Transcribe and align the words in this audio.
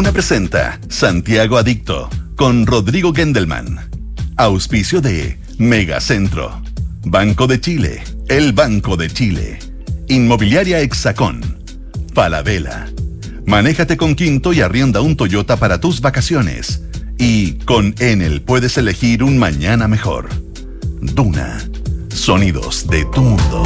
Duna 0.00 0.12
presenta 0.12 0.80
Santiago 0.88 1.58
Adicto 1.58 2.08
con 2.34 2.64
Rodrigo 2.64 3.12
Gendelman. 3.12 3.90
Auspicio 4.36 5.02
de 5.02 5.38
Megacentro. 5.58 6.62
Banco 7.04 7.46
de 7.46 7.60
Chile. 7.60 8.02
El 8.26 8.54
Banco 8.54 8.96
de 8.96 9.10
Chile. 9.10 9.58
Inmobiliaria 10.08 10.80
Hexacón. 10.80 11.62
Palavela. 12.14 12.88
Manéjate 13.44 13.98
con 13.98 14.14
Quinto 14.14 14.54
y 14.54 14.62
arrienda 14.62 15.02
un 15.02 15.18
Toyota 15.18 15.58
para 15.58 15.82
tus 15.82 16.00
vacaciones. 16.00 16.82
Y 17.18 17.58
con 17.66 17.94
Enel 17.98 18.40
puedes 18.40 18.78
elegir 18.78 19.22
un 19.22 19.36
mañana 19.36 19.86
mejor. 19.86 20.30
Duna. 21.02 21.58
Sonidos 22.08 22.88
de 22.88 23.04
tu 23.04 23.20
mundo. 23.20 23.62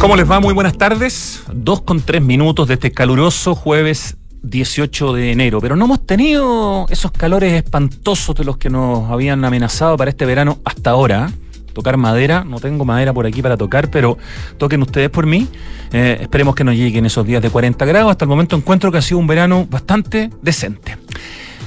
¿Cómo 0.00 0.14
les 0.14 0.30
va? 0.30 0.38
Muy 0.38 0.54
buenas 0.54 0.78
tardes. 0.78 1.42
Dos 1.52 1.82
con 1.82 2.00
tres 2.00 2.22
minutos 2.22 2.68
de 2.68 2.74
este 2.74 2.92
caluroso 2.92 3.56
jueves 3.56 4.16
18 4.48 5.12
de 5.12 5.32
enero. 5.32 5.60
Pero 5.60 5.76
no 5.76 5.84
hemos 5.84 6.06
tenido 6.06 6.86
esos 6.88 7.12
calores 7.12 7.52
espantosos 7.52 8.34
de 8.34 8.44
los 8.44 8.56
que 8.56 8.70
nos 8.70 9.10
habían 9.10 9.44
amenazado 9.44 9.96
para 9.96 10.10
este 10.10 10.26
verano 10.26 10.58
hasta 10.64 10.90
ahora. 10.90 11.30
Tocar 11.72 11.98
madera, 11.98 12.42
no 12.42 12.58
tengo 12.58 12.86
madera 12.86 13.12
por 13.12 13.26
aquí 13.26 13.42
para 13.42 13.56
tocar, 13.56 13.90
pero 13.90 14.16
toquen 14.56 14.80
ustedes 14.80 15.10
por 15.10 15.26
mí. 15.26 15.46
Eh, 15.92 16.18
esperemos 16.22 16.54
que 16.54 16.64
nos 16.64 16.74
lleguen 16.74 17.04
esos 17.04 17.26
días 17.26 17.42
de 17.42 17.50
40 17.50 17.84
grados. 17.84 18.10
Hasta 18.10 18.24
el 18.24 18.30
momento 18.30 18.56
encuentro 18.56 18.90
que 18.90 18.98
ha 18.98 19.02
sido 19.02 19.18
un 19.18 19.26
verano 19.26 19.66
bastante 19.68 20.30
decente. 20.40 20.96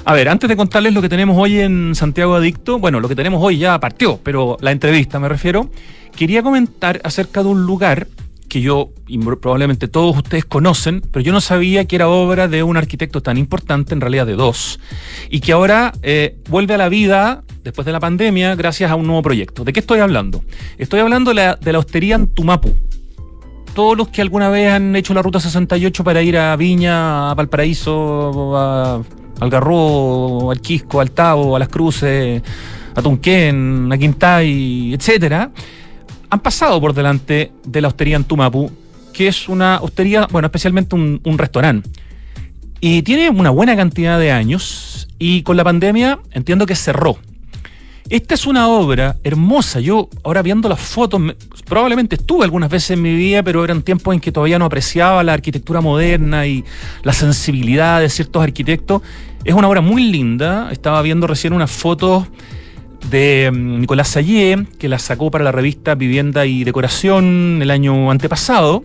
A 0.05 0.13
ver, 0.13 0.29
antes 0.29 0.49
de 0.49 0.55
contarles 0.55 0.93
lo 0.93 1.01
que 1.01 1.09
tenemos 1.09 1.37
hoy 1.37 1.59
en 1.59 1.93
Santiago 1.93 2.33
Adicto, 2.33 2.79
bueno, 2.79 2.99
lo 2.99 3.07
que 3.07 3.15
tenemos 3.15 3.43
hoy 3.43 3.59
ya 3.59 3.79
partió, 3.79 4.19
pero 4.23 4.57
la 4.61 4.71
entrevista 4.71 5.19
me 5.19 5.29
refiero, 5.29 5.69
quería 6.15 6.41
comentar 6.41 6.99
acerca 7.03 7.43
de 7.43 7.49
un 7.49 7.65
lugar 7.65 8.07
que 8.49 8.61
yo 8.61 8.89
y 9.07 9.17
probablemente 9.17 9.87
todos 9.87 10.17
ustedes 10.17 10.43
conocen, 10.43 11.01
pero 11.11 11.23
yo 11.23 11.31
no 11.31 11.39
sabía 11.39 11.85
que 11.85 11.95
era 11.95 12.09
obra 12.09 12.47
de 12.47 12.63
un 12.63 12.75
arquitecto 12.75 13.21
tan 13.21 13.37
importante, 13.37 13.93
en 13.93 14.01
realidad 14.01 14.25
de 14.25 14.33
dos, 14.33 14.79
y 15.29 15.39
que 15.39 15.53
ahora 15.53 15.93
eh, 16.01 16.37
vuelve 16.49 16.73
a 16.73 16.77
la 16.77 16.89
vida 16.89 17.43
después 17.63 17.85
de 17.85 17.91
la 17.91 17.99
pandemia 17.99 18.55
gracias 18.55 18.91
a 18.91 18.95
un 18.95 19.07
nuevo 19.07 19.21
proyecto. 19.21 19.63
¿De 19.63 19.71
qué 19.71 19.79
estoy 19.79 19.99
hablando? 19.99 20.43
Estoy 20.77 20.99
hablando 20.99 21.31
de 21.31 21.35
la, 21.35 21.55
de 21.55 21.71
la 21.71 21.79
hostería 21.79 22.15
en 22.15 22.27
Tumapu. 22.27 22.73
Todos 23.73 23.97
los 23.97 24.09
que 24.09 24.21
alguna 24.21 24.49
vez 24.49 24.71
han 24.71 24.95
hecho 24.95 25.13
la 25.13 25.21
ruta 25.21 25.39
68 25.39 26.03
para 26.03 26.21
ir 26.21 26.37
a 26.37 26.55
Viña, 26.55 27.31
a 27.31 27.33
Valparaíso, 27.35 28.57
a 28.57 29.01
Algarrobo, 29.39 30.51
al 30.51 30.59
Quisco, 30.59 30.99
al 30.99 31.11
Tavo, 31.11 31.55
a 31.55 31.59
Las 31.59 31.69
Cruces, 31.69 32.41
a 32.95 33.01
Tunquén, 33.01 33.89
a 33.91 33.97
Quintay, 33.97 34.93
etcétera, 34.93 35.51
han 36.29 36.39
pasado 36.39 36.79
por 36.79 36.93
delante 36.93 37.51
de 37.65 37.81
la 37.81 37.87
hostería 37.87 38.15
en 38.15 38.23
Tumapu, 38.23 38.71
que 39.13 39.27
es 39.27 39.49
una 39.49 39.79
hostería, 39.81 40.27
bueno, 40.31 40.45
especialmente 40.45 40.95
un, 40.95 41.37
restaurante. 41.37 41.89
Y 42.79 43.01
tiene 43.01 43.29
una 43.29 43.49
buena 43.49 43.75
cantidad 43.75 44.19
de 44.19 44.31
años 44.31 45.07
y 45.17 45.43
con 45.43 45.57
la 45.57 45.63
pandemia 45.63 46.19
entiendo 46.31 46.65
que 46.65 46.75
cerró. 46.75 47.17
Esta 48.09 48.33
es 48.33 48.47
una 48.47 48.67
obra 48.69 49.17
hermosa. 49.23 49.79
Yo 49.79 50.09
ahora 50.23 50.41
viendo 50.41 50.69
las 50.69 50.79
fotos, 50.79 51.21
probablemente 51.65 52.15
estuve 52.15 52.43
algunas 52.43 52.69
veces 52.69 52.91
en 52.91 53.01
mi 53.01 53.13
vida, 53.13 53.43
pero 53.43 53.63
eran 53.63 53.83
tiempos 53.83 54.13
en 54.15 54.19
que 54.19 54.31
todavía 54.31 54.57
no 54.57 54.65
apreciaba 54.65 55.23
la 55.23 55.33
arquitectura 55.33 55.81
moderna 55.81 56.47
y 56.47 56.63
la 57.03 57.13
sensibilidad 57.13 57.99
de 57.99 58.09
ciertos 58.09 58.41
arquitectos. 58.41 59.01
Es 59.43 59.53
una 59.53 59.67
obra 59.67 59.81
muy 59.81 60.03
linda. 60.03 60.69
Estaba 60.71 61.01
viendo 61.01 61.27
recién 61.27 61.53
unas 61.53 61.69
fotos 61.69 62.25
de 63.09 63.49
mm, 63.51 63.79
Nicolás 63.81 64.09
Sayé, 64.09 64.65
que 64.77 64.89
la 64.89 64.99
sacó 64.99 65.31
para 65.31 65.43
la 65.43 65.51
revista 65.51 65.95
Vivienda 65.95 66.45
y 66.45 66.63
Decoración 66.63 67.59
el 67.61 67.71
año 67.71 68.11
antepasado. 68.11 68.83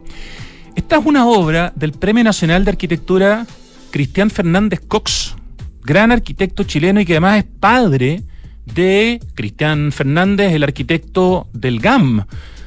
Esta 0.77 0.97
es 0.97 1.07
una 1.07 1.27
obra 1.27 1.73
del 1.77 1.93
Premio 1.93 2.25
Nacional 2.25 2.65
de 2.65 2.71
Arquitectura 2.71 3.47
Cristian 3.91 4.31
Fernández 4.31 4.81
Cox, 4.87 5.37
gran 5.83 6.11
arquitecto 6.11 6.65
chileno 6.65 7.01
y 7.01 7.05
que 7.05 7.13
además 7.13 7.39
es 7.39 7.45
padre 7.45 8.23
de 8.67 9.21
Cristian 9.35 9.93
Fernández, 9.93 10.53
el 10.53 10.65
arquitecto 10.65 11.47
del 11.53 11.81
GAM, 11.81 12.25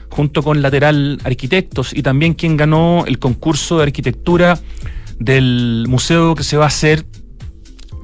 junto 0.10 0.42
con 0.44 0.62
Lateral 0.62 1.20
Arquitectos, 1.24 1.94
y 1.94 2.02
también 2.02 2.34
quien 2.34 2.56
ganó 2.56 3.04
el 3.06 3.20
concurso 3.20 3.78
de 3.78 3.84
arquitectura 3.84 4.60
del 5.20 5.86
museo 5.90 6.36
que 6.36 6.44
se 6.44 6.58
va 6.58 6.66
a 6.66 6.68
hacer 6.68 7.06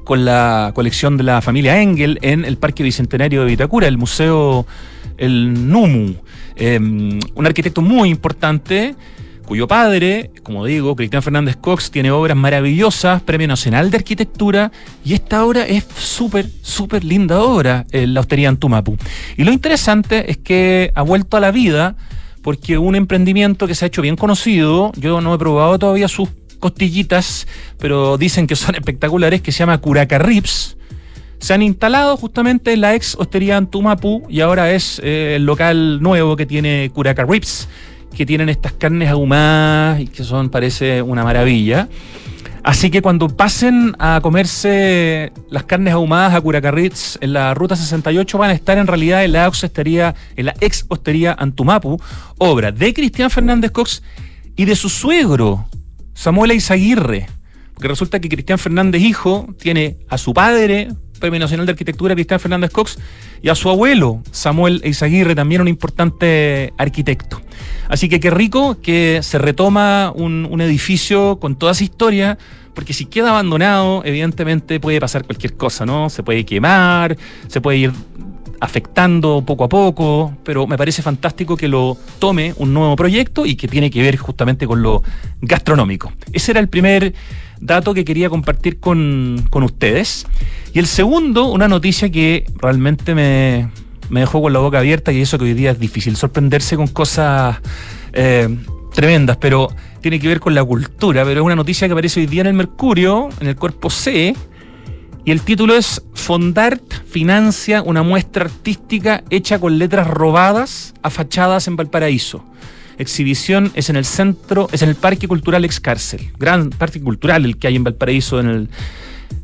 con 0.04 0.24
la 0.24 0.72
colección 0.74 1.16
de 1.16 1.24
la 1.24 1.40
familia 1.40 1.80
Engel 1.80 2.18
en 2.22 2.44
el 2.44 2.58
Parque 2.58 2.82
Bicentenario 2.82 3.40
de 3.40 3.46
Vitacura, 3.46 3.88
el 3.88 3.98
Museo 3.98 4.66
El 5.16 5.68
Numu. 5.68 6.14
Em, 6.56 7.18
un 7.34 7.46
arquitecto 7.46 7.82
muy 7.82 8.10
importante 8.10 8.94
cuyo 9.44 9.68
padre, 9.68 10.30
como 10.42 10.64
digo, 10.64 10.96
Cristian 10.96 11.22
Fernández 11.22 11.56
Cox, 11.56 11.90
tiene 11.90 12.10
obras 12.10 12.36
maravillosas, 12.36 13.22
Premio 13.22 13.46
Nacional 13.48 13.90
de 13.90 13.98
Arquitectura, 13.98 14.72
y 15.04 15.14
esta 15.14 15.44
obra 15.44 15.66
es 15.66 15.84
súper, 15.96 16.46
súper 16.62 17.04
linda 17.04 17.40
obra, 17.40 17.84
la 17.92 18.20
hostería 18.20 18.48
en 18.48 18.56
Tumapu. 18.56 18.96
Y 19.36 19.44
lo 19.44 19.52
interesante 19.52 20.30
es 20.30 20.38
que 20.38 20.92
ha 20.94 21.02
vuelto 21.02 21.36
a 21.36 21.40
la 21.40 21.50
vida 21.50 21.96
porque 22.42 22.76
un 22.76 22.94
emprendimiento 22.94 23.66
que 23.66 23.74
se 23.74 23.84
ha 23.84 23.88
hecho 23.88 24.02
bien 24.02 24.16
conocido, 24.16 24.92
yo 24.96 25.20
no 25.20 25.34
he 25.34 25.38
probado 25.38 25.78
todavía 25.78 26.08
sus 26.08 26.28
costillitas, 26.64 27.46
pero 27.78 28.16
dicen 28.16 28.46
que 28.46 28.56
son 28.56 28.74
espectaculares, 28.80 29.42
que 29.42 29.52
se 29.52 29.58
llama 29.58 29.76
Curaca 29.76 30.18
Rips. 30.18 30.78
Se 31.38 31.52
han 31.52 31.60
instalado 31.60 32.16
justamente 32.16 32.72
en 32.72 32.80
la 32.80 32.94
ex 32.94 33.16
hostería 33.16 33.58
Antumapu 33.58 34.22
y 34.30 34.40
ahora 34.40 34.72
es 34.72 34.98
eh, 35.04 35.34
el 35.36 35.44
local 35.44 36.00
nuevo 36.00 36.36
que 36.36 36.46
tiene 36.46 36.90
Curaca 36.94 37.26
Rips, 37.26 37.68
que 38.16 38.24
tienen 38.24 38.48
estas 38.48 38.72
carnes 38.72 39.10
ahumadas 39.10 40.00
y 40.00 40.06
que 40.06 40.24
son, 40.24 40.48
parece, 40.48 41.02
una 41.02 41.22
maravilla. 41.22 41.86
Así 42.62 42.90
que 42.90 43.02
cuando 43.02 43.28
pasen 43.28 43.94
a 43.98 44.20
comerse 44.22 45.32
las 45.50 45.64
carnes 45.64 45.92
ahumadas 45.92 46.32
a 46.32 46.40
Curacarritz 46.40 47.18
en 47.20 47.34
la 47.34 47.52
ruta 47.52 47.76
68 47.76 48.38
van 48.38 48.50
a 48.50 48.54
estar 48.54 48.78
en 48.78 48.86
realidad 48.86 49.22
en 49.22 49.32
la 49.32 49.46
hostería, 49.46 50.14
en 50.34 50.46
la 50.46 50.54
ex 50.62 50.86
hostería 50.88 51.36
Antumapu, 51.38 52.00
obra 52.38 52.72
de 52.72 52.94
Cristian 52.94 53.28
Fernández 53.28 53.70
Cox 53.70 54.02
y 54.56 54.64
de 54.64 54.76
su 54.76 54.88
suegro, 54.88 55.66
Samuel 56.14 56.52
Eizaguirre. 56.52 57.26
Porque 57.74 57.88
resulta 57.88 58.20
que 58.20 58.28
Cristian 58.28 58.58
Fernández, 58.58 59.02
hijo, 59.02 59.48
tiene 59.58 59.96
a 60.08 60.16
su 60.16 60.32
padre, 60.32 60.88
Premio 61.18 61.40
Nacional 61.40 61.66
de 61.66 61.72
Arquitectura, 61.72 62.14
Cristian 62.14 62.40
Fernández 62.40 62.70
Cox, 62.70 62.98
y 63.42 63.48
a 63.48 63.54
su 63.54 63.68
abuelo, 63.68 64.22
Samuel 64.30 64.80
Eizaguirre, 64.84 65.34
también 65.34 65.60
un 65.60 65.68
importante 65.68 66.72
arquitecto. 66.78 67.40
Así 67.88 68.08
que 68.08 68.20
qué 68.20 68.30
rico 68.30 68.80
que 68.80 69.20
se 69.22 69.38
retoma 69.38 70.12
un, 70.14 70.46
un 70.50 70.60
edificio 70.60 71.38
con 71.40 71.56
toda 71.56 71.72
esa 71.72 71.84
historia, 71.84 72.38
porque 72.74 72.92
si 72.92 73.06
queda 73.06 73.30
abandonado, 73.30 74.02
evidentemente 74.04 74.80
puede 74.80 75.00
pasar 75.00 75.24
cualquier 75.24 75.54
cosa, 75.54 75.86
¿no? 75.86 76.10
Se 76.10 76.22
puede 76.22 76.44
quemar, 76.44 77.16
se 77.48 77.60
puede 77.60 77.78
ir 77.78 77.92
afectando 78.60 79.42
poco 79.46 79.64
a 79.64 79.68
poco, 79.68 80.34
pero 80.44 80.66
me 80.66 80.76
parece 80.76 81.02
fantástico 81.02 81.56
que 81.56 81.68
lo 81.68 81.96
tome 82.18 82.54
un 82.56 82.72
nuevo 82.72 82.96
proyecto 82.96 83.46
y 83.46 83.56
que 83.56 83.68
tiene 83.68 83.90
que 83.90 84.02
ver 84.02 84.16
justamente 84.16 84.66
con 84.66 84.82
lo 84.82 85.02
gastronómico. 85.40 86.12
Ese 86.32 86.52
era 86.52 86.60
el 86.60 86.68
primer 86.68 87.14
dato 87.60 87.94
que 87.94 88.04
quería 88.04 88.28
compartir 88.28 88.78
con, 88.80 89.48
ustedes. 89.52 90.26
Y 90.72 90.78
el 90.78 90.86
segundo, 90.86 91.46
una 91.46 91.68
noticia 91.68 92.10
que 92.10 92.46
realmente 92.56 93.14
me, 93.14 93.68
dejó 94.10 94.42
con 94.42 94.52
la 94.52 94.58
boca 94.58 94.78
abierta 94.78 95.12
y 95.12 95.20
eso 95.20 95.38
que 95.38 95.44
hoy 95.44 95.54
día 95.54 95.72
es 95.72 95.78
difícil 95.78 96.16
sorprenderse 96.16 96.76
con 96.76 96.88
cosas 96.88 97.58
eh, 98.12 98.48
tremendas, 98.92 99.36
pero 99.38 99.68
tiene 100.00 100.20
que 100.20 100.28
ver 100.28 100.40
con 100.40 100.54
la 100.54 100.62
cultura, 100.62 101.24
pero 101.24 101.40
es 101.40 101.46
una 101.46 101.56
noticia 101.56 101.88
que 101.88 101.92
aparece 101.92 102.20
hoy 102.20 102.26
día 102.26 102.42
en 102.42 102.48
el 102.48 102.54
Mercurio, 102.54 103.30
en 103.40 103.48
el 103.48 103.56
cuerpo 103.56 103.88
C, 103.88 104.34
y 105.24 105.30
el 105.30 105.40
título 105.40 105.74
es 105.74 106.02
Fondart 106.12 106.82
financia 107.06 107.82
una 107.82 108.02
muestra 108.02 108.44
artística 108.44 109.24
hecha 109.30 109.58
con 109.58 109.78
letras 109.78 110.06
robadas 110.06 110.94
a 111.02 111.08
fachadas 111.08 111.66
en 111.66 111.76
Valparaíso. 111.76 112.44
Exhibición 112.98 113.72
es 113.74 113.88
en 113.88 113.96
el 113.96 114.04
centro, 114.04 114.68
es 114.70 114.82
en 114.82 114.90
el 114.90 114.94
Parque 114.94 115.26
Cultural 115.26 115.64
Ex 115.64 115.80
Cárcel, 115.80 116.30
gran 116.38 116.70
parque 116.70 117.00
cultural 117.00 117.44
el 117.44 117.56
que 117.56 117.68
hay 117.68 117.76
en 117.76 117.84
Valparaíso 117.84 118.38
en 118.38 118.48
el 118.48 118.68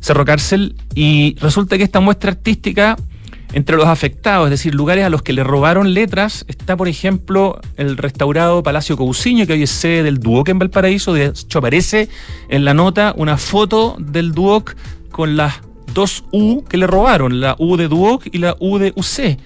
Cerro 0.01 0.23
Cárcel. 0.23 0.75
Y 0.93 1.35
resulta 1.39 1.77
que 1.77 1.83
esta 1.83 1.99
muestra 1.99 2.31
artística, 2.31 2.95
entre 3.53 3.75
los 3.75 3.87
afectados, 3.87 4.45
es 4.45 4.51
decir, 4.51 4.75
lugares 4.75 5.03
a 5.03 5.09
los 5.09 5.23
que 5.23 5.33
le 5.33 5.43
robaron 5.43 5.93
letras, 5.93 6.45
está, 6.47 6.77
por 6.77 6.87
ejemplo, 6.87 7.59
el 7.75 7.97
restaurado 7.97 8.63
Palacio 8.63 8.95
Cousiño, 8.97 9.47
que 9.47 9.53
hoy 9.53 9.63
es 9.63 9.71
sede 9.71 10.03
del 10.03 10.19
Duoc 10.19 10.49
en 10.49 10.59
Valparaíso. 10.59 11.13
De 11.13 11.25
hecho, 11.25 11.59
aparece 11.59 12.07
en 12.49 12.65
la 12.65 12.73
nota 12.73 13.13
una 13.17 13.37
foto 13.37 13.97
del 13.99 14.31
Duoc 14.31 14.75
con 15.11 15.35
las 15.35 15.55
dos 15.93 16.23
U 16.31 16.63
que 16.63 16.77
le 16.77 16.87
robaron, 16.87 17.41
la 17.41 17.55
U 17.59 17.77
de 17.77 17.87
Duoc 17.87 18.27
y 18.31 18.37
la 18.37 18.55
U 18.59 18.77
de 18.77 18.93
UC. 18.95 19.37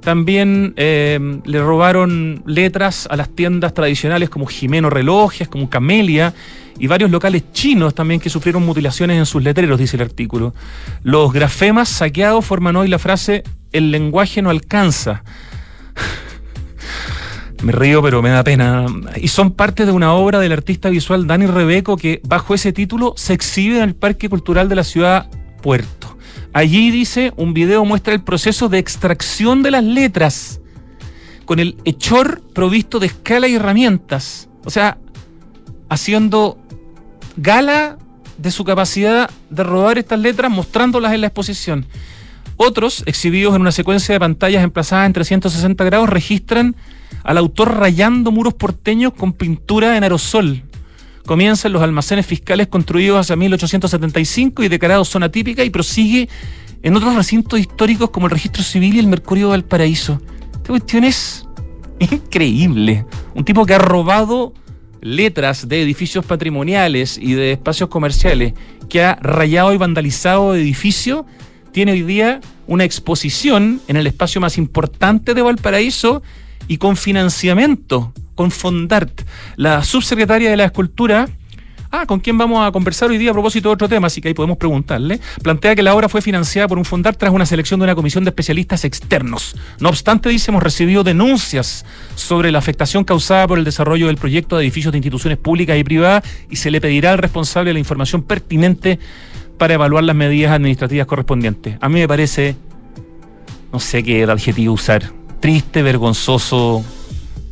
También 0.00 0.74
eh, 0.76 1.40
le 1.44 1.60
robaron 1.60 2.42
letras 2.44 3.06
a 3.08 3.16
las 3.16 3.28
tiendas 3.28 3.72
tradicionales 3.72 4.30
como 4.30 4.46
Jimeno 4.46 4.90
Relojes, 4.90 5.48
como 5.48 5.70
Camelia 5.70 6.34
y 6.78 6.88
varios 6.88 7.10
locales 7.10 7.44
chinos 7.52 7.94
también 7.94 8.18
que 8.18 8.28
sufrieron 8.28 8.64
mutilaciones 8.64 9.16
en 9.16 9.26
sus 9.26 9.44
letreros, 9.44 9.78
dice 9.78 9.96
el 9.96 10.02
artículo. 10.02 10.54
Los 11.04 11.32
grafemas 11.32 11.88
saqueados 11.88 12.44
forman 12.44 12.74
hoy 12.74 12.88
la 12.88 12.98
frase 12.98 13.44
el 13.70 13.92
lenguaje 13.92 14.42
no 14.42 14.50
alcanza. 14.50 15.22
Me 17.62 17.70
río, 17.70 18.02
pero 18.02 18.22
me 18.22 18.30
da 18.30 18.42
pena. 18.42 18.86
Y 19.20 19.28
son 19.28 19.52
parte 19.52 19.86
de 19.86 19.92
una 19.92 20.14
obra 20.14 20.40
del 20.40 20.50
artista 20.50 20.90
visual 20.90 21.28
Dani 21.28 21.46
Rebeco 21.46 21.96
que 21.96 22.20
bajo 22.24 22.54
ese 22.54 22.72
título 22.72 23.14
se 23.16 23.34
exhibe 23.34 23.76
en 23.76 23.84
el 23.84 23.94
Parque 23.94 24.28
Cultural 24.28 24.68
de 24.68 24.74
la 24.74 24.82
ciudad 24.82 25.28
Puerto. 25.62 26.18
Allí 26.52 26.90
dice, 26.90 27.32
un 27.36 27.54
video 27.54 27.84
muestra 27.84 28.12
el 28.12 28.22
proceso 28.22 28.68
de 28.68 28.78
extracción 28.78 29.62
de 29.62 29.70
las 29.70 29.84
letras 29.84 30.60
con 31.46 31.58
el 31.58 31.76
hechor 31.84 32.42
provisto 32.54 32.98
de 32.98 33.06
escala 33.06 33.48
y 33.48 33.54
herramientas. 33.54 34.48
O 34.64 34.70
sea, 34.70 34.98
haciendo 35.88 36.58
gala 37.36 37.98
de 38.36 38.50
su 38.50 38.64
capacidad 38.64 39.30
de 39.50 39.62
rodar 39.62 39.98
estas 39.98 40.18
letras, 40.18 40.50
mostrándolas 40.50 41.12
en 41.14 41.22
la 41.22 41.28
exposición. 41.28 41.86
Otros, 42.56 43.02
exhibidos 43.06 43.54
en 43.54 43.62
una 43.62 43.72
secuencia 43.72 44.12
de 44.12 44.20
pantallas 44.20 44.62
emplazadas 44.62 45.06
en 45.06 45.12
360 45.14 45.84
grados, 45.84 46.08
registran 46.08 46.76
al 47.24 47.38
autor 47.38 47.76
rayando 47.76 48.30
muros 48.30 48.54
porteños 48.54 49.12
con 49.14 49.32
pintura 49.32 49.96
en 49.96 50.02
aerosol. 50.02 50.62
Comienzan 51.26 51.72
los 51.72 51.82
almacenes 51.82 52.26
fiscales 52.26 52.66
construidos 52.66 53.20
hacia 53.20 53.36
1875 53.36 54.62
y 54.62 54.68
declarados 54.68 55.08
zona 55.08 55.30
típica 55.30 55.64
y 55.64 55.70
prosigue 55.70 56.28
en 56.82 56.96
otros 56.96 57.14
recintos 57.14 57.60
históricos 57.60 58.10
como 58.10 58.26
el 58.26 58.32
Registro 58.32 58.62
Civil 58.62 58.96
y 58.96 58.98
el 58.98 59.06
Mercurio 59.06 59.46
de 59.46 59.50
Valparaíso. 59.52 60.20
Esta 60.52 60.68
cuestión 60.68 61.04
es 61.04 61.46
increíble. 61.98 63.06
Un 63.34 63.44
tipo 63.44 63.64
que 63.64 63.74
ha 63.74 63.78
robado 63.78 64.52
letras 65.00 65.68
de 65.68 65.82
edificios 65.82 66.24
patrimoniales 66.24 67.18
y 67.18 67.34
de 67.34 67.52
espacios 67.52 67.88
comerciales, 67.88 68.54
que 68.88 69.02
ha 69.02 69.16
rayado 69.16 69.72
y 69.72 69.76
vandalizado 69.76 70.54
edificios, 70.54 71.24
tiene 71.72 71.92
hoy 71.92 72.02
día 72.02 72.40
una 72.66 72.84
exposición 72.84 73.80
en 73.88 73.96
el 73.96 74.06
espacio 74.06 74.40
más 74.40 74.58
importante 74.58 75.34
de 75.34 75.42
Valparaíso 75.42 76.22
y 76.68 76.78
con 76.78 76.96
financiamiento, 76.96 78.12
con 78.34 78.50
Fondart. 78.50 79.22
La 79.56 79.84
subsecretaria 79.84 80.50
de 80.50 80.56
la 80.56 80.64
Escultura, 80.64 81.28
ah, 81.90 82.06
con 82.06 82.20
quién 82.20 82.36
vamos 82.38 82.66
a 82.66 82.72
conversar 82.72 83.10
hoy 83.10 83.18
día 83.18 83.30
a 83.30 83.32
propósito 83.32 83.68
de 83.68 83.74
otro 83.74 83.88
tema, 83.88 84.06
así 84.06 84.20
que 84.20 84.28
ahí 84.28 84.34
podemos 84.34 84.56
preguntarle, 84.56 85.20
plantea 85.42 85.74
que 85.76 85.82
la 85.82 85.94
obra 85.94 86.08
fue 86.08 86.22
financiada 86.22 86.66
por 86.66 86.78
un 86.78 86.84
Fondart 86.84 87.18
tras 87.18 87.32
una 87.32 87.46
selección 87.46 87.78
de 87.80 87.84
una 87.84 87.94
comisión 87.94 88.24
de 88.24 88.30
especialistas 88.30 88.84
externos. 88.84 89.54
No 89.78 89.88
obstante, 89.88 90.28
dice, 90.28 90.50
hemos 90.50 90.62
recibido 90.62 91.04
denuncias 91.04 91.84
sobre 92.14 92.50
la 92.50 92.58
afectación 92.58 93.04
causada 93.04 93.46
por 93.46 93.58
el 93.58 93.64
desarrollo 93.64 94.06
del 94.06 94.16
proyecto 94.16 94.56
de 94.56 94.64
edificios 94.64 94.92
de 94.92 94.98
instituciones 94.98 95.38
públicas 95.38 95.78
y 95.78 95.84
privadas 95.84 96.24
y 96.50 96.56
se 96.56 96.70
le 96.70 96.80
pedirá 96.80 97.12
al 97.12 97.18
responsable 97.18 97.72
la 97.72 97.78
información 97.78 98.22
pertinente 98.22 98.98
para 99.58 99.74
evaluar 99.74 100.02
las 100.02 100.16
medidas 100.16 100.52
administrativas 100.52 101.06
correspondientes. 101.06 101.76
A 101.80 101.88
mí 101.88 102.00
me 102.00 102.08
parece, 102.08 102.56
no 103.72 103.78
sé 103.78 104.02
qué 104.02 104.24
adjetivo 104.24 104.72
usar, 104.72 105.12
triste, 105.40 105.82
vergonzoso. 105.82 106.84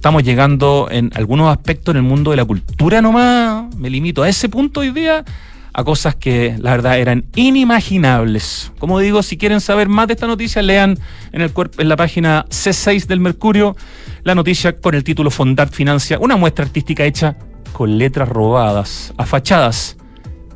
Estamos 0.01 0.25
llegando 0.25 0.89
en 0.91 1.11
algunos 1.15 1.53
aspectos 1.53 1.93
en 1.93 1.99
el 1.99 2.03
mundo 2.03 2.31
de 2.31 2.39
la 2.39 2.47
cultura 2.47 3.03
nomás, 3.03 3.67
me 3.77 3.91
limito 3.91 4.23
a 4.23 4.31
ese 4.31 4.49
punto 4.49 4.81
hoy 4.81 4.93
día, 4.93 5.27
a 5.75 5.85
cosas 5.85 6.15
que 6.15 6.57
la 6.59 6.71
verdad 6.71 6.99
eran 6.99 7.27
inimaginables. 7.37 8.73
Como 8.79 8.99
digo, 8.99 9.23
si 9.23 9.37
quieren 9.37 9.61
saber 9.61 9.91
más 9.91 10.07
de 10.07 10.15
esta 10.15 10.27
noticia, 10.27 10.63
lean 10.63 10.99
en, 11.33 11.43
el 11.43 11.53
en 11.77 11.89
la 11.91 11.97
página 11.97 12.47
C6 12.49 13.09
del 13.09 13.21
Mercurio 13.21 13.77
la 14.23 14.35
noticia 14.35 14.75
con 14.75 14.95
el 14.95 15.05
título 15.05 15.31
Fondart 15.31 15.75
Financia, 15.75 16.19
una 16.19 16.37
muestra 16.37 16.65
artística 16.65 17.05
hecha 17.05 17.37
con 17.75 17.99
letras 17.99 18.31
robadas, 18.31 19.13
a 19.19 19.27
fachadas 19.27 19.99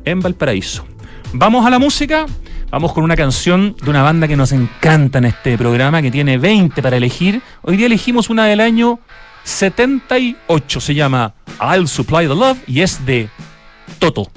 en 0.05 0.21
Valparaíso. 0.21 0.87
Vamos 1.33 1.67
a 1.67 1.69
la 1.69 1.77
música. 1.77 2.25
Vamos 2.71 2.93
con 2.93 3.03
una 3.03 3.15
canción 3.15 3.75
de 3.81 3.91
una 3.91 4.01
banda 4.01 4.27
que 4.27 4.35
nos 4.35 4.51
encanta 4.51 5.19
en 5.19 5.25
este 5.25 5.55
programa, 5.55 6.01
que 6.01 6.09
tiene 6.09 6.39
20 6.39 6.81
para 6.81 6.97
elegir. 6.97 7.43
Hoy 7.61 7.77
día 7.77 7.85
elegimos 7.85 8.31
una 8.31 8.45
del 8.45 8.59
año 8.59 8.99
78. 9.45 10.81
Se 10.81 10.93
llama 10.93 11.33
I'll 11.61 11.87
Supply 11.87 12.27
the 12.27 12.35
Love 12.35 12.57
y 12.67 12.81
es 12.81 13.05
de 13.05 13.29
Toto. 13.99 14.29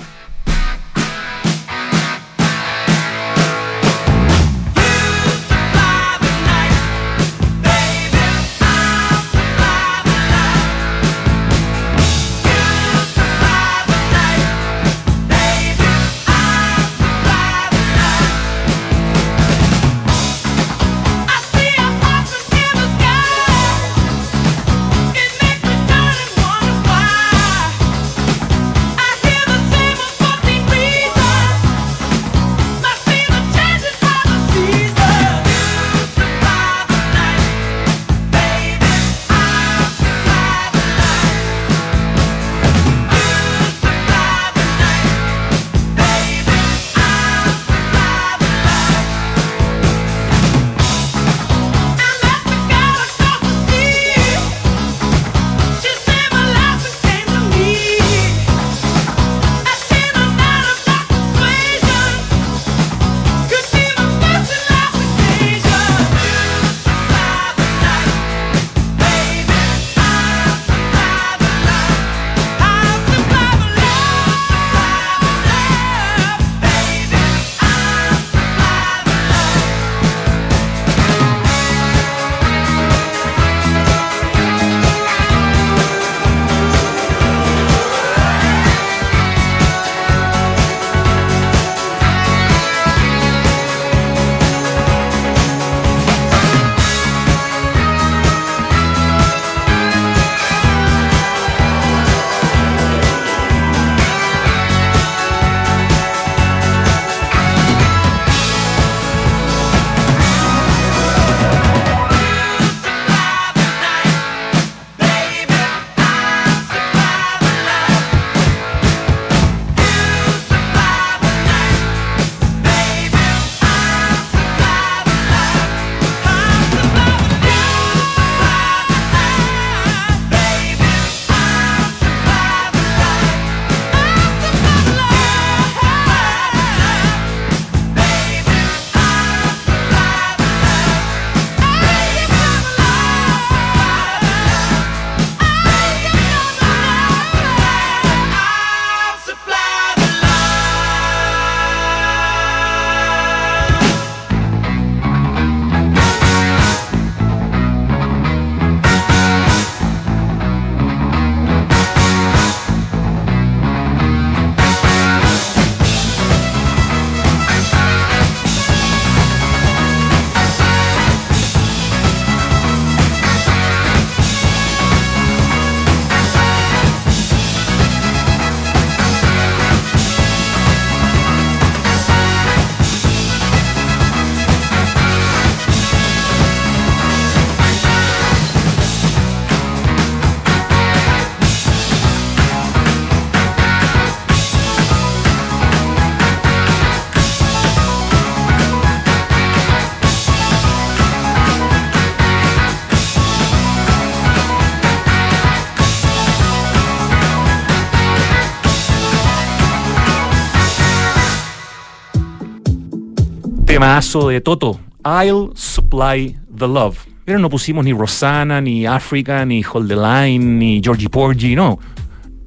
Temazo 213.79 214.29
de 214.29 214.41
Toto. 214.41 214.81
I'll 215.05 215.53
supply 215.55 216.37
the 216.53 216.67
love. 216.67 216.99
Pero 217.25 217.39
no 217.39 217.49
pusimos 217.49 217.85
ni 217.85 217.93
Rosanna, 217.93 218.61
ni 218.61 218.87
Africa, 218.87 219.47
ni 219.47 219.63
Hold 219.63 219.89
the 219.89 219.95
Line, 219.95 220.59
ni 220.59 220.81
Georgie 220.83 221.09
Porgy, 221.09 221.55
no. 221.55 221.79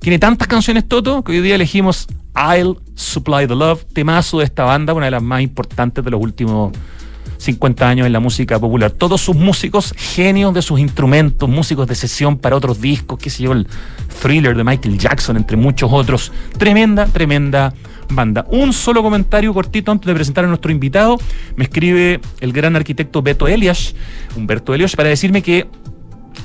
Tiene 0.01 0.19
tantas 0.19 0.49
canciones 0.49 0.89
Toto 0.89 1.23
que 1.23 1.31
hoy 1.31 1.39
día 1.39 1.55
elegimos 1.55 2.05
I'll 2.35 2.81
Supply 2.95 3.47
the 3.47 3.55
Love, 3.55 3.85
temazo 3.93 4.39
de 4.39 4.43
esta 4.43 4.65
banda, 4.65 4.93
una 4.93 5.05
de 5.05 5.11
las 5.11 5.23
más 5.23 5.41
importantes 5.41 6.03
de 6.03 6.11
los 6.11 6.21
últimos 6.21 6.73
50 7.41 7.89
años 7.89 8.07
en 8.07 8.13
la 8.13 8.19
música 8.19 8.59
popular. 8.59 8.91
Todos 8.91 9.21
sus 9.21 9.35
músicos, 9.35 9.93
genios 9.97 10.53
de 10.53 10.61
sus 10.61 10.79
instrumentos, 10.79 11.49
músicos 11.49 11.87
de 11.87 11.95
sesión 11.95 12.37
para 12.37 12.55
otros 12.55 12.79
discos, 12.79 13.17
qué 13.19 13.29
sé 13.29 13.43
yo, 13.43 13.53
el 13.53 13.67
thriller 14.21 14.55
de 14.55 14.63
Michael 14.63 14.97
Jackson, 14.97 15.37
entre 15.37 15.57
muchos 15.57 15.89
otros. 15.91 16.31
Tremenda, 16.57 17.07
tremenda 17.07 17.73
banda. 18.09 18.45
Un 18.49 18.73
solo 18.73 19.01
comentario 19.01 19.53
cortito 19.53 19.91
antes 19.91 20.05
de 20.05 20.13
presentar 20.13 20.45
a 20.45 20.47
nuestro 20.47 20.71
invitado. 20.71 21.17
Me 21.55 21.63
escribe 21.63 22.19
el 22.41 22.53
gran 22.53 22.75
arquitecto 22.75 23.23
Beto 23.23 23.47
Elias, 23.47 23.95
Humberto 24.35 24.75
Elias, 24.75 24.95
para 24.95 25.09
decirme 25.09 25.41
que 25.41 25.67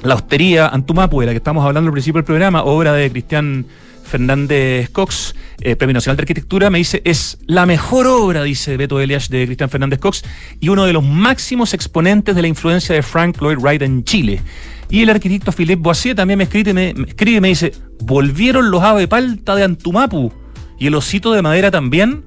la 0.03 0.15
hostería 0.15 0.69
Antumapu, 0.69 1.21
de 1.21 1.27
la 1.27 1.33
que 1.33 1.39
estamos 1.39 1.65
hablando 1.65 1.89
al 1.89 1.93
principio 1.93 2.21
del 2.21 2.25
programa, 2.25 2.65
obra 2.65 2.95
de 2.95 3.11
Cristian 3.11 3.67
Fernández 4.07 4.89
Cox, 4.91 5.35
eh, 5.61 5.77
Premio 5.77 5.95
Nacional 5.95 6.17
de 6.17 6.23
Arquitectura, 6.23 6.71
me 6.71 6.79
dice, 6.79 7.03
es 7.05 7.39
la 7.47 7.67
mejor 7.67 8.07
obra, 8.07 8.43
dice 8.43 8.77
Beto 8.77 9.01
Elias, 9.01 9.29
de 9.29 9.45
Cristian 9.47 9.69
Fernández 9.69 9.99
Cox, 9.99 10.25
y 10.61 10.69
uno 10.69 10.87
de 10.87 10.93
los 10.93 11.05
máximos 11.05 11.75
exponentes 11.75 12.35
de 12.35 12.43
la 12.43 12.49
influencia 12.49 12.95
de 12.95 13.03
Frank 13.03 13.39
Lloyd 13.41 13.59
Wright 13.59 13.83
en 13.83 14.05
Chile. 14.05 14.41
Y 14.89 15.03
el 15.03 15.11
arquitecto 15.11 15.53
Philippe 15.53 15.83
Boisier 15.83 16.15
también 16.15 16.39
me 16.39 16.45
escribe, 16.45 16.73
me, 16.73 16.95
me 16.95 17.09
escribe 17.09 17.39
y 17.39 17.41
me 17.41 17.49
dice, 17.49 17.73
volvieron 18.01 18.71
los 18.71 18.83
ave 18.83 19.09
palta 19.09 19.57
de 19.57 19.65
Antumapu 19.65 20.33
y 20.79 20.87
el 20.87 20.95
osito 20.95 21.33
de 21.33 21.43
madera 21.43 21.71
también. 21.71 22.25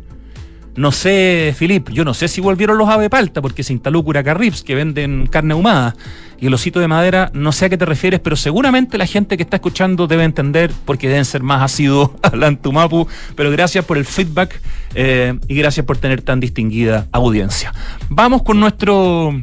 No 0.75 0.91
sé, 0.91 1.53
Filip, 1.57 1.89
yo 1.89 2.05
no 2.05 2.13
sé 2.13 2.27
si 2.27 2.41
volvieron 2.41 2.77
los 2.77 2.87
ave 2.89 3.09
palta 3.09 3.41
porque 3.41 3.63
se 3.63 3.73
instaló 3.73 4.03
Curacarrips 4.03 4.63
que 4.63 4.75
venden 4.75 5.27
carne 5.27 5.53
ahumada 5.53 5.95
y 6.41 6.47
el 6.47 6.53
osito 6.53 6.79
de 6.79 6.87
madera, 6.87 7.31
no 7.33 7.51
sé 7.51 7.65
a 7.65 7.69
qué 7.69 7.77
te 7.77 7.85
refieres, 7.85 8.19
pero 8.21 8.35
seguramente 8.35 8.97
la 8.97 9.05
gente 9.05 9.35
que 9.35 9.43
está 9.43 9.57
escuchando 9.57 10.07
debe 10.07 10.23
entender 10.23 10.71
porque 10.85 11.09
deben 11.09 11.25
ser 11.25 11.43
más 11.43 11.61
asiduos 11.61 12.11
a 12.21 12.35
la 12.35 12.47
Antumapu. 12.47 13.07
Pero 13.35 13.51
gracias 13.51 13.83
por 13.83 13.97
el 13.97 14.05
feedback 14.05 14.61
eh, 14.95 15.37
y 15.47 15.55
gracias 15.55 15.85
por 15.85 15.97
tener 15.97 16.21
tan 16.21 16.39
distinguida 16.39 17.07
audiencia. 17.11 17.73
Vamos 18.09 18.43
con 18.43 18.59
nuestro 18.59 19.33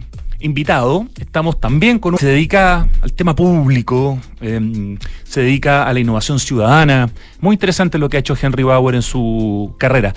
invitado. 0.41 1.07
Estamos 1.19 1.61
también 1.61 1.99
con. 1.99 2.17
Se 2.17 2.27
dedica 2.27 2.89
al 3.03 3.13
tema 3.13 3.35
público, 3.37 4.19
eh, 4.41 4.97
se 5.25 5.43
dedica 5.43 5.87
a 5.87 5.93
la 5.93 6.01
innovación 6.01 6.41
ciudadana. 6.41 7.11
Muy 7.41 7.55
interesante 7.55 7.99
lo 7.99 8.09
que 8.09 8.17
ha 8.17 8.21
hecho 8.21 8.37
Henry 8.41 8.63
Bauer 8.63 8.95
en 8.95 9.03
su 9.03 9.75
carrera. 9.79 10.15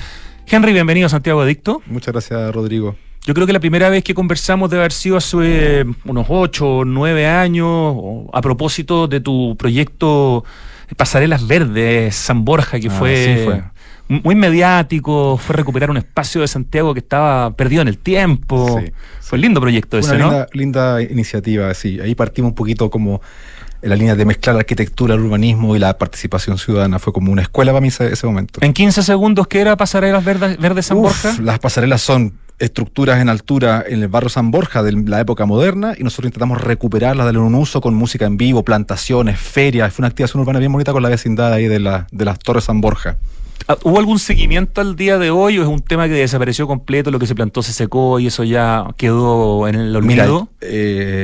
Henry, 0.52 0.74
bienvenido 0.74 1.06
a 1.06 1.10
Santiago 1.10 1.42
Adicto. 1.42 1.84
Muchas 1.86 2.12
gracias, 2.12 2.54
Rodrigo. 2.54 2.96
Yo 3.24 3.36
creo 3.36 3.46
que 3.46 3.54
la 3.54 3.60
primera 3.60 3.90
vez 3.90 4.04
que 4.04 4.16
conversamos 4.16 4.72
debe 4.72 4.82
haber 4.82 4.94
sido 4.94 5.18
hace 5.18 5.86
unos 6.06 6.26
ocho 6.28 6.78
o 6.78 6.86
nueve 6.86 7.28
años, 7.28 7.96
a 8.34 8.42
propósito 8.42 9.08
de 9.08 9.20
tu 9.20 9.56
proyecto 9.58 10.44
Pasarelas 10.98 11.46
Verdes, 11.46 12.16
San 12.16 12.46
Borja, 12.46 12.80
que 12.80 12.88
ah, 12.88 12.92
fue, 12.92 13.36
sí 13.38 13.44
fue 13.46 13.62
muy 14.10 14.34
mediático, 14.34 15.38
fue 15.38 15.56
recuperar 15.56 15.92
un 15.92 15.98
espacio 15.98 16.42
de 16.42 16.48
Santiago 16.48 16.96
que 16.96 17.00
estaba 17.00 17.56
perdido 17.56 17.84
en 17.84 17.88
el 17.88 18.00
tiempo. 18.00 18.82
fue 19.22 19.38
un 19.38 19.42
lindo 19.42 19.62
proyecto 19.62 20.00
ese, 20.00 20.16
Una 20.16 20.48
linda, 20.52 21.00
iniciativa, 21.02 21.72
sí. 21.76 22.00
Ahí 22.00 22.16
partimos 22.16 22.50
un 22.50 22.56
poquito 22.56 22.90
como 22.90 23.22
en 23.82 23.90
la 23.90 23.96
línea 23.96 24.16
de 24.16 24.26
mezclar 24.26 24.56
la 24.56 24.62
arquitectura, 24.62 25.16
el 25.16 25.22
urbanismo 25.22 25.76
y 25.76 25.80
la 25.80 25.98
participación 25.98 26.58
ciudadana. 26.58 27.00
Fue 27.00 27.14
como 27.14 27.32
una 27.32 27.42
escuela 27.42 27.72
para 27.72 27.82
mí 27.82 27.90
ese, 27.90 28.12
ese 28.12 28.28
momento. 28.28 28.60
En 28.64 28.74
15 28.74 29.04
segundos, 29.04 29.48
¿qué 29.48 29.62
era 29.62 29.78
Pasarelas 29.78 30.24
Verdes, 30.24 30.58
Verde 30.58 30.82
San 30.82 31.02
Borja? 31.02 31.36
Las 31.42 31.60
pasarelas 31.60 32.02
son 32.02 32.34
estructuras 32.60 33.22
en 33.22 33.30
altura 33.30 33.84
en 33.88 34.02
el 34.02 34.10
barrio 34.10 34.30
San 34.30 34.52
Borja 34.52 34.84
de 34.84 34.92
la 34.92 35.22
época 35.22 35.46
moderna 35.46 35.96
y 35.98 36.04
nosotros 36.04 36.28
intentamos 36.28 36.62
recuperarlas, 36.62 37.26
darle 37.26 37.40
un 37.40 37.56
uso 37.56 37.82
con 37.82 37.96
música 37.96 38.26
en 38.26 38.38
vivo, 38.38 38.64
plantaciones, 38.64 39.40
ferias. 39.40 39.94
Fue 39.94 40.02
una 40.02 40.10
activación 40.10 40.42
urbana 40.42 40.60
bien 40.60 40.72
bonita 40.72 40.92
con 40.92 41.02
la 41.02 41.10
vecindad 41.10 41.54
ahí 41.54 41.68
de, 41.68 41.80
la, 41.80 42.08
de 42.12 42.26
las 42.26 42.38
Torres 42.40 42.66
San 42.66 42.82
Borja. 42.82 43.18
Ah, 43.68 43.78
¿Hubo 43.84 44.00
algún 44.00 44.20
seguimiento 44.20 44.82
al 44.82 44.96
día 44.96 45.18
de 45.18 45.30
hoy 45.30 45.60
o 45.60 45.62
es 45.62 45.68
un 45.68 45.82
tema 45.82 46.08
que 46.08 46.14
desapareció 46.14 46.66
completo, 46.68 47.12
lo 47.12 47.20
que 47.20 47.28
se 47.28 47.36
plantó 47.36 47.62
se 47.62 47.74
secó 47.74 48.20
y 48.20 48.28
eso 48.28 48.44
ya 48.44 48.86
quedó 48.98 49.68
en 49.68 49.76
el 49.76 49.96
olvido? 49.96 50.50
Eh, 50.62 51.19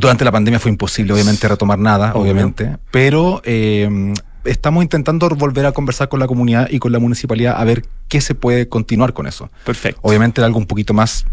durante 0.00 0.24
la 0.24 0.32
pandemia 0.32 0.58
fue 0.58 0.70
imposible, 0.70 1.12
obviamente, 1.12 1.46
retomar 1.46 1.78
nada, 1.78 2.12
obviamente, 2.14 2.78
pero 2.90 3.42
eh, 3.44 4.14
estamos 4.44 4.82
intentando 4.82 5.28
volver 5.28 5.66
a 5.66 5.72
conversar 5.72 6.08
con 6.08 6.20
la 6.20 6.26
comunidad 6.26 6.68
y 6.70 6.78
con 6.78 6.92
la 6.92 6.98
municipalidad 6.98 7.60
a 7.60 7.64
ver 7.64 7.84
qué 8.08 8.20
se 8.20 8.34
puede 8.34 8.68
continuar 8.68 9.12
con 9.12 9.26
eso. 9.26 9.50
Perfecto. 9.64 10.00
Obviamente 10.02 10.42
algo 10.42 10.58
un 10.58 10.66
poquito 10.66 10.94
más 10.94 11.26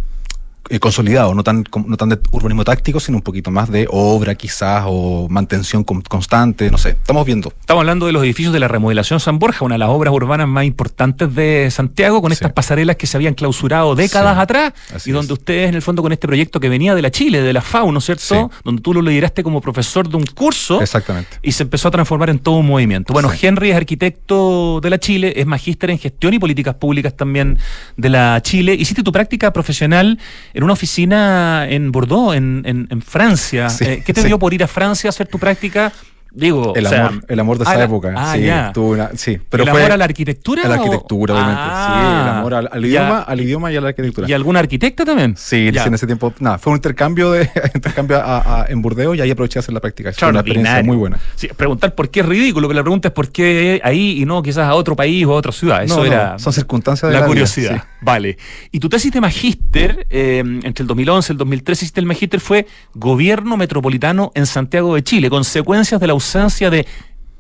eh, 0.70 0.80
consolidado, 0.80 1.34
no 1.34 1.44
tan, 1.44 1.64
no 1.86 1.98
tan 1.98 2.10
de 2.10 2.20
urbanismo 2.32 2.64
táctico, 2.64 3.00
sino 3.00 3.18
un 3.18 3.22
poquito 3.22 3.52
más 3.52 3.70
de 3.70 3.88
obra 3.90 4.36
quizás 4.36 4.84
o 4.88 5.28
mantención 5.30 5.84
constante, 5.84 6.70
no 6.72 6.78
sé, 6.78 6.92
estamos 6.92 7.26
viendo. 7.26 7.54
Estamos 7.60 7.82
hablando 7.82 8.06
de 8.06 8.12
los 8.12 8.24
edificios 8.24 8.54
de 8.54 8.60
la 8.60 8.68
remodelación 8.68 9.20
San 9.20 9.40
Borja, 9.40 9.66
una 9.66 9.76
de 9.76 9.80
las 9.80 9.90
obras 9.90 10.14
urbanas 10.14 10.48
más 10.48 10.66
importantes 10.66 11.34
de 11.34 11.70
Santiago, 11.72 12.22
con 12.22 12.32
estas 12.32 12.52
pasarelas 12.52 12.96
que 12.96 13.08
se 13.08 13.18
habían 13.18 13.34
clausurado 13.34 13.96
décadas 13.96 14.38
atrás 14.38 14.74
y 15.06 15.12
donde 15.12 15.34
ustedes 15.34 15.70
en 15.70 15.76
el 15.76 15.82
fondo 15.82 16.02
con 16.02 16.12
este 16.12 16.28
proyecto 16.28 16.60
que 16.60 16.70
venía 16.70 16.96
de 16.96 17.02
la 17.02 17.12
Chile, 17.12 17.42
de 17.42 17.54
la 17.54 17.62
FAO, 17.62 17.92
¿no 17.92 18.00
es 18.00 18.06
cierto? 18.06 18.52
Donde 18.64 18.82
tú 18.82 18.94
lo 18.94 19.02
lideraste 19.02 19.44
como 19.44 19.62
profesor 19.62 20.08
de 20.10 20.18
un 20.18 20.26
curso. 20.26 20.82
Exactamente. 20.82 21.38
Y 21.42 21.52
se 21.52 21.64
empezó 21.64 21.88
a 21.88 21.92
transformar 21.92 22.30
en 22.30 22.40
todo 22.40 22.56
un 22.56 22.68
movimiento. 22.68 23.14
Bueno, 23.14 23.32
Henry 23.40 23.72
es 23.72 23.76
arquitecto 23.76 24.80
de 24.82 24.90
la 24.90 25.00
Chile, 25.00 25.34
es 25.36 25.46
magíster 25.46 25.90
en 25.90 26.00
gestión 26.00 26.34
y 26.34 26.40
políticas 26.40 26.76
públicas 26.76 27.16
también 27.16 27.58
de 27.96 28.10
la 28.10 28.42
Chile. 28.42 28.74
Hiciste 28.74 29.04
tu 29.04 29.12
práctica 29.12 29.54
profesional 29.54 30.20
en 30.58 30.64
una 30.64 30.74
oficina 30.74 31.68
en 31.70 31.92
Bordeaux, 31.92 32.36
en, 32.36 32.64
en, 32.66 33.02
Francia. 33.04 33.68
Eh, 33.80 34.02
¿Qué 34.04 34.12
te 34.12 34.24
dio 34.24 34.40
por 34.40 34.56
ir 34.56 34.64
a 34.64 34.68
Francia 34.68 35.08
a 35.08 35.12
hacer 35.12 35.28
tu 35.28 35.38
práctica? 35.38 35.94
Digo, 36.38 36.74
el 36.76 36.86
amor, 36.86 37.26
el 37.28 37.40
amor 37.40 37.58
de 37.58 37.64
esa 37.64 37.84
época. 37.84 38.14
Ah, 38.16 38.34
sí, 38.36 38.44
ya. 38.44 38.72
Una, 38.76 39.10
sí, 39.16 39.40
pero 39.50 39.64
¿El 39.64 39.70
amor 39.70 39.92
a 39.92 39.98
la 39.98 40.06
arquitectura? 40.06 40.62
A 40.66 40.68
la 40.68 40.76
arquitectura, 40.76 41.34
obviamente. 41.34 41.64
sí, 41.64 42.22
el 42.22 42.30
amor 42.30 42.54
al, 42.54 42.86
idioma, 42.86 43.22
al 43.22 43.42
idioma 43.42 43.72
y 43.72 43.76
a 43.76 43.82
la 43.82 43.88
arquitectura. 43.88 44.30
¿Y 44.30 44.34
alguna 44.34 44.60
arquitecta 44.60 45.04
también? 45.04 45.36
Sí, 45.36 45.70
en 45.74 45.94
ese 45.96 46.06
tiempo, 46.06 46.32
nada, 46.40 46.60
fue 46.60 46.74
un 46.74 46.78
intercambio 46.78 47.32
de 47.32 47.50
intercambio 47.74 48.22
en 48.68 48.82
Burdeos 48.84 49.18
y 49.18 49.22
ahí 49.22 49.32
aproveché 49.32 49.58
a 49.58 49.62
hacer 49.62 49.74
la 49.74 49.80
práctica. 49.80 50.14
Fue 50.14 50.30
una 50.30 50.42
experiencia 50.42 50.84
muy 50.84 50.96
buena. 50.96 51.18
Sí, 51.34 51.48
preguntar 51.48 51.96
por 51.96 52.10
qué 52.10 52.20
es 52.20 52.26
ridículo, 52.28 52.68
pero 52.68 52.78
la 52.78 52.84
pregunta 52.84 53.08
es 53.08 53.14
por 53.16 53.32
qué 53.32 53.82
ahí 53.84 54.22
y 54.22 54.26
no 54.26 54.44
quizás 54.44 54.70
a 54.70 54.76
otro 54.76 54.96
país 54.96 55.26
o 55.26 55.34
a 55.34 55.38
otra 55.38 55.52
ciudad. 55.52 55.84
Eso 55.84 56.06
era. 56.06 56.38
son 56.38 56.54
circunstancias 56.54 57.12
de 57.12 57.20
la, 57.20 57.26
curiosidad. 57.26 57.84
Vale. 58.00 58.38
Y 58.72 58.80
tu 58.80 58.90
tesis 58.90 59.12
de 59.12 59.22
magíster, 59.22 60.06
eh, 60.12 60.44
entre 60.64 60.84
el 60.84 60.88
2011 60.88 61.32
y 61.32 61.34
el 61.34 61.38
2013, 61.40 61.86
hiciste 61.86 62.00
el 62.00 62.06
magíster, 62.06 62.40
fue 62.40 62.68
Gobierno 62.94 63.58
Metropolitano 63.58 64.32
en 64.36 64.46
Santiago 64.46 64.94
de 64.94 65.04
Chile, 65.04 65.32
consecuencias 65.32 66.00
de 66.00 66.06
la 66.06 66.14
ausencia 66.14 66.27
de 66.34 66.86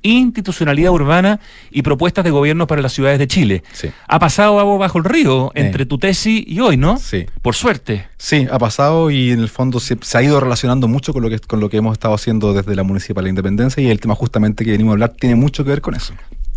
institucionalidad 0.03 0.91
urbana 0.91 1.39
y 1.71 1.81
propuestas 1.81 2.23
de 2.23 2.31
gobierno 2.31 2.67
para 2.67 2.81
las 2.81 2.93
ciudades 2.93 3.19
de 3.19 3.27
Chile. 3.27 3.63
Ha 4.07 4.19
pasado 4.19 4.59
algo 4.59 4.77
bajo 4.77 4.99
el 4.99 5.03
río 5.03 5.51
entre 5.55 5.85
tu 5.85 5.97
tesis 5.97 6.43
y 6.45 6.59
hoy, 6.59 6.77
¿no? 6.77 6.97
Sí. 6.97 7.25
Por 7.41 7.55
suerte. 7.55 8.07
Sí, 8.17 8.47
ha 8.49 8.59
pasado 8.59 9.11
y 9.11 9.31
en 9.31 9.39
el 9.39 9.49
fondo 9.49 9.79
se, 9.79 9.97
ha 10.13 10.23
ido 10.23 10.39
relacionando 10.39 10.87
mucho 10.87 11.13
con 11.13 11.23
lo, 11.23 11.29
que, 11.29 11.39
con 11.39 11.59
lo 11.59 11.69
que 11.69 11.77
hemos 11.77 11.93
estado 11.93 12.13
haciendo 12.13 12.53
desde 12.53 12.75
la 12.75 12.83
Municipal 12.83 13.27
Independencia 13.27 13.81
y 13.83 13.89
el 13.89 13.99
tema 13.99 14.15
justamente 14.15 14.63
que 14.63 14.71
venimos 14.71 14.91
a 14.91 14.93
hablar 14.93 15.13
tiene 15.19 15.35
mucho 15.35 15.63
que 15.63 15.71
ver 15.71 15.81
con 15.81 15.95
eso. 15.95 16.13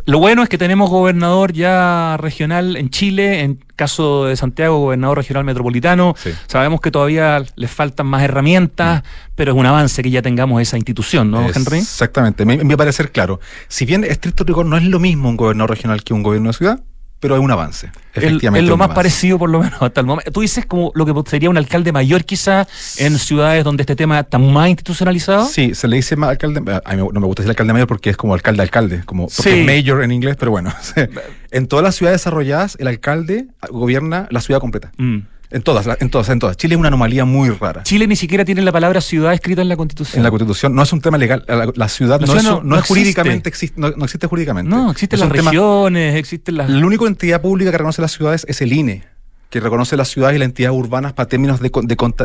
Lo 0.07 0.19
bueno 0.19 0.43
es 0.43 0.49
que 0.49 0.59
tenemos 0.59 0.89
gobernador 0.91 1.53
ya 1.53 2.17
regional 2.19 2.77
en 2.77 2.91
Chile, 2.91 3.41
en 3.43 3.63
caso 3.81 4.27
de 4.27 4.37
Santiago, 4.37 4.79
gobernador 4.79 5.17
regional 5.17 5.43
metropolitano. 5.45 6.15
Sabemos 6.47 6.83
que 6.83 6.91
todavía 6.91 7.43
les 7.57 7.71
faltan 7.71 8.07
más 8.07 8.23
herramientas, 8.23 9.03
mm. 9.03 9.33
pero 9.35 9.53
es 9.53 9.59
un 9.59 9.65
avance 9.65 10.03
que 10.03 10.11
ya 10.11 10.21
tengamos 10.21 10.61
esa 10.61 10.77
institución, 10.77 11.31
¿no, 11.31 11.49
Henry? 11.49 11.79
Exactamente, 11.79 12.45
me, 12.45 12.63
me 12.63 12.77
parece 12.77 13.09
claro. 13.09 13.41
Si 13.69 13.87
bien 13.87 14.05
estricto 14.05 14.45
rigor 14.45 14.67
no 14.67 14.77
es 14.77 14.85
lo 14.85 14.99
mismo 14.99 15.31
un 15.31 15.39
gobernador 15.39 15.71
regional 15.71 16.05
que 16.05 16.13
un 16.13 16.23
gobierno 16.23 16.51
de 16.51 16.53
ciudad, 16.59 16.81
pero 17.21 17.37
es 17.37 17.41
un 17.41 17.51
avance. 17.51 17.93
Efectivamente. 18.15 18.65
Es 18.65 18.69
lo 18.69 18.77
más 18.77 18.89
parecido, 18.89 19.39
por 19.39 19.51
lo 19.51 19.61
menos, 19.61 19.81
hasta 19.83 20.01
el 20.01 20.07
momento. 20.07 20.33
Tú 20.33 20.41
dices 20.41 20.67
como 20.67 20.91
lo 20.95 21.05
que 21.07 21.31
sería 21.31 21.51
un 21.51 21.59
alcalde 21.59 21.93
mayor, 21.93 22.25
quizá, 22.25 22.67
en 22.97 23.19
ciudades 23.19 23.63
donde 23.63 23.83
este 23.83 23.95
tema 23.95 24.21
está 24.21 24.39
más 24.39 24.69
institucionalizado. 24.71 25.47
Sí, 25.47 25.75
se 25.75 25.87
le 25.87 25.97
dice 25.97 26.17
más 26.17 26.31
alcalde. 26.31 26.61
A 26.85 26.95
mí 26.95 27.03
no 27.13 27.21
me 27.21 27.27
gusta 27.27 27.43
decir 27.43 27.51
alcalde 27.51 27.75
mayor 27.75 27.87
porque 27.87 28.11
es 28.11 28.17
como 28.17 28.35
alcalde-alcalde, 28.35 29.05
como 29.05 29.29
porque 29.29 29.65
mayor 29.65 30.03
en 30.03 30.13
inglés, 30.13 30.37
pero 30.39 30.51
bueno. 30.51 30.73
en 31.51 31.69
todas 31.69 31.85
las 31.85 31.95
ciudades 31.95 32.21
desarrolladas, 32.21 32.77
el 32.81 32.89
alcalde 32.89 33.47
gobierna 33.71 34.27
la 34.31 34.41
ciudad 34.41 34.61
completa. 34.61 34.91
Mm. 34.97 35.19
En 35.53 35.63
todas, 35.63 35.87
en 36.01 36.11
todas, 36.11 36.29
en 36.29 36.39
todas. 36.39 36.57
Chile 36.57 36.75
es 36.75 36.79
una 36.79 36.89
anomalía 36.89 37.25
muy 37.25 37.51
rara. 37.51 37.83
Chile 37.83 38.07
ni 38.07 38.15
siquiera 38.15 38.45
tiene 38.45 38.63
la 38.63 38.71
palabra 38.71 39.01
ciudad 39.01 39.33
escrita 39.33 39.63
en 39.63 39.69
la 39.69 39.77
Constitución. 39.77 40.19
En 40.19 40.23
la 40.23 40.31
Constitución 40.31 40.75
no 40.75 40.83
es 40.83 40.93
un 40.93 41.01
tema 41.01 41.19
legal. 41.19 41.45
La, 41.75 41.89
ciudad 41.89 42.21
no, 42.21 42.77
es, 42.77 42.87
jurídicamente 42.87 43.49
existe, 43.49 43.81
no, 43.81 43.89
existe 43.89 44.29
jurídicamente. 44.29 44.71
No, 44.71 44.93
existen 44.93 45.19
las 45.19 45.29
regiones, 45.29 46.15
existen 46.15 46.57
las. 46.57 46.71
La 46.71 46.87
única 46.87 47.05
entidad 47.07 47.41
pública 47.41 47.73
que 47.73 47.79
reconoce 47.79 48.01
las 48.01 48.13
ciudades 48.13 48.47
es 48.49 48.61
el 48.61 48.73
INE 48.73 49.05
que 49.51 49.59
reconoce 49.59 49.97
las 49.97 50.09
ciudades 50.09 50.37
y 50.37 50.39
las 50.39 50.47
entidades 50.47 50.79
urbanas 50.79 51.13
para 51.13 51.29
términos 51.29 51.59
de, 51.59 51.73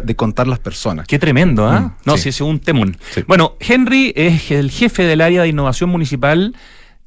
de, 0.04 0.16
contar 0.16 0.48
las 0.48 0.60
personas. 0.60 1.08
Qué 1.08 1.18
tremendo, 1.18 1.68
¿ah? 1.68 1.98
no, 2.06 2.18
sí. 2.18 2.30
es 2.30 2.40
un 2.40 2.60
temón. 2.60 2.98
Bueno, 3.28 3.56
Henry 3.60 4.14
es 4.16 4.52
el 4.52 4.70
jefe 4.70 5.06
del 5.06 5.22
área 5.22 5.42
de 5.42 5.48
innovación 5.48 5.90
municipal 5.90 6.56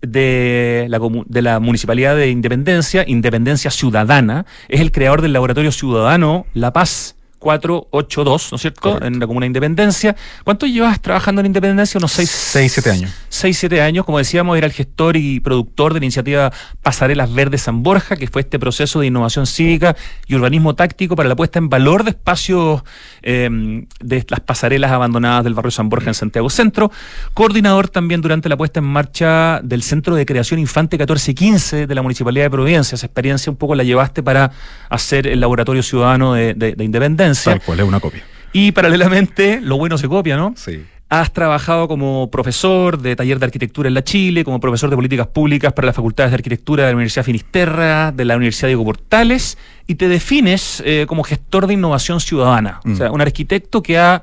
de 0.02 0.87
la, 0.88 1.00
de 1.26 1.43
la 1.43 1.61
Municipalidad 1.61 2.17
de 2.17 2.31
Independencia, 2.31 3.05
Independencia 3.07 3.71
Ciudadana, 3.71 4.47
es 4.69 4.81
el 4.81 4.93
creador 4.93 5.23
del 5.23 5.33
Laboratorio 5.33 5.73
Ciudadano 5.73 6.47
La 6.55 6.73
Paz 6.73 7.17
482, 7.38 8.52
¿no 8.52 8.57
es 8.57 8.62
cierto? 8.62 9.02
En 9.02 9.21
la 9.21 9.26
Comuna 9.26 9.45
de 9.45 9.49
Independencia. 9.49 10.16
¿Cuánto 10.45 10.66
llevas 10.66 11.00
trabajando 11.00 11.40
en 11.40 11.47
Independencia? 11.47 11.99
Unos 11.99 12.12
6, 12.12 12.28
6 12.28 12.73
7 12.73 12.90
años. 12.90 13.11
6, 13.28 13.59
7 13.59 13.80
años. 13.80 14.04
Como 14.04 14.18
decíamos, 14.18 14.57
era 14.59 14.66
el 14.66 14.73
gestor 14.73 15.16
y 15.16 15.40
productor 15.40 15.95
de 15.95 16.00
la 16.00 16.07
iniciativa 16.07 16.52
Pasarelas 16.83 17.33
Verdes 17.33 17.62
San 17.62 17.83
Borja, 17.83 18.16
que 18.16 18.26
fue 18.26 18.42
este 18.42 18.59
proceso 18.59 19.00
de 19.00 19.07
innovación 19.07 19.47
cívica 19.47 19.97
y 20.26 20.35
urbanismo 20.35 20.75
táctico 20.75 21.14
para 21.14 21.28
la 21.28 21.37
puesta 21.37 21.59
en 21.59 21.68
valor 21.68 22.04
de 22.04 22.11
espacios 22.11 22.83
em, 23.23 23.87
de 24.00 24.26
las 24.28 24.40
pasarelas 24.40 24.90
abandonadas 24.90 25.45
del 25.45 25.54
barrio 25.54 25.71
San 25.71 25.88
Borja 25.88 26.09
en 26.11 26.14
Santiago 26.14 26.50
Centro. 26.50 26.90
Coordinador 27.35 27.88
también 27.88 28.21
durante 28.21 28.49
la 28.49 28.57
puesta 28.57 28.80
en 28.80 28.87
marcha 28.87 29.61
del 29.62 29.83
Centro 29.83 30.16
de 30.16 30.26
Creación 30.26 30.59
Infante 30.59 30.97
1415 30.97 31.87
de 31.87 31.95
la 31.95 32.02
Municipalidad 32.02 32.47
de 32.47 32.50
Providencia. 32.50 32.97
Esa 32.97 33.07
experiencia 33.07 33.50
un 33.50 33.57
poco 33.57 33.76
la 33.76 33.85
llevaste 33.85 34.23
para 34.23 34.50
hacer 34.88 35.28
el 35.28 35.40
Laboratorio 35.40 35.83
Ciudadano 35.83 36.35
de, 36.35 36.54
de 36.54 36.85
Independencia 36.85 37.27
Tal 37.35 37.61
cual, 37.61 37.80
es 37.80 37.87
una 37.87 38.00
copia. 38.00 38.25
Y 38.52 38.73
paralelamente, 38.73 39.61
lo 39.61 39.76
bueno 39.76 39.99
se 39.99 40.08
copia, 40.08 40.37
¿no? 40.37 40.54
Sí. 40.56 40.85
Has 41.11 41.32
trabajado 41.32 41.88
como 41.88 42.30
profesor 42.30 42.99
de 43.00 43.16
taller 43.16 43.38
de 43.38 43.47
arquitectura 43.47 43.88
en 43.88 43.94
la 43.94 44.04
Chile, 44.04 44.44
como 44.44 44.61
profesor 44.61 44.90
de 44.90 44.97
políticas 44.97 45.26
públicas 45.28 45.73
para 45.73 45.87
las 45.87 45.97
facultades 45.97 46.32
de 46.32 46.35
arquitectura 46.37 46.85
de 46.85 46.90
la 46.90 46.97
Universidad 46.97 47.25
Finisterra, 47.25 48.12
de 48.12 48.25
la 48.26 48.37
Universidad 48.37 48.68
Diego 48.68 48.85
Portales, 48.85 49.56
y 49.87 49.94
te 49.94 50.08
defines 50.08 50.82
eh, 50.85 51.06
como 51.08 51.23
gestor 51.23 51.66
de 51.66 51.75
innovación 51.75 52.20
ciudadana. 52.20 52.80
O 52.85 52.94
sea, 52.94 53.11
mm. 53.11 53.14
un 53.14 53.20
arquitecto 53.23 53.82
que 53.82 53.99
ha 53.99 54.23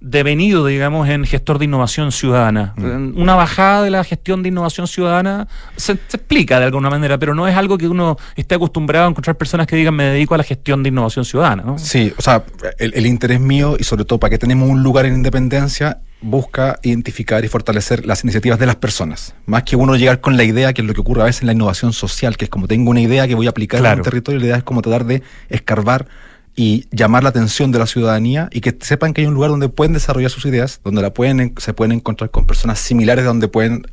devenido, 0.00 0.64
digamos, 0.64 1.08
en 1.08 1.24
gestor 1.24 1.58
de 1.58 1.64
innovación 1.64 2.12
ciudadana. 2.12 2.74
Mm. 2.76 3.20
Una 3.20 3.34
bajada 3.34 3.82
de 3.82 3.90
la 3.90 4.04
gestión 4.04 4.42
de 4.42 4.48
innovación 4.48 4.86
ciudadana 4.86 5.48
se, 5.76 5.92
explica 5.92 6.60
de 6.60 6.66
alguna 6.66 6.88
manera, 6.88 7.18
pero 7.18 7.34
no 7.34 7.48
es 7.48 7.56
algo 7.56 7.76
que 7.78 7.88
uno 7.88 8.16
esté 8.36 8.54
acostumbrado 8.54 9.06
a 9.06 9.10
encontrar 9.10 9.36
personas 9.36 9.66
que 9.66 9.76
digan 9.76 9.94
me 9.94 10.04
dedico 10.04 10.34
a 10.34 10.38
la 10.38 10.44
gestión 10.44 10.82
de 10.82 10.90
innovación 10.90 11.24
ciudadana. 11.24 11.64
¿no? 11.64 11.78
Sí, 11.78 12.12
o 12.16 12.22
sea, 12.22 12.44
el, 12.78 13.06
interés 13.06 13.40
mío 13.40 13.76
y 13.78 13.84
sobre 13.84 14.04
todo 14.04 14.20
para 14.20 14.30
que 14.30 14.38
tenemos 14.38 14.68
un 14.68 14.82
lugar 14.82 15.06
en 15.06 15.14
independencia 15.14 15.98
busca 16.20 16.78
identificar 16.82 17.44
y 17.44 17.48
fortalecer 17.48 18.04
las 18.04 18.24
iniciativas 18.24 18.58
de 18.58 18.66
las 18.66 18.76
personas, 18.76 19.34
más 19.46 19.62
que 19.62 19.76
uno 19.76 19.94
llegar 19.94 20.20
con 20.20 20.36
la 20.36 20.42
idea, 20.42 20.72
que 20.72 20.82
es 20.82 20.86
lo 20.86 20.92
que 20.92 21.00
ocurre 21.00 21.22
a 21.22 21.26
veces 21.26 21.42
en 21.42 21.46
la 21.46 21.52
innovación 21.52 21.92
social, 21.92 22.36
que 22.36 22.46
es 22.46 22.50
como 22.50 22.66
tengo 22.66 22.90
una 22.90 23.00
idea 23.00 23.28
que 23.28 23.36
voy 23.36 23.46
a 23.46 23.50
aplicar 23.50 23.84
en 23.84 23.98
un 23.98 24.02
territorio, 24.02 24.40
la 24.40 24.46
idea 24.46 24.56
es 24.56 24.64
como 24.64 24.82
tratar 24.82 25.06
de 25.06 25.22
escarbar 25.48 26.06
y 26.58 26.86
llamar 26.90 27.22
la 27.22 27.28
atención 27.28 27.70
de 27.70 27.78
la 27.78 27.86
ciudadanía 27.86 28.48
y 28.50 28.60
que 28.60 28.76
sepan 28.80 29.14
que 29.14 29.20
hay 29.20 29.28
un 29.28 29.34
lugar 29.34 29.50
donde 29.50 29.68
pueden 29.68 29.92
desarrollar 29.92 30.28
sus 30.28 30.44
ideas, 30.44 30.80
donde 30.82 31.02
la 31.02 31.14
pueden, 31.14 31.54
se 31.56 31.72
pueden 31.72 31.92
encontrar 31.92 32.32
con 32.32 32.46
personas 32.46 32.80
similares, 32.80 33.24
donde 33.24 33.46
pueden 33.46 33.86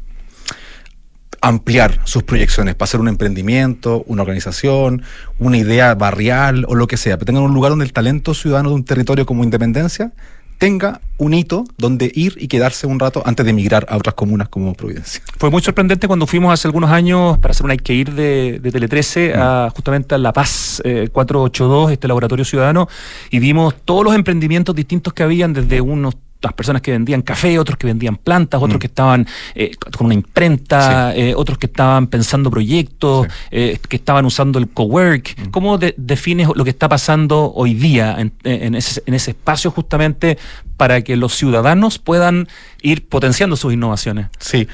ampliar 1.41 2.01
sus 2.05 2.23
proyecciones 2.23 2.73
para 2.73 2.85
hacer 2.85 2.99
un 2.99 3.07
emprendimiento, 3.07 4.03
una 4.07 4.23
organización, 4.23 5.03
una 5.37 5.59
idea 5.59 5.93
barrial 5.93 6.65
o 6.67 6.73
lo 6.73 6.87
que 6.87 6.97
sea, 6.97 7.17
pero 7.17 7.27
tengan 7.27 7.43
un 7.43 7.53
lugar 7.53 7.69
donde 7.69 7.85
el 7.85 7.93
talento 7.93 8.33
ciudadano 8.33 8.69
de 8.69 8.75
un 8.75 8.83
territorio 8.83 9.27
como 9.27 9.43
Independencia 9.43 10.13
tenga 10.57 11.01
un 11.17 11.33
hito 11.33 11.63
donde 11.77 12.11
ir 12.13 12.35
y 12.39 12.47
quedarse 12.47 12.87
un 12.87 12.99
rato 12.99 13.23
antes 13.25 13.45
de 13.45 13.51
emigrar 13.51 13.85
a 13.89 13.97
otras 13.97 14.15
comunas 14.15 14.49
como 14.49 14.73
Providencia. 14.73 15.21
Fue 15.37 15.49
muy 15.49 15.61
sorprendente 15.61 16.07
cuando 16.07 16.27
fuimos 16.27 16.53
hace 16.53 16.67
algunos 16.67 16.89
años 16.91 17.37
para 17.37 17.51
hacer 17.51 17.65
un 17.65 17.71
hay 17.71 17.77
que 17.77 17.93
ir 17.93 18.13
de, 18.13 18.59
de 18.61 18.71
Tele 18.71 18.87
13 18.87 19.33
a 19.35 19.67
mm. 19.69 19.75
justamente 19.75 20.15
a 20.15 20.17
La 20.17 20.33
Paz 20.33 20.81
482, 20.83 21.89
eh, 21.89 21.93
este 21.93 22.07
laboratorio 22.07 22.45
ciudadano, 22.45 22.87
y 23.29 23.39
vimos 23.39 23.75
todos 23.85 24.03
los 24.03 24.15
emprendimientos 24.15 24.75
distintos 24.75 25.13
que 25.13 25.23
habían 25.23 25.53
desde 25.53 25.81
unos 25.81 26.15
las 26.45 26.53
personas 26.53 26.81
que 26.81 26.91
vendían 26.91 27.21
café, 27.21 27.59
otros 27.59 27.77
que 27.77 27.87
vendían 27.87 28.15
plantas, 28.15 28.61
otros 28.61 28.77
mm. 28.77 28.79
que 28.79 28.87
estaban 28.87 29.27
eh, 29.55 29.71
con 29.97 30.05
una 30.05 30.13
imprenta, 30.13 31.15
eh, 31.15 31.33
otros 31.35 31.57
que 31.57 31.65
estaban 31.65 32.07
pensando 32.07 32.49
proyectos, 32.49 33.27
eh, 33.51 33.77
que 33.89 33.95
estaban 33.95 34.25
usando 34.25 34.59
el 34.59 34.69
cowork. 34.69 35.35
Mm. 35.37 35.49
¿Cómo 35.51 35.77
defines 35.77 36.49
lo 36.55 36.63
que 36.63 36.69
está 36.69 36.87
pasando 36.87 37.51
hoy 37.53 37.73
día 37.73 38.15
en, 38.17 38.75
ese, 38.75 39.03
en 39.05 39.13
ese 39.13 39.31
espacio 39.31 39.71
justamente 39.71 40.37
para 40.77 41.01
que 41.01 41.15
los 41.15 41.35
ciudadanos 41.35 41.99
puedan 41.99 42.47
ir 42.81 43.07
potenciando 43.07 43.55
sus 43.55 43.73
innovaciones? 43.73 44.27
Sí. 44.39 44.67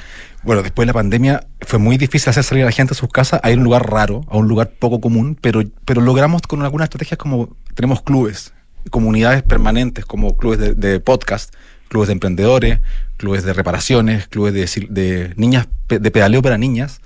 Bueno, 0.44 0.64
después 0.64 0.88
de 0.88 0.88
la 0.88 0.94
pandemia 0.94 1.46
fue 1.62 1.78
muy 1.78 1.98
difícil 1.98 2.32
hacer 2.32 2.44
salir 2.44 2.64
a 2.64 2.66
la 2.66 2.72
gente 2.72 2.94
a 2.94 2.98
sus 2.98 3.10
casas 3.10 3.40
a 3.44 3.52
ir 3.52 3.58
a 3.58 3.60
un 3.60 3.64
lugar 3.64 3.90
raro, 3.90 4.26
a 4.28 4.38
un 4.38 4.48
lugar 4.48 4.72
poco 4.80 5.00
común, 5.00 5.38
pero, 5.40 5.62
pero 5.86 6.02
logramos 6.02 6.42
con 6.42 6.64
algunas 6.64 6.86
estrategias 6.86 7.20
como 7.20 7.56
tenemos 7.76 8.02
clubes 8.02 8.52
comunidades 8.90 9.44
permanentes 9.44 10.06
como 10.06 10.36
clubes 10.36 10.80
de, 10.80 11.00
podcast, 11.00 11.54
clubes 11.92 12.08
de 12.08 12.14
emprendedores, 12.14 12.80
clubes 13.18 13.44
de 13.44 13.52
reparaciones, 13.52 14.30
clubes 14.30 14.54
de, 14.54 14.88
de, 14.90 15.34
niñas, 15.36 15.68
de 15.90 16.10
pedaleo 16.10 16.42
para 16.42 16.58
niñas, 16.58 17.02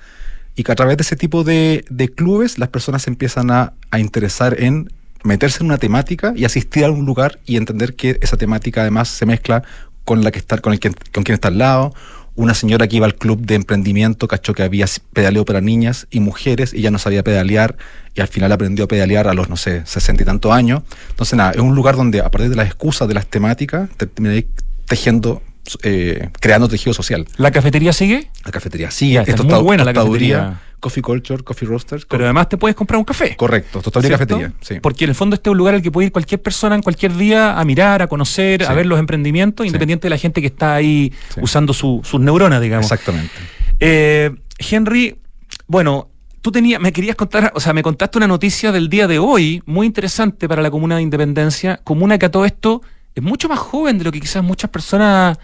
y 0.56 0.64
que 0.64 0.72
a 0.72 0.76
través 0.76 0.96
de 0.98 1.02
ese 1.02 1.16
tipo 1.16 1.44
de, 1.44 1.84
clubes 2.16 2.60
las 2.60 2.70
personas 2.70 3.08
empiezan 3.08 3.50
a, 3.50 3.74
a, 3.90 3.98
interesar 3.98 4.62
en 4.62 4.92
meterse 5.24 5.62
en 5.62 5.66
una 5.66 5.80
temática 5.80 6.34
y 6.36 6.46
asistir 6.46 6.86
a 6.86 6.92
un 6.92 7.04
lugar 7.04 7.40
y 7.48 7.58
entender 7.58 7.96
que 7.96 8.20
esa 8.22 8.38
temática 8.38 8.82
además 8.82 9.10
se 9.10 9.26
mezcla 9.26 9.64
con 10.04 10.24
la 10.24 10.30
que 10.30 10.38
está, 10.38 10.60
con 10.60 10.72
el 10.72 10.80
con 10.80 11.24
quien 11.24 11.34
está 11.34 11.48
al 11.48 11.58
lado, 11.58 11.92
una 12.36 12.54
señora 12.54 12.88
que 12.88 12.98
iba 12.98 13.08
al 13.08 13.16
club 13.16 13.42
de 13.42 13.56
emprendimiento 13.56 14.28
cachó 14.28 14.54
que 14.54 14.62
había 14.62 14.86
pedaleo 15.14 15.46
para 15.46 15.62
niñas 15.62 16.06
y 16.12 16.20
mujeres 16.20 16.74
y 16.74 16.82
ya 16.82 16.92
no 16.92 17.00
sabía 17.00 17.24
pedalear 17.24 17.76
y 18.14 18.22
al 18.22 18.28
final 18.28 18.52
aprendió 18.52 18.86
a 18.86 18.88
pedalear 18.88 19.28
a 19.28 19.34
los, 19.34 19.50
no 19.50 19.58
sé, 19.58 19.84
sesenta 19.86 20.24
y 20.24 20.26
tantos 20.26 20.52
años. 20.52 20.84
Entonces, 21.10 21.36
nada, 21.36 21.52
es 21.52 21.60
un 21.60 21.74
lugar 21.74 21.96
donde 21.96 22.20
a 22.20 22.30
partir 22.30 22.50
de 22.50 22.56
las 22.56 22.68
excusas 22.68 23.08
de 23.08 23.14
las 23.14 23.26
temáticas 23.26 23.90
terminé 23.98 24.48
tejiendo 24.88 25.42
eh, 25.84 26.30
creando 26.40 26.68
tejido 26.68 26.94
social. 26.94 27.26
¿La 27.38 27.52
cafetería 27.52 27.94
sigue? 27.94 28.30
La 28.44 28.52
cafetería 28.52 28.92
sigue. 28.92 29.20
Esto 29.20 29.44
está 29.44 29.56
muy 29.56 29.64
buena 29.64 29.84
la 29.84 29.94
cafetería. 29.94 30.62
Coffee 30.80 31.02
Culture, 31.02 31.44
Coffee 31.44 31.68
Roasters. 31.68 32.06
Pero 32.06 32.26
además 32.26 32.50
te 32.50 32.58
puedes 32.58 32.76
comprar 32.76 33.00
un 33.00 33.06
café. 33.06 33.36
Correcto, 33.36 33.82
totalmente 33.82 34.14
cafetería. 34.14 34.54
Sí. 34.62 34.80
Porque 34.80 35.06
en 35.06 35.10
el 35.10 35.16
fondo 35.16 35.34
este 35.34 35.50
es 35.50 35.52
un 35.52 35.58
lugar 35.58 35.74
al 35.74 35.82
que 35.82 35.92
puede 35.92 36.08
ir 36.08 36.12
cualquier 36.12 36.42
persona 36.42 36.76
en 36.76 36.84
cualquier 36.84 37.16
día 37.16 37.60
a 37.60 37.66
mirar, 37.66 38.04
a 38.04 38.08
conocer, 38.08 38.64
a 38.64 38.74
ver 38.74 38.86
los 38.86 39.00
emprendimientos, 39.00 39.66
independiente 39.66 40.06
de 40.06 40.10
la 40.12 40.18
gente 40.18 40.42
que 40.42 40.48
está 40.48 40.76
ahí 40.76 41.12
usando 41.42 41.74
sus 41.74 42.20
neuronas, 42.20 42.62
digamos. 42.62 42.86
Exactamente. 42.86 43.34
Eh, 43.80 44.32
Henry, 44.60 45.18
bueno, 45.66 46.10
tú 46.42 46.52
tenías, 46.52 46.80
me 46.80 46.94
querías 46.94 47.16
contar, 47.16 47.52
o 47.56 47.60
sea, 47.60 47.74
me 47.74 47.82
contaste 47.82 48.20
una 48.20 48.28
noticia 48.28 48.72
del 48.72 48.88
día 48.88 49.08
de 49.08 49.18
hoy, 49.18 49.64
muy 49.66 49.88
interesante 49.88 50.48
para 50.48 50.62
la 50.62 50.70
comuna 50.70 50.98
de 50.98 51.02
Independencia, 51.02 51.80
comuna 51.84 52.20
que 52.20 52.28
a 52.28 52.32
todo 52.32 52.46
esto 52.46 52.84
es 53.16 53.24
mucho 53.24 53.48
más 53.48 53.60
joven 53.60 53.98
de 53.98 54.04
lo 54.04 54.12
que 54.12 54.20
quizás 54.20 54.44
muchas 54.44 54.70
personas 54.70 55.38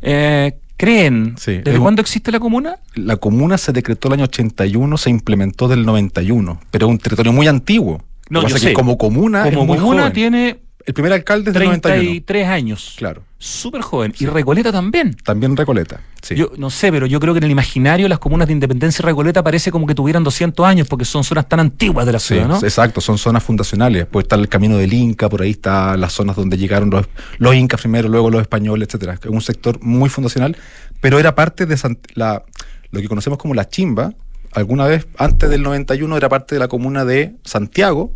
eh, 0.00 0.56
creen. 0.78 1.34
¿Desde 1.34 1.78
cuándo 1.78 2.00
existe 2.00 2.32
la 2.32 2.40
comuna? 2.40 2.78
La 2.94 3.16
comuna 3.16 3.58
se 3.58 3.72
decretó 3.72 4.08
el 4.08 4.14
año 4.14 4.24
81, 4.24 4.96
se 4.96 5.10
implementó 5.10 5.68
del 5.68 5.84
91, 5.84 6.60
pero 6.70 6.86
es 6.86 6.90
un 6.90 6.98
territorio 6.98 7.32
muy 7.32 7.46
antiguo. 7.46 8.02
No, 8.30 8.46
yo 8.46 8.58
sé. 8.58 8.72
como 8.72 8.98
comuna, 8.98 9.44
como 9.50 9.66
comuna 9.66 10.12
tiene 10.12 10.60
el 10.88 10.94
primer 10.94 11.12
alcalde 11.12 11.50
es 11.50 11.54
del 11.54 11.80
33 11.82 12.48
años. 12.48 12.94
Claro. 12.96 13.22
Súper 13.36 13.82
joven. 13.82 14.14
Y 14.18 14.24
Recoleta 14.24 14.72
también. 14.72 15.14
También 15.22 15.54
Recoleta, 15.54 16.00
sí. 16.22 16.34
Yo 16.34 16.50
no 16.56 16.70
sé, 16.70 16.90
pero 16.90 17.04
yo 17.04 17.20
creo 17.20 17.34
que 17.34 17.38
en 17.38 17.44
el 17.44 17.50
imaginario 17.50 18.08
las 18.08 18.18
comunas 18.18 18.48
de 18.48 18.54
Independencia 18.54 19.02
y 19.02 19.04
Recoleta 19.04 19.44
parece 19.44 19.70
como 19.70 19.86
que 19.86 19.94
tuvieran 19.94 20.24
200 20.24 20.64
años 20.64 20.88
porque 20.88 21.04
son 21.04 21.24
zonas 21.24 21.46
tan 21.46 21.60
antiguas 21.60 22.06
de 22.06 22.12
la 22.12 22.18
ciudad, 22.18 22.48
¿no? 22.48 22.56
Exacto, 22.56 23.02
son 23.02 23.18
zonas 23.18 23.42
fundacionales. 23.42 24.06
Puede 24.06 24.22
estar 24.22 24.38
el 24.38 24.48
camino 24.48 24.78
del 24.78 24.90
Inca, 24.94 25.28
por 25.28 25.42
ahí 25.42 25.50
están 25.50 26.00
las 26.00 26.14
zonas 26.14 26.36
donde 26.36 26.56
llegaron 26.56 26.88
los, 26.88 27.06
los 27.36 27.54
incas 27.54 27.82
primero, 27.82 28.08
luego 28.08 28.30
los 28.30 28.40
españoles, 28.40 28.88
etcétera. 28.88 29.18
Es 29.22 29.26
un 29.26 29.42
sector 29.42 29.78
muy 29.82 30.08
fundacional, 30.08 30.56
pero 31.02 31.18
era 31.18 31.34
parte 31.34 31.66
de 31.66 31.76
la, 32.14 32.44
lo 32.92 33.00
que 33.02 33.08
conocemos 33.08 33.38
como 33.38 33.52
la 33.52 33.68
chimba. 33.68 34.14
Alguna 34.52 34.86
vez, 34.86 35.06
antes 35.18 35.50
del 35.50 35.62
91, 35.62 36.16
era 36.16 36.30
parte 36.30 36.54
de 36.54 36.60
la 36.60 36.68
comuna 36.68 37.04
de 37.04 37.34
Santiago, 37.44 38.14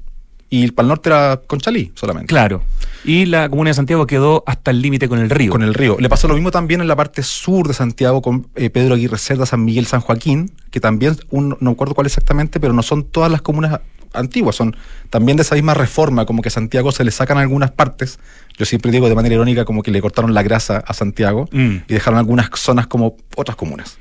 y 0.52 0.70
para 0.70 0.84
el 0.84 0.88
norte 0.90 1.08
era 1.08 1.40
Conchalí 1.46 1.92
solamente. 1.94 2.26
Claro. 2.26 2.62
Y 3.06 3.24
la 3.24 3.48
comuna 3.48 3.70
de 3.70 3.74
Santiago 3.74 4.06
quedó 4.06 4.44
hasta 4.46 4.70
el 4.70 4.82
límite 4.82 5.08
con 5.08 5.18
el 5.18 5.30
río. 5.30 5.50
Con 5.50 5.62
el 5.62 5.72
río. 5.72 5.96
Le 5.98 6.10
pasó 6.10 6.28
lo 6.28 6.34
mismo 6.34 6.50
también 6.50 6.82
en 6.82 6.88
la 6.88 6.94
parte 6.94 7.22
sur 7.22 7.66
de 7.66 7.72
Santiago 7.72 8.20
con 8.20 8.48
eh, 8.54 8.68
Pedro 8.68 8.94
Aguirre 8.94 9.16
Cerda, 9.16 9.46
San 9.46 9.64
Miguel, 9.64 9.86
San 9.86 10.02
Joaquín, 10.02 10.52
que 10.70 10.78
también, 10.78 11.16
un, 11.30 11.56
no 11.60 11.70
recuerdo 11.70 11.94
cuál 11.94 12.06
exactamente, 12.06 12.60
pero 12.60 12.74
no 12.74 12.82
son 12.82 13.04
todas 13.04 13.32
las 13.32 13.40
comunas 13.40 13.80
antiguas, 14.12 14.54
son 14.54 14.76
también 15.08 15.38
de 15.38 15.42
esa 15.42 15.54
misma 15.54 15.72
reforma, 15.72 16.26
como 16.26 16.42
que 16.42 16.48
a 16.48 16.52
Santiago 16.52 16.92
se 16.92 17.02
le 17.02 17.12
sacan 17.12 17.38
algunas 17.38 17.70
partes. 17.70 18.18
Yo 18.58 18.66
siempre 18.66 18.92
digo 18.92 19.08
de 19.08 19.14
manera 19.14 19.34
irónica 19.34 19.64
como 19.64 19.82
que 19.82 19.90
le 19.90 20.02
cortaron 20.02 20.34
la 20.34 20.42
grasa 20.42 20.84
a 20.86 20.92
Santiago 20.92 21.48
mm. 21.50 21.76
y 21.88 21.94
dejaron 21.94 22.18
algunas 22.18 22.50
zonas 22.56 22.88
como 22.88 23.16
otras 23.36 23.56
comunas. 23.56 23.96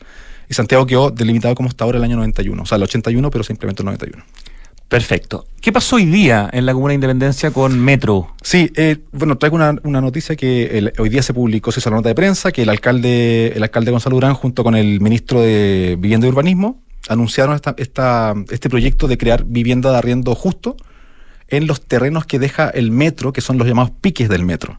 Y 0.49 0.53
Santiago 0.53 0.85
quedó 0.85 1.11
delimitado 1.11 1.55
como 1.55 1.69
está 1.69 1.85
ahora 1.85 1.97
el 1.97 2.03
año 2.03 2.17
91, 2.17 2.61
o 2.61 2.65
sea, 2.65 2.75
el 2.75 2.83
81, 2.83 3.31
pero 3.31 3.45
se 3.45 3.53
implementó 3.53 3.83
el 3.83 3.85
91. 3.85 4.21
Perfecto. 4.91 5.45
¿Qué 5.61 5.71
pasó 5.71 5.95
hoy 5.95 6.05
día 6.05 6.49
en 6.51 6.65
la 6.65 6.73
Comuna 6.73 6.89
de 6.89 6.95
Independencia 6.95 7.51
con 7.51 7.79
Metro? 7.79 8.35
Sí, 8.41 8.73
eh, 8.75 8.97
bueno, 9.13 9.37
traigo 9.37 9.55
una, 9.55 10.01
noticia 10.01 10.35
que 10.35 10.91
hoy 10.99 11.07
día 11.07 11.23
se 11.23 11.33
publicó, 11.33 11.71
se 11.71 11.79
hizo 11.79 11.89
la 11.91 11.95
nota 11.95 12.09
de 12.09 12.15
prensa, 12.15 12.51
que 12.51 12.63
el 12.63 12.69
alcalde, 12.69 13.53
el 13.55 13.63
alcalde 13.63 13.91
Gonzalo 13.91 14.17
Durán, 14.17 14.33
junto 14.33 14.65
con 14.65 14.75
el 14.75 14.99
ministro 14.99 15.39
de 15.39 15.95
Vivienda 15.97 16.27
y 16.27 16.29
Urbanismo, 16.31 16.81
anunciaron 17.07 17.55
esta, 17.55 17.73
esta, 17.77 18.33
este 18.49 18.69
proyecto 18.69 19.07
de 19.07 19.17
crear 19.17 19.45
vivienda 19.45 19.91
de 19.91 19.97
arriendo 19.97 20.35
justo 20.35 20.75
en 21.47 21.67
los 21.67 21.79
terrenos 21.79 22.25
que 22.25 22.37
deja 22.37 22.69
el 22.69 22.91
metro, 22.91 23.31
que 23.31 23.39
son 23.39 23.57
los 23.57 23.65
llamados 23.65 23.91
piques 24.01 24.27
del 24.27 24.43
metro 24.43 24.77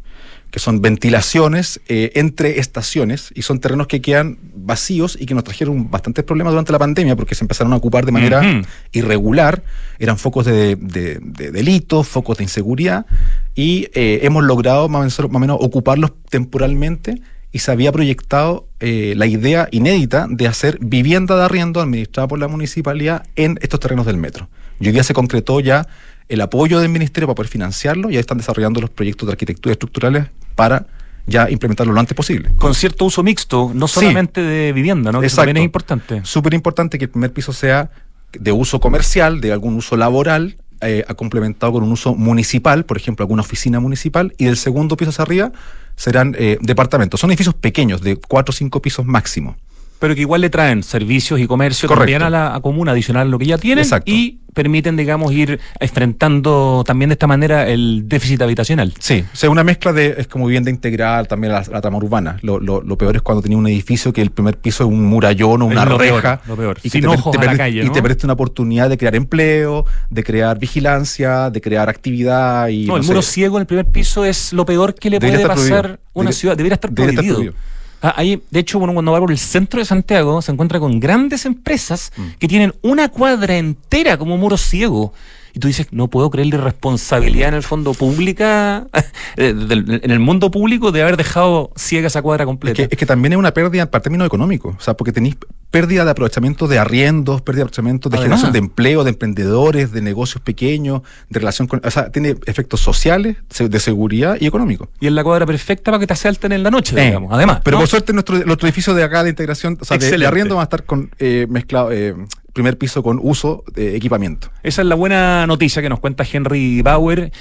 que 0.53 0.61
son 0.61 0.83
ventilaciones 0.83 1.81
eh, 1.89 2.13
entre 2.15 2.61
estaciones 2.61 3.33
y 3.35 3.41
son 3.41 3.59
terrenos 3.59 3.87
que 3.87 4.03
quedan 4.03 4.39
vacíos 4.55 5.17
y 5.19 5.25
que 5.25 5.35
nos 5.35 5.45
trajeron 5.45 5.91
bastantes 5.91 6.25
problemas 6.25 6.53
durante 6.53 6.73
la 6.73 6.79
pandemia 6.79 7.17
porque 7.17 7.35
se 7.35 7.43
empezaron 7.43 7.73
a 7.73 7.77
ocupar 7.77 8.05
de 8.05 8.13
manera 8.13 8.63
irregular, 8.93 9.65
eran 9.99 10.19
focos 10.19 10.45
de, 10.45 10.77
de, 10.77 11.19
delitos, 11.51 12.07
focos 12.07 12.37
de 12.37 12.45
inseguridad 12.45 13.07
y 13.55 13.89
eh, 13.95 14.21
hemos 14.25 14.45
logrado 14.45 14.91
más 14.91 15.19
o, 15.19 15.29
menos, 15.31 15.57
ocuparlos 15.59 16.13
temporalmente 16.29 17.23
y 17.51 17.61
se 17.61 17.71
había 17.71 17.91
proyectado 17.91 18.69
eh, 18.81 19.15
la 19.17 19.27
idea 19.27 19.69
inédita 19.71 20.27
de 20.29 20.49
hacer 20.49 20.77
vivienda 20.83 21.35
de 21.35 21.45
arriendo 21.45 21.81
administrada 21.81 22.29
por 22.29 22.39
la 22.39 22.49
municipalidad 22.49 23.27
en 23.37 23.59
estos 23.63 23.81
terrenos 23.81 24.05
del 24.05 24.19
metro. 24.19 24.51
Y 24.81 24.87
hoy 24.87 24.93
día 24.93 25.03
se 25.03 25.15
concretó 25.15 25.61
ya 25.61 25.89
el 26.29 26.43
apoyo 26.43 26.79
del 26.79 26.91
ministerio 26.91 27.27
para 27.27 27.37
poder 27.37 27.51
financiarlo 27.51 28.11
y 28.11 28.17
ahí 28.17 28.21
están 28.21 28.37
desarrollando 28.37 28.83
los 28.83 28.91
proyectos 28.91 29.27
de 29.27 29.33
arquitectura 29.33 29.73
estructurales 29.73 30.27
para 30.55 30.87
ya 31.27 31.49
implementarlo 31.51 31.93
lo 31.93 32.01
antes 32.01 32.15
posible. 32.15 32.51
Con 32.57 32.75
cierto 32.75 33.05
uso 33.05 33.23
mixto, 33.23 33.71
no 33.75 33.89
solamente 33.89 34.41
de 34.43 34.73
vivienda, 34.73 35.13
¿no? 35.13 35.21
Que 35.21 35.29
también 35.29 35.59
es 35.59 35.65
importante. 35.65 36.21
Súper 36.25 36.55
importante 36.55 36.99
que 36.99 37.05
el 37.05 37.11
primer 37.11 37.33
piso 37.33 37.53
sea 37.53 37.91
de 38.33 38.53
uso 38.53 38.81
comercial, 38.81 39.41
de 39.41 39.53
algún 39.53 39.75
uso 39.75 39.97
laboral, 39.97 40.57
eh, 40.81 41.05
complementado 41.17 41.73
con 41.73 41.85
un 41.85 41.93
uso 41.93 42.15
municipal, 42.15 42.85
por 42.85 42.97
ejemplo, 42.97 43.23
alguna 43.23 43.43
oficina 43.43 43.79
municipal, 43.79 44.35
y 44.39 44.47
del 44.47 44.57
segundo 44.57 44.97
piso 44.97 45.11
hacia 45.11 45.23
arriba 45.23 45.53
serán 45.95 46.35
eh, 46.39 46.59
departamentos. 46.61 47.21
Son 47.21 47.31
edificios 47.31 47.55
pequeños, 47.55 48.01
de 48.01 48.17
cuatro 48.17 48.51
o 48.51 48.55
cinco 48.55 48.83
pisos 48.83 49.07
máximo 49.07 49.57
pero 50.03 50.17
que 50.17 50.23
igual 50.23 50.41
le 50.41 50.51
traen 50.51 50.83
servicios 50.83 51.39
y 51.39 51.47
comercio 51.47 51.89
también 51.89 52.23
a 52.23 52.29
la 52.29 52.59
comuna 52.61 52.91
adicional 52.91 53.29
a 53.29 53.31
lo 53.31 53.39
que 53.39 53.47
ya 53.47 53.57
tienen 53.57 53.87
y 54.05 54.41
permiten, 54.53 54.97
digamos, 54.97 55.31
ir 55.31 55.61
enfrentando 55.79 56.83
también 56.85 57.11
de 57.11 57.13
esta 57.13 57.29
manera 57.29 57.69
el 57.69 58.09
déficit 58.09 58.43
habitacional. 58.43 58.93
Sí, 58.99 59.25
o 59.33 59.37
sea, 59.37 59.49
una 59.49 59.63
mezcla 59.63 59.93
de, 59.93 60.17
es 60.19 60.27
como 60.27 60.47
vivienda 60.47 60.71
integral, 60.71 61.29
también 61.29 61.53
la, 61.53 61.63
trama 61.63 61.99
urbana. 61.99 62.37
Lo, 62.43 62.99
peor 62.99 63.15
es 63.15 63.23
cuando 63.23 63.43
tenía 63.43 63.57
un 63.57 63.69
edificio 63.69 64.13
que 64.13 64.23
el 64.23 64.33
primer 64.33 64.59
piso 64.59 64.83
es 64.83 64.91
un 64.91 65.05
murallón 65.05 65.63
o 65.63 65.67
una 65.67 65.85
reja. 65.85 66.41
lo 66.49 66.57
peor. 66.57 66.79
Y, 66.83 66.91
Sin 66.91 67.03
te, 67.03 67.07
ojos 67.07 67.37
a 67.39 67.45
la 67.45 67.57
calle, 67.57 67.85
y 67.85 67.91
te 67.91 68.03
presta 68.03 68.27
una 68.27 68.35
oportunidad 68.35 68.91
de 68.91 68.99
crear 68.99 69.15
empleo, 69.15 69.87
de 70.11 70.25
crear 70.25 70.59
vigilancia, 70.59 71.49
de 71.49 71.61
crear 71.61 71.89
actividad. 71.89 72.67
Y, 72.67 72.87
no, 72.87 72.97
el 72.97 73.05
muro 73.05 73.23
ciego 73.23 73.57
en 73.57 73.61
el 73.61 73.67
primer 73.69 73.87
piso 73.87 74.25
es 74.25 74.53
lo 74.53 74.67
peor 74.67 74.97
que 74.97 75.11
le 75.11 75.21
puede 75.21 75.47
pasar 75.47 76.01
a 76.03 76.19
una 76.19 76.33
ciudad. 76.33 76.57
Debería 76.57 76.75
estar 76.75 76.93
prohibido. 76.93 77.55
Ah, 78.03 78.15
ahí, 78.17 78.43
de 78.51 78.61
hecho, 78.61 78.81
uno 78.81 78.93
cuando 78.93 79.13
va 79.13 79.21
por 79.21 79.31
el 79.31 79.39
centro 79.39 79.79
de 79.79 79.87
Santiago 79.87 80.43
se 80.43 80.51
encuentra 80.51 80.81
con 80.81 80.99
grandes 80.99 81.47
empresas 81.47 82.13
mm. 82.17 82.23
que 82.41 82.49
tienen 82.49 82.75
una 82.83 83.09
cuadra 83.09 83.57
entera 83.57 84.19
como 84.19 84.37
muro 84.37 84.57
ciego. 84.57 85.15
Y 85.53 85.61
tú 85.61 85.69
dices, 85.69 85.89
no 85.91 86.09
puedo 86.09 86.31
creer 86.31 86.49
la 86.49 86.57
irresponsabilidad 86.57 87.49
en 87.49 87.55
el 87.55 87.63
fondo 87.63 87.93
pública, 87.93 88.87
eh, 89.37 89.55
en 89.69 90.11
el 90.11 90.19
mundo 90.19 90.51
público 90.51 90.93
de 90.93 91.03
haber 91.03 91.17
dejado 91.17 91.71
ciega 91.77 92.07
esa 92.07 92.23
cuadra 92.23 92.45
completa. 92.45 92.83
Es 92.83 92.89
que, 92.89 93.07
también 93.07 93.35
es 93.35 93.39
una 93.39 93.53
pérdida 93.53 93.91
para 93.91 94.03
términos 94.03 94.27
económicos. 94.27 94.75
O 94.79 94.81
sea, 94.81 94.95
porque 94.95 95.13
tenéis 95.13 95.37
pérdida 95.71 96.05
de 96.05 96.11
aprovechamiento 96.11 96.69
de 96.69 96.79
arriendos, 96.79 97.43
pérdida 97.43 97.61
de 97.61 97.63
aprovechamiento 97.65 98.09
de 98.09 98.19
generación 98.19 98.53
de 98.53 98.59
empleo, 98.59 99.05
de 99.05 99.11
emprendedores, 99.11 99.93
de 99.93 100.03
negocios 100.03 100.43
pequeños, 100.43 101.03
de 101.29 101.41
relación 101.41 101.67
con... 101.69 101.81
O 101.85 101.91
sea, 101.91 102.11
tiene 102.11 102.37
efectos 102.47 102.81
sociales, 102.81 103.37
de 103.59 103.81
seguridad 103.81 104.37
y 104.41 104.47
económicos. 104.47 104.89
Y 105.01 105.07
es 105.07 105.13
la 105.13 105.25
cuadra 105.25 105.47
perfecta 105.47 105.91
para 105.91 105.99
que 105.99 106.07
te 106.07 106.13
asalten 106.13 106.53
en 106.53 106.63
la 106.63 106.71
noche, 106.71 106.95
eh, 106.99 107.07
digamos, 107.07 107.33
además. 107.33 107.61
Pero 107.65 107.79
por 107.79 107.89
suerte 107.89 108.13
nuestro, 108.13 108.39
nuestro 108.45 108.69
edificio 108.69 108.95
de 108.95 109.03
acá 109.03 109.23
de 109.23 109.31
integración, 109.31 109.79
o 109.81 109.85
sea, 109.85 109.99
de, 109.99 110.27
arriendo 110.27 110.57
va 110.57 110.63
a 110.63 110.65
estar 110.65 110.85
con 110.85 111.11
eh, 111.19 111.47
mezclado... 111.49 111.91
Eh, 111.93 112.15
primer 112.53 112.79
piso 112.79 113.03
con 113.03 113.19
uso 113.23 113.65
de 113.75 113.97
equipamiento. 113.97 114.51
Esa 114.63 114.83
es 114.83 114.89
la 114.89 114.95
buena 114.95 115.47
noticia 115.47 115.83
que 115.83 115.89
nos 115.89 116.01
cuenta 116.01 116.25
Henry 116.31 116.83
Bauer, 116.83 117.33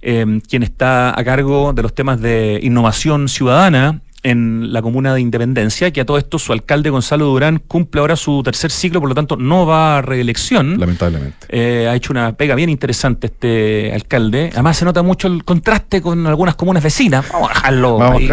quien 0.00 0.62
está 0.62 1.18
a 1.18 1.24
cargo 1.24 1.72
de 1.72 1.82
los 1.82 1.94
temas 1.94 2.20
de 2.20 2.60
innovación 2.62 3.28
ciudadana 3.28 4.02
en 4.26 4.72
la 4.72 4.82
comuna 4.82 5.14
de 5.14 5.20
Independencia, 5.20 5.92
que 5.92 6.00
a 6.00 6.04
todo 6.04 6.18
esto 6.18 6.40
su 6.40 6.52
alcalde 6.52 6.90
Gonzalo 6.90 7.26
Durán 7.26 7.60
cumple 7.60 8.00
ahora 8.00 8.16
su 8.16 8.42
tercer 8.42 8.72
ciclo, 8.72 8.98
por 8.98 9.08
lo 9.08 9.14
tanto 9.14 9.36
no 9.36 9.66
va 9.66 9.98
a 9.98 10.02
reelección. 10.02 10.80
Lamentablemente. 10.80 11.46
Eh, 11.48 11.86
ha 11.88 11.94
hecho 11.94 12.12
una 12.12 12.32
pega 12.32 12.56
bien 12.56 12.68
interesante 12.68 13.28
este 13.28 13.92
alcalde. 13.94 14.50
Además 14.52 14.78
se 14.78 14.84
nota 14.84 15.02
mucho 15.04 15.28
el 15.28 15.44
contraste 15.44 16.02
con 16.02 16.26
algunas 16.26 16.56
comunas 16.56 16.82
vecinas. 16.82 17.24
Vamos 17.32 17.50
a 17.50 17.54
dejarlo 17.54 18.02
ahí. 18.02 18.28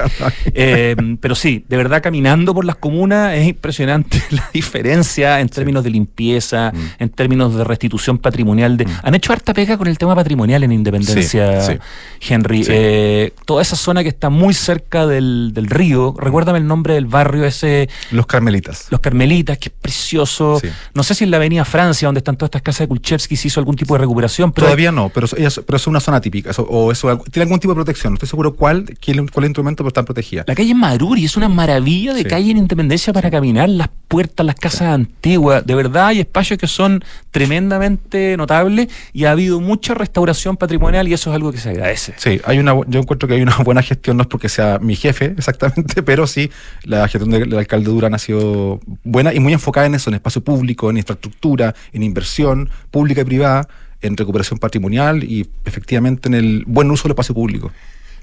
Eh, 0.55 0.95
pero 1.21 1.35
sí, 1.35 1.63
de 1.67 1.77
verdad 1.77 2.01
caminando 2.01 2.53
por 2.53 2.65
las 2.65 2.77
comunas 2.77 3.35
es 3.35 3.47
impresionante 3.47 4.21
la 4.31 4.49
diferencia 4.51 5.39
en 5.41 5.49
términos 5.49 5.83
de 5.83 5.91
limpieza, 5.91 6.71
mm. 6.73 7.03
en 7.03 7.09
términos 7.09 7.55
de 7.55 7.63
restitución 7.63 8.17
patrimonial. 8.17 8.77
De, 8.77 8.85
mm. 8.85 8.89
Han 9.03 9.15
hecho 9.15 9.31
harta 9.31 9.53
pega 9.53 9.77
con 9.77 9.87
el 9.87 9.97
tema 9.99 10.15
patrimonial 10.15 10.63
en 10.63 10.71
Independencia, 10.71 11.79
Henry. 12.19 12.65
Eh, 12.67 13.33
toda 13.45 13.61
esa 13.61 13.75
zona 13.75 14.01
que 14.01 14.09
está 14.09 14.29
muy 14.29 14.55
cerca 14.55 15.05
del, 15.05 15.51
del 15.53 15.67
río 15.67 15.82
recuérdame 16.17 16.59
el 16.59 16.67
nombre 16.67 16.93
del 16.93 17.05
barrio 17.05 17.45
ese. 17.45 17.89
Los 18.11 18.25
Carmelitas. 18.25 18.87
Los 18.89 18.99
Carmelitas, 18.99 19.57
que 19.57 19.69
es 19.69 19.75
precioso. 19.79 20.61
No 20.93 21.03
sé 21.03 21.15
si 21.15 21.23
en 21.23 21.31
la 21.31 21.37
avenida 21.37 21.65
Francia, 21.65 22.07
donde 22.07 22.19
están 22.19 22.37
todas 22.37 22.49
estas 22.49 22.61
casas 22.61 22.79
de 22.79 22.87
Kulchevsky, 22.87 23.35
se 23.35 23.47
hizo 23.47 23.59
algún 23.59 23.75
tipo 23.75 23.93
de 23.95 23.99
recuperación. 23.99 24.51
Todavía 24.51 24.91
no, 24.91 25.09
pero, 25.09 25.27
pero 25.65 25.75
es 25.75 25.87
una 25.87 25.99
zona 25.99 26.21
típica. 26.21 26.51
o 26.57 26.91
eso, 26.91 27.17
tiene 27.31 27.43
algún 27.43 27.59
tipo 27.59 27.71
de 27.71 27.75
protección. 27.75 28.13
No 28.13 28.15
estoy 28.15 28.29
seguro 28.29 28.53
cuál, 28.55 28.85
cuál, 29.03 29.31
cuál 29.31 29.45
instrumento, 29.45 29.83
pero 29.83 29.89
están 29.89 30.05
protegidas. 30.05 30.45
La 30.47 30.55
calle 30.55 30.73
Maruri 30.73 31.25
es 31.25 31.37
una 31.37 31.49
maravilla 31.49 32.13
de 32.13 32.25
calle 32.25 32.51
en 32.51 32.57
Independencia 32.57 33.13
para 33.13 33.29
caminar, 33.29 33.69
las 33.69 33.89
puertas, 34.07 34.45
las 34.45 34.55
casas 34.55 34.93
antiguas. 34.93 35.65
De 35.65 35.75
verdad 35.75 36.07
hay 36.07 36.19
espacios 36.19 36.59
que 36.59 36.67
son 36.67 37.03
tremendamente 37.31 38.37
notables 38.37 38.87
y 39.11 39.25
ha 39.25 39.31
habido 39.31 39.59
mucha 39.59 39.93
restauración 39.93 40.57
patrimonial 40.57 41.07
y 41.07 41.13
eso 41.13 41.29
es 41.31 41.35
algo 41.35 41.51
que 41.51 41.57
se 41.57 41.69
agradece. 41.69 42.13
Sí, 42.17 42.39
hay 42.45 42.59
una, 42.59 42.73
yo 42.87 42.99
encuentro 42.99 43.27
que 43.27 43.35
hay 43.35 43.41
una 43.41 43.57
buena 43.57 43.81
gestión, 43.81 44.17
no 44.17 44.23
es 44.23 44.27
porque 44.27 44.49
sea 44.49 44.79
mi 44.79 44.95
jefe 44.95 45.33
exactamente 45.37 45.62
pero 46.05 46.27
sí, 46.27 46.49
la 46.83 47.07
gestión 47.07 47.31
del 47.31 47.57
alcalde 47.57 47.89
Durán 47.89 48.13
ha 48.13 48.19
sido 48.19 48.79
buena 49.03 49.33
y 49.33 49.39
muy 49.39 49.53
enfocada 49.53 49.85
en 49.85 49.95
eso, 49.95 50.09
en 50.09 50.15
espacio 50.15 50.43
público, 50.43 50.89
en 50.89 50.97
infraestructura, 50.97 51.75
en 51.91 52.03
inversión 52.03 52.69
pública 52.91 53.21
y 53.21 53.25
privada, 53.25 53.67
en 54.01 54.17
recuperación 54.17 54.59
patrimonial 54.59 55.23
y 55.23 55.47
efectivamente 55.65 56.27
en 56.27 56.35
el 56.35 56.63
buen 56.67 56.91
uso 56.91 57.03
del 57.03 57.11
espacio 57.11 57.33
público. 57.33 57.71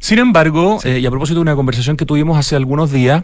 Sin 0.01 0.19
embargo, 0.19 0.81
eh, 0.85 0.99
y 0.99 1.07
a 1.07 1.11
propósito 1.11 1.37
de 1.37 1.43
una 1.43 1.55
conversación 1.55 1.97
que 1.99 2.07
tuvimos 2.07 2.39
hace 2.39 2.57
algunos 2.57 2.91
días, 2.91 3.23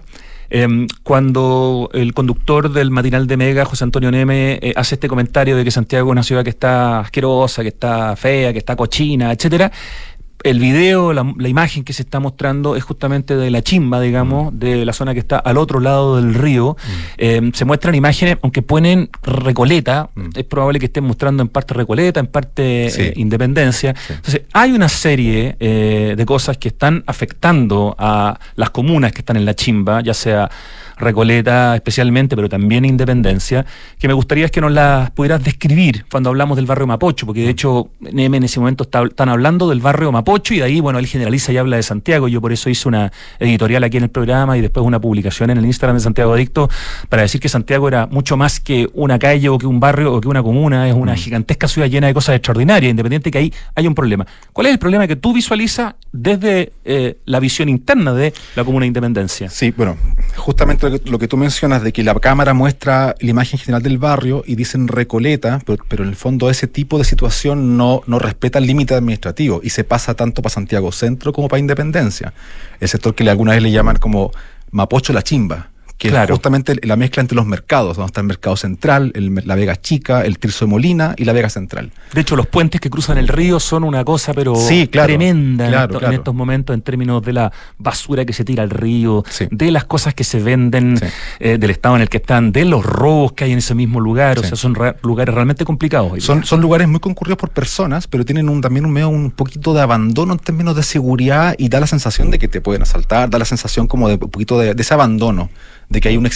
em, 0.51 0.87
cuando 1.03 1.89
el 1.95 2.13
conductor 2.13 2.71
del 2.71 2.91
matinal 2.91 3.27
de 3.27 3.39
Mega, 3.39 3.65
José 3.65 3.85
Antonio 3.85 4.11
Neme, 4.11 4.59
eh, 4.61 4.75
hace 4.77 4.97
este 4.97 5.09
comentario 5.09 5.57
de 5.57 5.65
que 5.65 5.71
Santiago 5.71 6.11
es 6.11 6.13
una 6.13 6.23
ciudad 6.23 6.45
que 6.45 6.51
está 6.51 7.01
asquerosa, 7.01 7.63
que 7.63 7.69
está 7.69 8.15
fea, 8.15 8.53
que 8.53 8.59
está 8.59 8.77
cochina, 8.77 9.33
etcétera, 9.33 9.73
el 10.43 10.61
video, 10.61 11.13
la, 11.13 11.25
imagen 11.49 11.85
que 11.85 11.93
se 11.93 12.03
está 12.03 12.21
mostrando 12.21 12.77
es 12.77 12.85
justamente 12.85 13.37
de 13.37 13.51
la 13.51 13.63
chimba, 13.63 14.01
digamos, 14.01 14.53
mm. 14.53 14.59
de 14.59 14.85
la 14.85 14.93
zona 14.93 15.15
que 15.15 15.21
está 15.21 15.39
al 15.39 15.59
otro 15.59 15.81
lado 15.81 16.17
del 16.17 16.35
río. 16.35 16.77
Mm. 16.79 16.91
Eh, 17.19 17.51
se 17.55 17.65
muestran 17.65 17.95
imágenes, 17.95 18.39
aunque 18.43 18.63
ponen 18.63 19.11
Recoleta, 19.23 20.11
mm. 20.15 20.29
es 20.35 20.45
probable 20.45 20.79
que 20.79 20.87
estén 20.87 21.05
mostrando 21.05 21.43
en 21.43 21.49
parte 21.49 21.75
Recoleta, 21.75 22.21
en 22.21 22.27
parte 22.27 22.87
eh, 22.87 23.13
Independencia. 23.17 23.95
Entonces, 24.09 24.43
hay 24.53 24.73
una 24.73 24.89
serie 24.89 25.57
eh, 25.59 26.15
de 26.17 26.27
cosas 26.27 26.59
que 26.59 26.69
están 26.69 27.03
afectando 27.07 27.95
a 27.99 28.39
las 28.55 28.71
comunas 28.71 29.13
que 29.13 29.21
están 29.21 29.37
en 29.37 29.45
la 29.45 29.55
chimba, 29.55 30.01
ya 30.01 30.15
sea 30.15 30.51
Recoleta 30.97 31.75
especialmente, 31.75 32.37
pero 32.37 32.49
también 32.49 32.85
Independencia, 32.85 33.67
que 33.99 34.09
me 34.09 34.15
gustaría 34.15 34.47
es 34.47 34.51
que 34.51 34.61
nos 34.61 34.73
las 34.73 35.11
pudieras 35.11 35.43
describir 35.43 36.07
cuando 36.11 36.31
hablamos 36.31 36.57
del 36.57 36.67
barrio 36.67 36.87
Mapocho, 36.87 37.27
porque 37.27 37.43
de 37.43 37.51
hecho 37.51 37.91
Neme 38.01 38.39
en 38.39 38.45
ese 38.45 38.61
momento 38.61 38.85
están 38.85 39.29
hablando 39.29 39.69
del 39.69 39.81
barrio 39.81 40.13
Mapocho 40.13 40.55
y 40.55 40.59
de 40.59 40.65
ahí, 40.65 40.81
bueno, 40.81 40.99
él 40.99 41.07
generaliza 41.07 41.53
y 41.53 41.57
habla 41.59 41.77
de 41.77 41.83
Santiago. 41.83 42.29
Yo 42.29 42.41
por 42.41 42.53
eso 42.53 42.71
hice 42.71 42.89
una 42.89 43.13
editorial 43.39 43.85
aquí 43.85 43.97
en 43.97 44.05
el 44.05 44.11
programa 44.11 44.57
y 44.57 44.61
después 44.61 44.85
una 44.85 45.01
publicación 45.01 45.51
en 45.51 45.59
el 45.59 45.67
Instagram 45.67 45.97
de 45.97 46.03
Santiago 46.03 46.33
Adicto 46.33 46.69
para 47.09 47.23
decir 47.23 47.41
que 47.41 47.49
Santiago 47.49 47.89
era 47.89 48.07
mucho 48.07 48.37
más 48.37 48.61
que 48.61 48.89
una 48.95 49.19
calle 49.19 49.49
o 49.49 49.59
que 49.59 49.67
un 49.67 49.81
barrio 49.81 50.15
o 50.15 50.21
que 50.21 50.29
una 50.29 50.43
comuna, 50.43 50.89
es 50.89 50.95
una 50.95 51.13
mm. 51.13 51.17
gigantesca 51.17 51.69
ciudad 51.69 51.89
llena 51.89 52.07
de 52.07 52.15
cosas 52.15 52.37
extraordinarias, 52.37 52.91
independiente 52.91 53.31
que 53.31 53.39
ahí 53.39 53.53
hay 53.75 53.87
un 53.87 53.95
problema. 53.95 54.27
¿Cuál 54.53 54.69
es 54.69 54.73
el 54.73 54.79
problema 54.79 55.07
que 55.07 55.17
tú 55.17 55.33
visualizas 55.33 55.95
desde 56.13 56.73
eh, 56.85 57.19
la 57.27 57.41
visión 57.41 57.69
interna 57.69 58.13
de 58.13 58.33
la 58.55 58.65
comuna 58.65 58.85
de 58.85 58.89
Independencia? 58.89 59.49
Sí, 59.51 59.73
bueno, 59.77 59.97
justamente 60.37 60.86
lo 60.91 61.19
que, 61.19 61.29
tú 61.29 61.37
mencionas 61.37 61.83
de 61.83 61.93
que 61.93 62.03
la 62.03 62.15
cámara 62.15 62.55
muestra 62.55 63.15
la 63.19 63.31
imagen 63.31 63.59
general 63.59 63.83
del 63.83 63.99
barrio 63.99 64.43
y 64.47 64.55
dicen 64.55 64.89
Recoleta, 64.89 65.61
pero, 65.89 66.03
en 66.03 66.09
el 66.09 66.17
fondo 66.17 66.51
ese 66.51 66.67
tipo 66.67 66.99
de 66.99 67.05
situación 67.05 67.77
no, 67.77 68.03
no 68.07 68.19
respeta 68.19 68.59
el 68.59 68.67
límite 68.67 68.95
administrativo 68.95 69.61
y 69.63 69.71
se 69.71 69.85
pasa 69.85 70.15
tanto 70.15 70.43
para 70.43 70.55
Santiago 70.55 70.93
Centro 70.93 71.33
como 71.33 71.49
para 71.49 71.61
Independencia. 71.61 72.33
El 72.81 72.89
sector 72.89 73.15
que 73.15 73.29
alguna 73.29 73.53
vez 73.53 73.63
le 73.63 73.71
llaman 73.71 73.97
como 73.97 74.31
Mapocho 74.71 75.13
la 75.13 75.23
chimba, 75.23 75.71
que 75.99 76.09
es 76.09 76.31
justamente 76.31 76.77
la 76.83 76.97
mezcla 76.97 77.21
entre 77.21 77.37
los 77.37 77.47
mercados, 77.47 77.97
donde 77.97 78.09
está 78.09 78.21
el 78.21 78.27
mercado 78.27 78.57
central, 78.57 79.13
la 79.15 79.55
Vega 79.55 79.77
Chica, 79.77 80.23
el 80.23 80.39
Tirso 80.39 80.67
de 80.67 80.71
Molina 80.71 81.15
y 81.17 81.25
la 81.25 81.33
Vega 81.33 81.49
Central. 81.49 81.93
De 82.13 82.21
hecho, 82.21 82.37
los 82.37 82.47
puentes 82.47 82.81
que 82.81 82.91
cruzan 82.91 83.19
el 83.19 83.29
río 83.29 83.61
son 83.61 83.85
una 83.85 84.05
cosa, 84.05 84.35
pero 84.35 84.55
tremenda 84.91 85.85
en, 85.85 86.13
estos 86.13 86.35
momentos 86.35 86.75
en 86.75 86.83
términos 86.83 87.23
de 87.23 87.33
la 87.33 87.53
basura 87.79 88.25
que 88.25 88.33
se 88.33 88.45
tira 88.45 88.63
al 88.63 88.71
río, 88.71 89.25
de 89.51 89.71
las 89.71 89.85
cosas 89.85 90.15
que 90.15 90.25
se 90.25 90.41
venden, 90.41 90.99
eh, 91.41 91.59
del 91.59 91.71
estado 91.71 91.97
en 91.97 92.03
el 92.03 92.09
que 92.09 92.19
están, 92.19 92.53
de 92.53 92.65
los 92.65 92.85
robos 92.85 93.33
que 93.33 93.45
hay 93.45 93.53
en 93.53 93.59
ese 93.59 93.75
mismo 93.75 94.01
lugar. 94.01 94.39
O 94.39 94.43
sea, 94.43 94.57
son 94.57 94.77
lugares 95.03 95.35
realmente 95.35 95.65
complicados. 95.65 96.23
Son, 96.23 96.45
son 96.45 96.61
lugares 96.61 96.89
muy 96.89 97.01
concurridos 97.01 97.39
por 97.39 97.51
personas, 97.51 98.07
pero 98.07 98.25
tienen 98.25 98.49
un, 98.49 98.61
también 98.61 98.85
un 98.85 98.93
medio 98.93 99.09
un 99.09 99.31
poquito 99.31 99.75
de 99.75 99.81
abandono 99.81 100.33
en 100.33 100.39
términos 100.39 100.77
de 100.77 100.83
seguridad 100.83 101.55
y 101.59 101.69
da 101.69 101.81
la 101.81 101.87
sensación 101.87 102.31
de 102.31 102.39
que 102.39 102.49
te 102.49 102.61
pueden 102.61 102.83
asaltar, 102.83 103.31
da 103.31 103.39
la 103.39 103.45
sensación 103.45 103.87
como 103.87 104.09
de 104.09 104.15
un 104.15 104.31
poquito 104.31 104.59
de, 104.59 104.75
ese 104.77 104.95
abandono, 104.95 105.51
de 105.89 106.01
que 106.01 106.09
hay 106.09 106.17
un, 106.17 106.29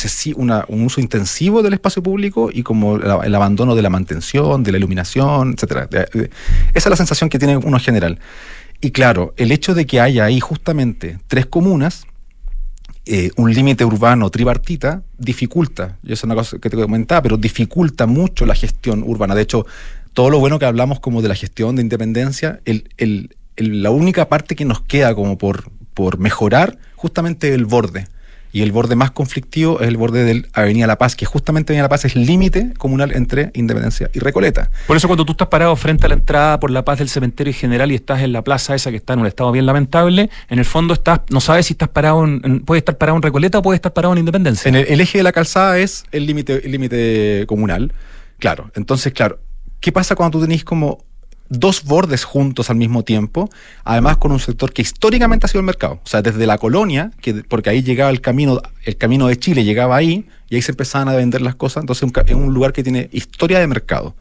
un 0.68 0.82
uso 0.82 1.00
intensivo 1.00 1.62
del 1.62 1.74
espacio 1.74 2.02
público 2.02 2.50
y 2.52 2.62
como 2.62 2.96
el, 2.96 3.34
abandono 3.34 3.74
de 3.74 3.82
la 3.82 3.90
mantención, 3.90 4.62
de 4.62 4.72
la 4.72 4.78
iluminación, 4.78 5.54
etcétera. 5.54 5.88
Esa 5.90 6.28
es 6.74 6.86
la 6.86 6.96
sensación 6.96 7.28
que 7.28 7.38
tiene 7.38 7.56
uno 7.56 7.76
en 7.76 7.82
general. 7.82 8.18
Y 8.80 8.92
claro, 8.92 9.34
el 9.36 9.52
hecho 9.52 9.74
de 9.74 9.86
que 9.86 10.00
haya 10.00 10.24
ahí 10.24 10.40
justamente 10.40 11.18
tres 11.26 11.46
comunas, 11.46 12.06
eh, 13.06 13.30
un 13.36 13.52
límite 13.52 13.84
urbano 13.84 14.30
tripartita, 14.30 15.02
dificulta, 15.18 15.98
y 16.02 16.12
eso 16.12 16.20
es 16.20 16.24
una 16.24 16.34
cosa 16.34 16.58
que 16.58 16.70
te 16.70 16.76
comentaba, 16.76 17.22
pero 17.22 17.36
dificulta 17.36 18.06
mucho 18.06 18.46
la 18.46 18.54
gestión 18.54 19.02
urbana. 19.04 19.34
De 19.34 19.42
hecho, 19.42 19.66
todo 20.14 20.30
lo 20.30 20.38
bueno 20.38 20.58
que 20.58 20.64
hablamos 20.64 21.00
como 21.00 21.20
de 21.20 21.28
la 21.28 21.34
gestión 21.34 21.76
de 21.76 21.82
independencia, 21.82 22.60
la 23.56 23.90
única 23.90 24.28
parte 24.28 24.54
que 24.54 24.64
nos 24.64 24.80
queda 24.82 25.14
como 25.14 25.36
por, 25.38 25.70
por 25.92 26.18
mejorar, 26.18 26.78
justamente 26.94 27.52
el 27.52 27.66
borde. 27.66 28.06
Y 28.52 28.62
el 28.62 28.72
borde 28.72 28.96
más 28.96 29.10
conflictivo 29.10 29.80
es 29.80 29.88
el 29.88 29.96
borde 29.96 30.24
de 30.24 30.44
Avenida 30.52 30.86
La 30.86 30.98
Paz, 30.98 31.14
que 31.16 31.26
justamente 31.26 31.72
Avenida 31.72 31.84
La 31.84 31.88
Paz 31.88 32.04
es 32.04 32.16
límite 32.16 32.72
comunal 32.78 33.12
entre 33.14 33.50
Independencia 33.54 34.10
y 34.12 34.18
Recoleta. 34.18 34.70
Por 34.86 34.96
eso 34.96 35.08
cuando 35.08 35.24
tú 35.24 35.32
estás 35.32 35.48
parado 35.48 35.74
frente 35.76 36.06
a 36.06 36.08
la 36.08 36.14
entrada 36.14 36.58
por 36.58 36.70
La 36.70 36.84
Paz 36.84 36.98
del 36.98 37.08
cementerio 37.08 37.52
general 37.52 37.92
y 37.92 37.94
estás 37.94 38.22
en 38.22 38.32
la 38.32 38.42
plaza 38.42 38.74
esa 38.74 38.90
que 38.90 38.96
está 38.96 39.12
en 39.12 39.20
un 39.20 39.26
estado 39.26 39.52
bien 39.52 39.66
lamentable, 39.66 40.30
en 40.48 40.58
el 40.58 40.64
fondo 40.64 40.94
estás, 40.94 41.20
no 41.30 41.40
sabes 41.40 41.66
si 41.66 41.74
estás 41.74 41.88
parado 41.88 42.24
en, 42.24 42.60
puede 42.60 42.78
estar 42.78 42.96
parado 42.98 43.16
en 43.16 43.22
Recoleta 43.22 43.58
o 43.58 43.62
puede 43.62 43.76
estar 43.76 43.92
parado 43.92 44.14
en 44.14 44.18
Independencia. 44.18 44.68
En 44.68 44.74
el, 44.74 45.00
eje 45.00 45.18
de 45.18 45.24
la 45.24 45.32
calzada 45.32 45.78
es 45.78 46.04
el 46.10 46.26
límite 46.26 46.64
el 46.64 46.72
límite 46.72 47.44
comunal. 47.46 47.92
Claro, 48.38 48.70
entonces 48.74 49.12
claro, 49.12 49.38
¿qué 49.80 49.92
pasa 49.92 50.14
cuando 50.14 50.38
tú 50.38 50.44
tenés 50.44 50.64
como 50.64 51.04
dos 51.50 51.84
bordes 51.84 52.24
juntos 52.24 52.70
al 52.70 52.76
mismo 52.76 53.02
tiempo, 53.02 53.50
además 53.84 54.16
con 54.16 54.32
un 54.32 54.40
sector 54.40 54.72
que 54.72 54.82
históricamente 54.82 55.44
ha 55.44 55.48
sido 55.48 55.60
el 55.60 55.66
mercado. 55.66 56.00
O 56.02 56.08
sea, 56.08 56.22
desde 56.22 56.46
la 56.46 56.56
colonia, 56.56 57.10
que, 57.20 57.34
porque 57.34 57.68
ahí 57.68 57.82
llegaba 57.82 58.10
el 58.10 58.22
camino, 58.22 58.62
el 58.84 58.96
camino 58.96 59.26
de 59.26 59.36
Chile 59.36 59.64
llegaba 59.64 59.96
ahí, 59.96 60.26
y 60.48 60.54
ahí 60.54 60.62
se 60.62 60.72
empezaban 60.72 61.08
a 61.08 61.14
vender 61.14 61.42
las 61.42 61.56
cosas, 61.56 61.82
entonces 61.82 62.10
es 62.26 62.34
un 62.34 62.54
lugar 62.54 62.72
que 62.72 62.82
tiene 62.82 63.10
historia 63.12 63.58
de 63.58 63.66
mercado. 63.66 64.14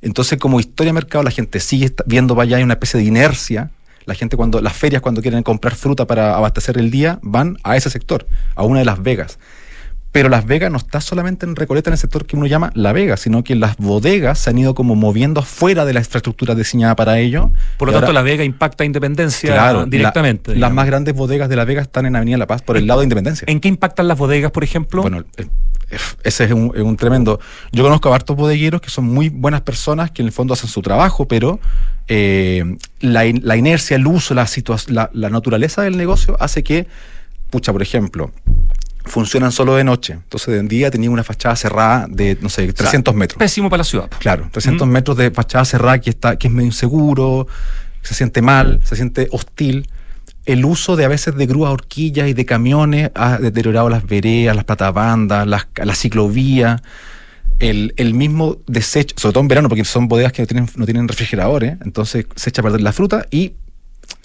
Entonces, 0.00 0.38
como 0.38 0.58
historia 0.58 0.88
de 0.88 0.94
mercado, 0.94 1.22
la 1.22 1.30
gente 1.30 1.60
sigue 1.60 1.94
viendo 2.06 2.34
para 2.34 2.44
allá, 2.44 2.56
hay 2.56 2.64
una 2.64 2.74
especie 2.74 2.98
de 2.98 3.06
inercia. 3.06 3.70
La 4.04 4.14
gente 4.14 4.36
cuando, 4.36 4.60
las 4.60 4.72
ferias 4.72 5.00
cuando 5.00 5.22
quieren 5.22 5.44
comprar 5.44 5.76
fruta 5.76 6.06
para 6.06 6.34
abastecer 6.34 6.76
el 6.76 6.90
día, 6.90 7.20
van 7.22 7.56
a 7.62 7.76
ese 7.76 7.88
sector, 7.88 8.26
a 8.56 8.64
una 8.64 8.80
de 8.80 8.84
las 8.84 9.00
vegas. 9.00 9.38
Pero 10.12 10.28
Las 10.28 10.46
Vegas 10.46 10.70
no 10.70 10.76
está 10.76 11.00
solamente 11.00 11.46
en 11.46 11.56
Recoleta, 11.56 11.88
en 11.88 11.92
el 11.94 11.98
sector 11.98 12.26
que 12.26 12.36
uno 12.36 12.46
llama 12.46 12.70
La 12.74 12.92
Vega, 12.92 13.16
sino 13.16 13.42
que 13.42 13.54
las 13.54 13.78
bodegas 13.78 14.38
se 14.38 14.50
han 14.50 14.58
ido 14.58 14.74
como 14.74 14.94
moviendo 14.94 15.40
afuera 15.40 15.86
de 15.86 15.94
la 15.94 16.00
infraestructura 16.00 16.54
diseñada 16.54 16.94
para 16.94 17.18
ello. 17.18 17.50
Por 17.78 17.88
lo 17.88 17.94
tanto, 17.94 18.12
La 18.12 18.20
Vega 18.20 18.44
impacta 18.44 18.84
a 18.84 18.86
Independencia 18.86 19.84
directamente. 19.86 20.54
las 20.54 20.72
más 20.72 20.86
grandes 20.86 21.14
bodegas 21.14 21.48
de 21.48 21.56
La 21.56 21.64
Vega 21.64 21.80
están 21.80 22.04
en 22.04 22.14
Avenida 22.14 22.36
La 22.36 22.46
Paz, 22.46 22.60
por 22.60 22.76
el 22.76 22.86
lado 22.86 23.00
de 23.00 23.04
Independencia. 23.06 23.46
¿En 23.48 23.58
qué 23.58 23.68
impactan 23.68 24.06
las 24.06 24.18
bodegas, 24.18 24.50
por 24.50 24.64
ejemplo? 24.64 25.00
Bueno, 25.00 25.24
ese 26.22 26.44
es 26.44 26.52
un, 26.52 26.96
tremendo. 26.96 27.40
Yo 27.72 27.82
conozco 27.82 28.12
a 28.12 28.16
hartos 28.16 28.36
bodegueros 28.36 28.82
que 28.82 28.90
son 28.90 29.06
muy 29.06 29.30
buenas 29.30 29.62
personas, 29.62 30.10
que 30.10 30.20
en 30.20 30.26
el 30.26 30.32
fondo 30.32 30.52
hacen 30.52 30.68
su 30.68 30.82
trabajo, 30.82 31.26
pero 31.26 31.58
eh, 32.08 32.76
la, 33.00 33.26
inercia, 33.26 33.96
el 33.96 34.06
uso, 34.06 34.34
la, 34.34 34.46
la, 34.88 35.10
la 35.12 35.30
naturaleza 35.30 35.82
del 35.82 35.96
negocio 35.96 36.36
hace 36.38 36.62
que, 36.62 36.86
pucha, 37.50 37.72
por 37.72 37.80
ejemplo, 37.80 38.30
funcionan 39.04 39.52
solo 39.52 39.74
de 39.74 39.84
noche. 39.84 40.14
Entonces, 40.14 40.54
de 40.54 40.60
en 40.60 40.68
día 40.68 40.90
tenía 40.90 41.10
una 41.10 41.24
fachada 41.24 41.56
cerrada 41.56 42.06
de, 42.08 42.38
no 42.40 42.48
sé, 42.48 42.72
300 42.72 43.14
metros. 43.14 43.38
Pésimo 43.38 43.68
para 43.68 43.78
la 43.78 43.84
ciudad. 43.84 44.10
Claro, 44.18 44.48
300 44.50 44.86
metros 44.86 45.16
de 45.16 45.30
fachada 45.30 45.64
cerrada 45.64 46.00
que, 46.00 46.10
está, 46.10 46.36
que 46.36 46.48
es 46.48 46.52
medio 46.52 46.66
inseguro, 46.66 47.46
se 48.02 48.14
siente 48.14 48.42
mal, 48.42 48.80
se 48.84 48.96
siente 48.96 49.28
hostil. 49.32 49.88
El 50.44 50.64
uso 50.64 50.96
de 50.96 51.04
a 51.04 51.08
veces 51.08 51.36
de 51.36 51.46
grúas, 51.46 51.72
horquillas 51.72 52.28
y 52.28 52.34
de 52.34 52.44
camiones 52.44 53.10
ha 53.14 53.38
deteriorado 53.38 53.88
las 53.88 54.06
veredas, 54.06 54.56
las 54.56 54.64
platabandas, 54.64 55.46
las, 55.46 55.68
la 55.76 55.94
ciclovía. 55.94 56.82
El, 57.58 57.94
el, 57.96 58.12
mismo 58.14 58.56
desecho, 58.66 59.14
sobre 59.16 59.34
todo 59.34 59.42
en 59.42 59.48
verano, 59.48 59.68
porque 59.68 59.84
son 59.84 60.08
bodegas 60.08 60.32
que 60.32 60.42
no 60.42 60.46
tienen, 60.48 60.68
no 60.74 60.84
tienen 60.84 61.06
refrigeradores, 61.06 61.76
entonces 61.84 62.26
se 62.34 62.50
echa 62.50 62.60
a 62.60 62.64
perder 62.64 62.80
la 62.80 62.92
fruta 62.92 63.26
y 63.30 63.52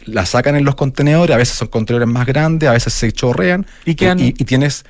la 0.05 0.25
sacan 0.25 0.55
en 0.55 0.63
los 0.63 0.75
contenedores, 0.75 1.33
a 1.33 1.37
veces 1.37 1.57
son 1.57 1.67
contenedores 1.67 2.07
más 2.07 2.25
grandes, 2.25 2.69
a 2.69 2.73
veces 2.73 2.93
se 2.93 3.11
chorrean 3.11 3.65
y, 3.85 3.91
y, 3.91 3.95
tienes, 4.45 4.85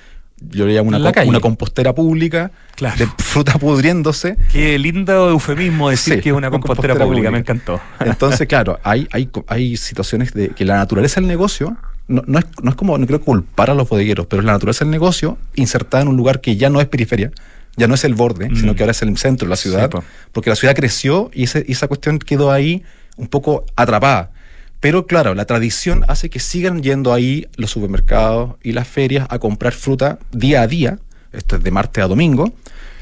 yo 0.52 0.66
le 0.66 0.74
llamo 0.74 0.90
una, 0.90 1.14
una 1.26 1.40
compostera 1.40 1.96
pública 1.96 2.52
de 2.80 3.08
fruta 3.18 3.58
pudriéndose. 3.58 4.38
Qué 4.52 4.78
lindo 4.78 5.30
eufemismo 5.30 5.90
decir 5.90 6.22
que 6.22 6.30
es 6.30 6.36
una, 6.36 6.50
compostera, 6.52 6.96
pública, 6.96 7.32
me 7.32 7.40
encantó. 7.40 7.80
Entonces, 8.00 8.48
claro, 8.48 8.80
hay, 8.84 9.08
hay, 9.12 9.30
hay 9.48 9.78
situaciones 9.78 10.34
de 10.34 10.50
que 10.50 10.66
la 10.66 10.78
naturaleza 10.78 11.20
del 11.20 11.28
negocio 11.28 11.76
no, 12.08 12.24
no, 12.26 12.40
es, 12.40 12.46
no 12.62 12.70
es 12.70 12.76
como, 12.76 12.98
no 12.98 13.06
quiero 13.06 13.22
culpar 13.22 13.70
a 13.70 13.74
los 13.74 13.90
bodegueros, 13.90 14.28
pero 14.28 14.42
es 14.42 14.46
la 14.46 14.54
naturaleza 14.54 14.86
del 14.86 14.92
negocio 14.92 15.38
insertada 15.56 16.04
en 16.04 16.10
un 16.10 16.18
lugar 16.18 16.42
que 16.42 16.56
ya 16.56 16.70
no 16.70 16.80
es 16.80 16.88
periferia, 16.88 17.32
ya 17.76 17.88
no 17.88 17.96
es 17.96 18.04
el 18.04 18.16
borde, 18.16 18.50
sino 18.56 18.74
mm. 18.74 18.76
que 18.76 18.84
ahora 18.84 18.92
es 18.92 19.02
el 19.02 19.18
centro 19.18 19.46
de 19.46 19.50
la 19.50 19.56
ciudad, 19.56 19.90
porque 20.32 20.50
la 20.50 20.56
ciudad 20.56 20.76
creció 20.76 21.30
y, 21.34 21.44
ese, 21.44 21.66
y 21.68 21.74
esa 21.74 21.88
cuestión 21.88 22.20
quedó 22.20 22.52
ahí 22.52 22.84
un 23.18 23.28
poco 23.28 23.66
atrapada. 23.76 24.32
Pero 24.80 25.08
claro, 25.08 25.34
la 25.34 25.46
tradición 25.46 26.06
hace 26.08 26.30
que 26.30 26.40
sigan 26.40 26.84
yendo 26.84 27.14
ahí 27.14 27.48
los 27.56 27.72
supermercados 27.72 28.56
y 28.62 28.74
las 28.74 28.88
ferias 28.88 29.28
a 29.30 29.40
comprar 29.40 29.74
fruta 29.74 30.20
día 30.32 30.62
a 30.62 30.68
día, 30.68 31.00
esto 31.32 31.56
es 31.56 31.64
de 31.64 31.72
martes 31.72 32.04
a 32.04 32.08
domingo, 32.08 32.54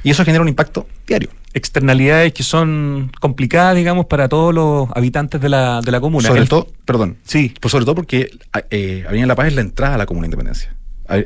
y 0.04 0.12
eso 0.12 0.24
genera 0.24 0.42
un 0.42 0.48
impacto 0.48 0.88
diario. 1.06 1.30
Externalidades 1.54 2.34
que 2.34 2.44
son 2.44 3.12
complicadas, 3.20 3.76
digamos, 3.76 4.06
para 4.06 4.30
todos 4.30 4.54
los 4.54 4.90
habitantes 4.94 5.42
de 5.42 5.50
la, 5.50 5.82
de 5.82 5.92
la 5.92 6.00
comuna. 6.00 6.28
Sobre 6.28 6.46
todo, 6.46 6.68
perdón. 6.86 7.18
Sí. 7.24 7.54
Pues 7.60 7.72
sobre 7.72 7.86
todo 7.86 7.96
porque 7.96 8.30
eh, 8.70 9.04
Avenida 9.08 9.28
La 9.28 9.36
Paz 9.36 9.48
es 9.48 9.56
la 9.56 9.62
entrada 9.62 9.96
a 9.96 9.98
la 9.98 10.06
comuna 10.06 10.28
Independencia. 10.28 10.76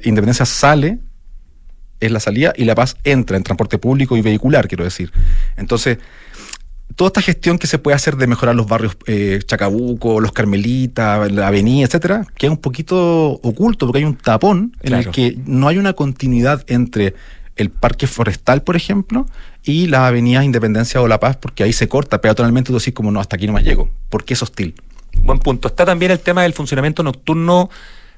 Independencia 0.03 0.45
sale, 0.45 0.99
es 1.99 2.11
la 2.11 2.19
salida, 2.19 2.53
y 2.55 2.65
La 2.65 2.75
Paz 2.75 2.97
entra 3.03 3.37
en 3.37 3.43
transporte 3.43 3.77
público 3.77 4.17
y 4.17 4.21
vehicular, 4.21 4.67
quiero 4.67 4.83
decir. 4.83 5.11
Entonces, 5.57 5.97
toda 6.99 7.07
esta 7.07 7.21
gestión 7.21 7.57
que 7.57 7.65
se 7.65 7.79
puede 7.79 7.95
hacer 7.95 8.17
de 8.17 8.27
mejorar 8.27 8.55
los 8.55 8.67
barrios 8.67 8.97
eh, 9.05 9.39
Chacabuco, 9.45 10.19
los 10.19 10.33
Carmelitas, 10.33 11.31
la 11.31 11.47
avenida, 11.47 11.85
etcétera, 11.85 12.27
queda 12.35 12.51
un 12.51 12.57
poquito 12.57 13.39
oculto 13.41 13.85
porque 13.85 13.99
hay 13.99 14.03
un 14.03 14.17
tapón 14.17 14.75
en 14.81 14.95
el 14.95 15.09
que 15.09 15.37
no 15.45 15.69
hay 15.69 15.77
una 15.77 15.93
continuidad 15.93 16.65
entre 16.67 17.15
el 17.55 17.69
parque 17.69 18.05
forestal, 18.05 18.63
por 18.63 18.75
ejemplo, 18.75 19.27
y 19.63 19.87
la 19.87 20.07
avenida 20.07 20.43
Independencia 20.43 21.01
o 21.01 21.07
La 21.07 21.21
Paz, 21.21 21.37
porque 21.37 21.63
ahí 21.63 21.71
se 21.71 21.87
corta 21.87 22.19
peatonalmente, 22.19 22.67
tú 22.73 22.77
decís 22.77 22.93
como 22.93 23.11
no, 23.11 23.21
hasta 23.21 23.37
aquí 23.37 23.47
no 23.47 23.53
más 23.53 23.63
llego, 23.63 23.89
porque 24.09 24.33
es 24.33 24.43
hostil. 24.43 24.75
Buen 25.23 25.39
punto. 25.39 25.69
Está 25.69 25.85
también 25.85 26.11
el 26.11 26.19
tema 26.19 26.43
del 26.43 26.51
funcionamiento 26.51 27.01
nocturno 27.01 27.69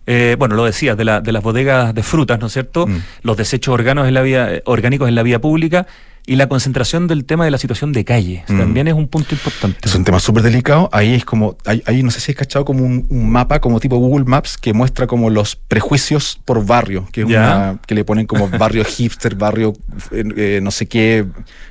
eh, 0.08 0.36
bueno, 0.40 0.56
lo 0.56 0.66
decías, 0.66 0.98
de, 0.98 1.06
la, 1.06 1.22
de 1.22 1.32
las 1.32 1.44
bodegas 1.44 1.94
de 1.94 2.02
frutas, 2.02 2.40
¿no 2.40 2.48
es 2.48 2.54
cierto? 2.54 2.88
Mm. 2.88 3.04
Los 3.22 3.38
desechos 3.38 3.76
orgánicos 3.76 4.08
en 4.08 4.16
la 4.16 4.24
vía, 4.24 4.56
eh, 4.56 4.64
orgánicos 4.66 5.08
en 5.08 5.14
la 5.14 5.22
vía 5.22 5.40
pública 5.40 5.86
y 6.26 6.36
la 6.36 6.48
concentración 6.48 7.08
del 7.08 7.26
tema 7.26 7.46
de 7.46 7.52
la 7.52 7.58
situación 7.58 7.92
de 7.92 8.06
calle. 8.06 8.44
Mm. 8.48 8.58
También 8.58 8.88
es 8.88 8.94
un 8.94 9.08
punto 9.08 9.34
importante. 9.34 9.80
Es 9.84 9.96
un 9.96 10.04
tema 10.04 10.20
súper 10.20 10.44
delicado. 10.44 10.90
Ahí 10.92 11.16
es 11.16 11.26
como, 11.26 11.58
ahí, 11.66 12.04
no 12.04 12.12
sé 12.12 12.20
si 12.20 12.32
has 12.32 12.38
cachado 12.38 12.66
como 12.66 12.86
un, 12.86 13.08
mapa 13.32 13.60
como 13.60 13.80
tipo 13.80 13.98
Google 13.98 14.26
Maps 14.26 14.58
que 14.58 14.74
muestra 14.74 15.08
como 15.08 15.30
los 15.30 15.56
prejuicios 15.56 16.40
por 16.46 16.66
barrio, 16.66 17.08
que 17.12 17.22
es 17.22 17.28
una, 17.28 17.80
que 17.88 17.96
le 17.96 18.06
ponen 18.06 18.28
como 18.28 18.48
barrio 18.50 18.84
hipster, 18.86 19.36
barrio 19.36 19.74
eh, 20.12 20.60
no 20.62 20.72
sé 20.72 20.88
qué. 20.88 21.26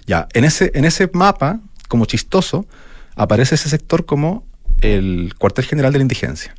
Ya, 0.06 0.26
en 0.32 0.44
ese, 0.44 0.72
en 0.74 0.84
ese 0.84 1.08
mapa, 1.12 1.60
como 1.88 2.04
chistoso, 2.06 2.66
aparece 3.14 3.54
ese 3.54 3.68
sector 3.68 4.04
como 4.04 4.44
el 4.80 5.34
cuartel 5.38 5.64
general 5.64 5.92
de 5.92 5.98
la 5.98 6.02
indigencia. 6.02 6.54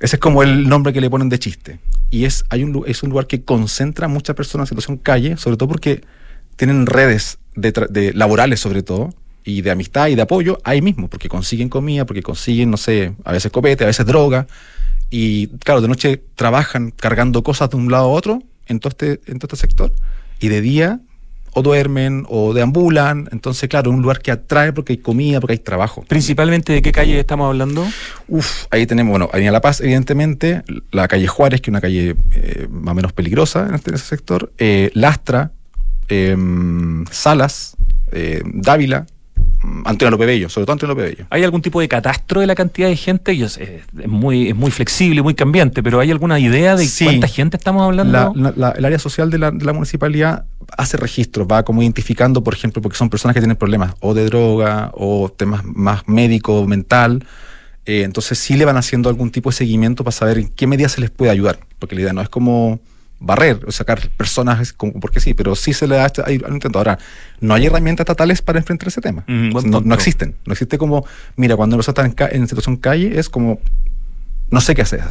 Ese 0.00 0.16
es 0.16 0.20
como 0.20 0.42
el 0.42 0.68
nombre 0.68 0.92
que 0.92 1.00
le 1.00 1.10
ponen 1.10 1.28
de 1.28 1.38
chiste. 1.38 1.78
Y 2.10 2.24
es, 2.24 2.44
hay 2.48 2.64
un, 2.64 2.82
es 2.86 3.02
un 3.02 3.10
lugar 3.10 3.26
que 3.26 3.42
concentra 3.42 4.06
a 4.06 4.08
muchas 4.08 4.34
personas 4.34 4.64
en 4.70 4.76
situación 4.76 4.96
calle, 4.96 5.36
sobre 5.36 5.56
todo 5.56 5.68
porque 5.68 6.02
tienen 6.60 6.84
redes 6.84 7.38
de, 7.54 8.12
laborales 8.14 8.60
sobre 8.60 8.82
todo, 8.82 9.14
y 9.44 9.62
de 9.62 9.70
amistad 9.70 10.08
y 10.08 10.14
de 10.14 10.20
apoyo 10.20 10.58
ahí 10.62 10.82
mismo, 10.82 11.08
porque 11.08 11.26
consiguen 11.26 11.70
comida, 11.70 12.04
porque 12.04 12.22
consiguen, 12.22 12.70
no 12.70 12.76
sé, 12.76 13.14
a 13.24 13.32
veces 13.32 13.50
copete, 13.50 13.84
a 13.84 13.86
veces 13.86 14.04
droga, 14.04 14.46
y 15.08 15.46
claro, 15.64 15.80
de 15.80 15.88
noche 15.88 16.22
trabajan 16.34 16.90
cargando 16.90 17.42
cosas 17.42 17.70
de 17.70 17.78
un 17.78 17.90
lado 17.90 18.04
a 18.04 18.08
otro 18.08 18.42
en 18.66 18.78
todo 18.78 18.90
este, 18.90 19.22
en 19.24 19.38
todo 19.38 19.46
este 19.46 19.56
sector, 19.56 19.90
y 20.38 20.48
de 20.48 20.60
día 20.60 21.00
o 21.52 21.62
duermen 21.62 22.26
o 22.28 22.52
deambulan. 22.52 23.30
Entonces, 23.32 23.66
claro, 23.70 23.90
es 23.90 23.96
un 23.96 24.02
lugar 24.02 24.20
que 24.20 24.30
atrae 24.30 24.74
porque 24.74 24.92
hay 24.92 24.98
comida, 24.98 25.40
porque 25.40 25.54
hay 25.54 25.58
trabajo. 25.60 26.04
¿Principalmente 26.06 26.74
de 26.74 26.82
qué 26.82 26.92
calle 26.92 27.18
estamos 27.18 27.46
hablando? 27.48 27.88
Uf, 28.28 28.66
ahí 28.70 28.86
tenemos, 28.86 29.12
bueno, 29.12 29.30
Avenida 29.32 29.50
La 29.50 29.62
Paz, 29.62 29.80
evidentemente, 29.80 30.62
la 30.90 31.08
calle 31.08 31.26
Juárez, 31.26 31.62
que 31.62 31.70
es 31.70 31.72
una 31.72 31.80
calle 31.80 32.16
eh, 32.34 32.68
más 32.70 32.92
o 32.92 32.94
menos 32.96 33.14
peligrosa 33.14 33.66
en, 33.66 33.76
este, 33.76 33.94
ese 33.94 34.04
sector, 34.04 34.52
eh, 34.58 34.90
Lastra, 34.92 35.52
em, 36.10 37.04
Salas, 37.10 37.76
eh, 38.12 38.42
Dávila, 38.44 39.06
Antonio 39.84 40.10
López 40.10 40.26
Bello, 40.26 40.48
sobre 40.48 40.64
todo 40.64 40.72
Antonio 40.72 40.94
López 40.94 41.10
Bello. 41.10 41.26
¿Hay 41.30 41.44
algún 41.44 41.60
tipo 41.60 41.80
de 41.80 41.88
catastro 41.88 42.40
de 42.40 42.46
la 42.46 42.54
cantidad 42.54 42.88
de 42.88 42.96
gente? 42.96 43.32
es, 43.32 43.58
muy, 44.06 44.48
es 44.48 44.56
muy 44.56 44.70
flexible, 44.70 45.22
muy 45.22 45.34
cambiante, 45.34 45.82
pero 45.82 46.00
¿hay 46.00 46.10
alguna 46.10 46.38
idea 46.38 46.76
de 46.76 46.88
cuánta 47.04 47.28
gente 47.28 47.56
estamos 47.56 47.82
hablando? 47.82 48.34
el 48.34 48.84
área 48.84 48.98
social 48.98 49.30
de 49.30 49.38
la, 49.38 49.72
municipalidad 49.72 50.44
hace 50.76 50.96
registros, 50.96 51.46
va 51.50 51.62
como 51.62 51.82
identificando, 51.82 52.42
por 52.42 52.54
ejemplo, 52.54 52.80
porque 52.80 52.96
son 52.96 53.10
personas 53.10 53.34
que 53.34 53.40
tienen 53.40 53.56
problemas 53.56 53.94
o 54.00 54.14
de 54.14 54.24
droga 54.24 54.90
o 54.94 55.30
temas 55.30 55.64
más 55.64 56.08
médico, 56.08 56.66
mental. 56.66 57.24
Eh, 57.86 58.02
entonces 58.02 58.38
sí 58.38 58.56
le 58.56 58.64
van 58.64 58.76
haciendo 58.76 59.08
algún 59.08 59.30
tipo 59.30 59.50
de 59.50 59.56
seguimiento 59.56 60.04
para 60.04 60.12
saber 60.12 60.38
en 60.38 60.48
qué 60.48 60.66
medida 60.66 60.88
se 60.88 61.00
les 61.00 61.10
puede 61.10 61.30
ayudar, 61.30 61.58
porque 61.78 61.94
la 61.94 62.02
idea 62.02 62.12
no 62.12 62.22
es 62.22 62.28
como 62.28 62.80
barrer 63.20 63.60
o 63.66 63.70
sacar 63.70 64.08
personas 64.16 64.72
como 64.72 64.98
porque 64.98 65.20
sí, 65.20 65.34
pero 65.34 65.54
sí 65.54 65.74
se 65.74 65.86
le 65.86 65.96
da 65.96 66.06
este, 66.06 66.22
hay 66.24 66.38
un 66.38 66.54
intento. 66.54 66.78
Ahora, 66.78 66.98
no 67.40 67.54
hay 67.54 67.66
herramientas 67.66 68.04
estatales 68.04 68.42
para 68.42 68.58
enfrentar 68.58 68.88
ese 68.88 69.00
tema. 69.00 69.24
no, 69.26 69.94
existen. 69.94 70.34
No 70.46 70.52
existe 70.52 70.78
como, 70.78 71.06
mira, 71.36 71.54
cuando 71.56 71.76
nosotros 71.76 72.06
están 72.06 72.30
en, 72.32 72.48
situación 72.48 72.76
calle, 72.76 73.18
es 73.18 73.28
como, 73.28 73.60
no 74.50 74.60
sé 74.60 74.74
qué 74.74 74.82
hacer. 74.82 75.02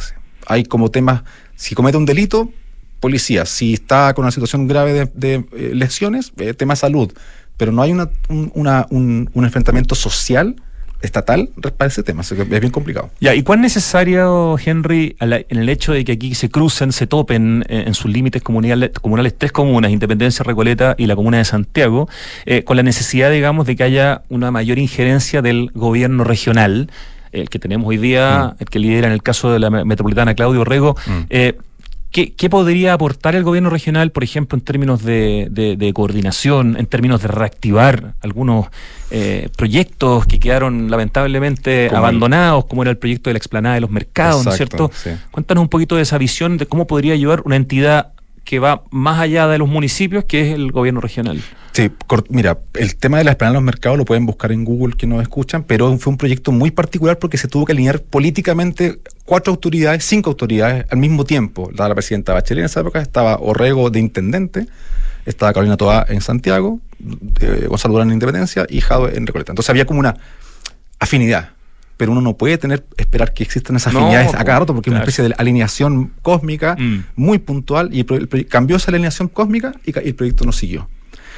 Hay 0.46 0.64
como 0.64 0.90
temas, 0.90 1.22
si 1.54 1.74
comete 1.74 1.96
un 1.96 2.06
delito, 2.06 2.52
policía. 2.98 3.46
Si 3.46 3.74
está 3.74 4.12
con 4.12 4.24
una 4.24 4.32
situación 4.32 4.66
grave 4.66 5.10
de, 5.14 5.44
eh, 5.52 5.70
lesiones, 5.74 6.32
eh, 6.38 6.52
tema 6.52 6.76
salud. 6.76 7.12
Pero 7.56 7.72
no 7.72 7.82
hay 7.82 7.92
una, 7.92 8.10
un, 8.28 9.30
un 9.32 9.44
enfrentamiento 9.44 9.94
social 9.94 10.56
estatal 11.02 11.48
para 11.76 11.88
ese 11.88 12.02
tema. 12.02 12.22
Es 12.22 12.48
bien 12.48 12.70
complicado. 12.70 13.10
Ya, 13.20 13.34
¿y 13.34 13.42
cuán 13.42 13.60
necesario, 13.60 14.56
Henry, 14.58 15.16
en 15.20 15.58
el 15.58 15.68
hecho 15.68 15.92
de 15.92 16.04
que 16.04 16.12
aquí 16.12 16.34
se 16.34 16.50
crucen, 16.50 16.92
se 16.92 17.06
topen 17.06 17.64
eh, 17.68 17.84
en, 17.86 17.94
sus 17.94 18.10
límites 18.10 18.42
comunales, 18.42 18.90
comunales 19.00 19.36
tres 19.36 19.52
comunas, 19.52 19.90
Independencia, 19.90 20.42
Recoleta 20.44 20.94
y 20.98 21.06
la 21.06 21.16
comuna 21.16 21.38
de 21.38 21.44
Santiago, 21.44 22.08
eh, 22.46 22.64
con 22.64 22.76
la 22.76 22.82
necesidad, 22.82 23.30
digamos, 23.30 23.66
de 23.66 23.76
que 23.76 23.82
haya 23.82 24.22
una 24.28 24.50
mayor 24.50 24.78
injerencia 24.78 25.42
del 25.42 25.70
gobierno 25.74 26.24
regional? 26.24 26.90
el 27.32 27.48
que 27.48 27.60
tenemos 27.60 27.86
hoy 27.86 27.96
día, 27.96 28.54
mm. 28.54 28.62
el 28.62 28.68
que 28.68 28.78
lidera 28.80 29.06
en 29.06 29.12
el 29.12 29.22
caso 29.22 29.52
de 29.52 29.60
la 29.60 29.70
metropolitana 29.70 30.34
Claudio 30.34 30.64
Rego, 30.64 30.96
mm. 31.06 31.20
eh, 31.30 31.56
¿Qué, 32.12 32.50
podría 32.50 32.92
aportar 32.92 33.36
el 33.36 33.44
gobierno 33.44 33.70
regional, 33.70 34.10
por 34.10 34.24
ejemplo, 34.24 34.58
en 34.58 34.64
términos 34.64 35.04
de, 35.04 35.92
coordinación, 35.94 36.76
en 36.76 36.86
términos 36.86 37.22
de 37.22 37.28
reactivar 37.28 38.14
algunos 38.20 38.66
eh, 39.12 39.48
proyectos 39.56 40.26
que 40.26 40.40
quedaron 40.40 40.90
lamentablemente 40.90 41.88
abandonados, 41.94 42.66
como 42.66 42.82
era 42.82 42.90
el 42.90 42.98
proyecto 42.98 43.30
de 43.30 43.34
la 43.34 43.38
explanada 43.38 43.76
de 43.76 43.82
los 43.82 43.90
mercados, 43.90 44.44
¿no 44.44 44.50
es 44.50 44.56
cierto? 44.56 44.90
Cuéntanos 45.30 45.62
un 45.62 45.68
poquito 45.68 45.94
de 45.94 46.02
esa 46.02 46.18
visión 46.18 46.56
de 46.56 46.66
cómo 46.66 46.88
podría 46.88 47.14
ayudar 47.14 47.42
una 47.44 47.54
entidad 47.54 48.12
que 48.50 48.58
va 48.58 48.82
más 48.90 49.20
allá 49.20 49.46
de 49.46 49.58
los 49.58 49.68
municipios, 49.68 50.24
que 50.24 50.40
es 50.40 50.52
el 50.56 50.72
gobierno 50.72 51.00
regional. 51.00 51.40
Sí, 51.70 51.88
mira, 52.30 52.58
el 52.74 52.96
tema 52.96 53.18
de 53.18 53.22
la 53.22 53.30
esperanza 53.30 53.52
en 53.52 53.54
los 53.54 53.62
mercados 53.62 53.96
lo 53.96 54.04
pueden 54.04 54.26
buscar 54.26 54.50
en 54.50 54.64
Google 54.64 54.96
que 54.96 55.06
nos 55.06 55.22
escuchan, 55.22 55.62
pero 55.62 55.96
fue 55.98 56.10
un 56.10 56.16
proyecto 56.16 56.50
muy 56.50 56.72
particular 56.72 57.20
porque 57.20 57.38
se 57.38 57.46
tuvo 57.46 57.64
que 57.64 57.70
alinear 57.70 58.02
políticamente 58.02 58.98
cuatro 59.24 59.52
autoridades, 59.52 60.04
cinco 60.04 60.30
autoridades 60.30 60.84
al 60.90 60.98
mismo 60.98 61.22
tiempo. 61.22 61.70
Estaba 61.70 61.90
la 61.90 61.94
presidenta 61.94 62.34
Bachelet 62.34 62.62
en 62.62 62.66
esa 62.66 62.80
época, 62.80 63.00
estaba 63.00 63.38
Orrego 63.38 63.88
de 63.88 64.00
intendente, 64.00 64.66
estaba 65.26 65.52
Carolina 65.52 65.76
Toa 65.76 66.04
en 66.08 66.20
Santiago, 66.20 66.80
eh, 67.38 67.66
Gonzalo 67.68 67.92
Durán 67.92 68.08
en 68.08 68.14
Independencia 68.14 68.66
y 68.68 68.80
Jado 68.80 69.08
en 69.08 69.28
Recoleta. 69.28 69.52
Entonces 69.52 69.70
había 69.70 69.84
como 69.84 70.00
una 70.00 70.16
afinidad 70.98 71.50
pero 72.00 72.12
uno 72.12 72.22
no 72.22 72.34
puede 72.34 72.56
tener 72.56 72.86
esperar 72.96 73.34
que 73.34 73.42
existan 73.42 73.76
esas 73.76 73.94
afinidades 73.94 74.32
a 74.32 74.42
cada 74.42 74.60
rato 74.60 74.72
porque 74.72 74.88
es 74.88 74.92
una 74.92 75.00
especie 75.00 75.22
de 75.22 75.34
alineación 75.36 76.14
cósmica 76.22 76.74
mm. 76.78 77.04
muy 77.14 77.38
puntual 77.38 77.90
y 77.92 78.04
cambió 78.46 78.78
esa 78.78 78.90
alineación 78.90 79.28
cósmica 79.28 79.74
y, 79.84 79.94
y 79.94 80.08
el 80.08 80.14
proyecto 80.14 80.46
no 80.46 80.52
siguió. 80.52 80.88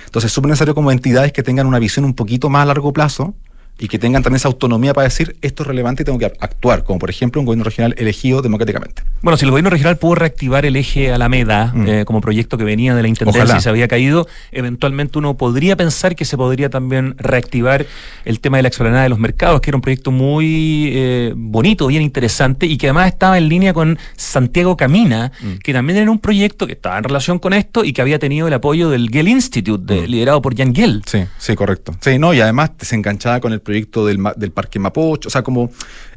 Entonces 0.04 0.28
es 0.28 0.32
súper 0.32 0.50
necesario 0.50 0.76
como 0.76 0.92
entidades 0.92 1.32
que 1.32 1.42
tengan 1.42 1.66
una 1.66 1.80
visión 1.80 2.04
un 2.04 2.14
poquito 2.14 2.48
más 2.48 2.62
a 2.62 2.66
largo 2.66 2.92
plazo 2.92 3.34
y 3.82 3.88
que 3.88 3.98
tengan 3.98 4.22
también 4.22 4.36
esa 4.36 4.46
autonomía 4.46 4.94
para 4.94 5.08
decir 5.08 5.36
esto 5.42 5.64
es 5.64 5.66
relevante 5.66 6.02
y 6.02 6.04
tengo 6.04 6.16
que 6.16 6.26
actuar, 6.26 6.84
como 6.84 7.00
por 7.00 7.10
ejemplo 7.10 7.40
un 7.40 7.46
gobierno 7.46 7.64
regional 7.64 7.96
elegido 7.98 8.40
democráticamente. 8.40 9.02
Bueno, 9.22 9.36
si 9.36 9.44
el 9.44 9.50
gobierno 9.50 9.70
regional 9.70 9.96
pudo 9.96 10.14
reactivar 10.14 10.64
el 10.64 10.76
eje 10.76 11.12
Alameda 11.12 11.72
mm. 11.74 11.88
eh, 11.88 12.04
como 12.04 12.20
proyecto 12.20 12.56
que 12.56 12.62
venía 12.62 12.94
de 12.94 13.02
la 13.02 13.08
Intendencia 13.08 13.56
y 13.58 13.60
se 13.60 13.68
había 13.68 13.88
caído, 13.88 14.28
eventualmente 14.52 15.18
uno 15.18 15.36
podría 15.36 15.76
pensar 15.76 16.14
que 16.14 16.24
se 16.24 16.36
podría 16.36 16.70
también 16.70 17.16
reactivar 17.18 17.84
el 18.24 18.38
tema 18.38 18.58
de 18.58 18.62
la 18.62 18.68
explanada 18.68 19.02
de 19.02 19.08
los 19.08 19.18
mercados, 19.18 19.60
que 19.60 19.70
era 19.70 19.76
un 19.76 19.82
proyecto 19.82 20.12
muy 20.12 20.90
eh, 20.92 21.32
bonito, 21.34 21.88
bien 21.88 22.02
interesante 22.02 22.66
y 22.66 22.78
que 22.78 22.86
además 22.86 23.08
estaba 23.08 23.36
en 23.36 23.48
línea 23.48 23.74
con 23.74 23.98
Santiago 24.14 24.76
Camina, 24.76 25.32
mm. 25.40 25.54
que 25.58 25.72
también 25.72 25.98
era 25.98 26.10
un 26.10 26.20
proyecto 26.20 26.68
que 26.68 26.74
estaba 26.74 26.98
en 26.98 27.04
relación 27.04 27.40
con 27.40 27.52
esto 27.52 27.84
y 27.84 27.92
que 27.92 28.00
había 28.00 28.20
tenido 28.20 28.46
el 28.46 28.54
apoyo 28.54 28.90
del 28.90 29.08
Gell 29.10 29.26
Institute, 29.26 30.02
mm. 30.02 30.04
liderado 30.04 30.40
por 30.40 30.56
Jan 30.56 30.72
Gell. 30.72 31.02
Sí, 31.04 31.24
sí, 31.36 31.56
correcto. 31.56 31.96
Sí, 32.00 32.20
no, 32.20 32.32
y 32.32 32.40
además 32.40 32.70
se 32.80 32.94
enganchaba 32.94 33.40
con 33.40 33.52
el 33.52 33.58
proyecto 33.58 33.71
del, 33.72 34.22
del 34.36 34.50
Parque 34.50 34.78
Mapocho, 34.78 35.28
o 35.28 35.30
sea, 35.30 35.42
como 35.42 35.70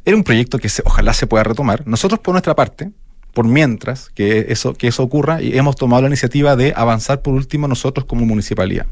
era 0.03 0.15
un 0.15 0.23
proyecto 0.23 0.59
que 0.59 0.69
ojalá 0.83 1.13
se 1.13 1.27
pueda 1.27 1.43
retomar. 1.43 1.85
Nosotros, 1.87 2.19
por 2.19 2.33
nuestra 2.33 2.55
parte, 2.55 2.91
por 3.33 3.45
mientras 3.45 4.09
que 4.09 4.45
eso, 4.49 4.73
que 4.73 4.87
eso 4.87 5.03
ocurra, 5.03 5.41
y 5.41 5.57
hemos 5.57 5.75
tomado 5.75 6.03
la 6.03 6.07
iniciativa 6.07 6.55
de 6.55 6.73
avanzar 6.75 7.21
por 7.21 7.33
último 7.33 7.67
nosotros 7.67 8.05
como 8.05 8.25
municipalidad. 8.25 8.85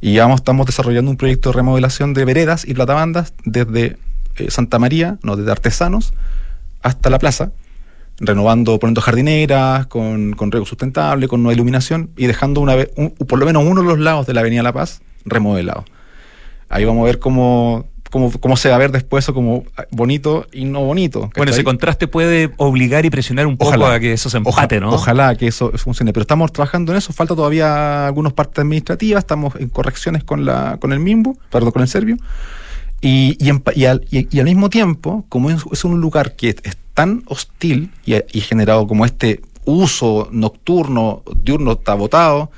Y 0.00 0.14
ya 0.14 0.32
estamos 0.32 0.66
desarrollando 0.66 1.10
un 1.10 1.16
proyecto 1.16 1.50
de 1.50 1.56
remodelación 1.56 2.12
de 2.12 2.24
veredas 2.24 2.66
y 2.68 2.74
platabandas 2.74 3.32
desde 3.44 3.96
eh, 4.36 4.50
Santa 4.50 4.78
María, 4.78 5.18
no, 5.22 5.36
desde 5.36 5.50
Artesanos, 5.50 6.12
hasta 6.82 7.08
la 7.08 7.18
plaza, 7.18 7.52
renovando, 8.18 8.78
poniendo 8.78 9.00
jardineras, 9.00 9.86
con, 9.86 10.32
con 10.34 10.52
riego 10.52 10.66
sustentable, 10.66 11.28
con 11.28 11.42
nueva 11.42 11.54
iluminación 11.54 12.10
y 12.16 12.26
dejando 12.26 12.60
una 12.60 12.74
vez, 12.74 12.90
por 13.26 13.38
lo 13.38 13.46
menos 13.46 13.64
uno 13.64 13.82
de 13.82 13.88
los 13.88 13.98
lados 13.98 14.26
de 14.26 14.34
la 14.34 14.40
Avenida 14.40 14.62
La 14.62 14.72
Paz 14.72 15.00
remodelado. 15.24 15.84
Ahí 16.68 16.84
vamos 16.84 17.02
a 17.02 17.06
ver 17.06 17.18
cómo, 17.18 17.86
cómo, 18.10 18.30
cómo 18.32 18.56
se 18.56 18.68
va 18.68 18.76
a 18.76 18.78
ver 18.78 18.92
después 18.92 19.24
eso 19.24 19.34
como 19.34 19.64
bonito 19.90 20.46
y 20.52 20.64
no 20.64 20.82
bonito. 20.84 21.30
Bueno, 21.36 21.52
ese 21.52 21.64
contraste 21.64 22.08
puede 22.08 22.52
obligar 22.56 23.04
y 23.04 23.10
presionar 23.10 23.46
un 23.46 23.56
poco 23.56 23.86
a 23.86 24.00
que 24.00 24.12
eso 24.12 24.30
se 24.30 24.38
empate, 24.38 24.80
¿no? 24.80 24.90
Ojalá 24.90 25.34
que 25.36 25.46
eso 25.46 25.70
funcione, 25.76 26.12
pero 26.12 26.22
estamos 26.22 26.52
trabajando 26.52 26.92
en 26.92 26.98
eso, 26.98 27.12
falta 27.12 27.34
todavía 27.34 28.06
algunas 28.06 28.32
partes 28.32 28.60
administrativas, 28.60 29.20
estamos 29.20 29.54
en 29.56 29.68
correcciones 29.68 30.24
con, 30.24 30.44
la, 30.44 30.78
con 30.80 30.92
el 30.92 31.00
MIMBU, 31.00 31.38
perdón, 31.50 31.70
con 31.72 31.82
el 31.82 31.88
Servio, 31.88 32.16
y, 33.00 33.36
y, 33.38 33.50
al, 33.84 34.04
y, 34.10 34.38
al, 34.38 34.44
mismo 34.44 34.70
tiempo, 34.70 35.26
como 35.28 35.50
es, 35.50 35.84
un 35.84 36.00
lugar 36.00 36.34
que 36.34 36.48
es, 36.48 36.76
tan 36.94 37.22
hostil 37.26 37.90
y, 38.06 38.40
generado 38.40 38.86
como 38.86 39.04
este 39.04 39.42
uso 39.66 40.28
nocturno, 40.32 41.22
diurno 41.42 41.72
está 41.72 41.92
botado, 41.92 42.50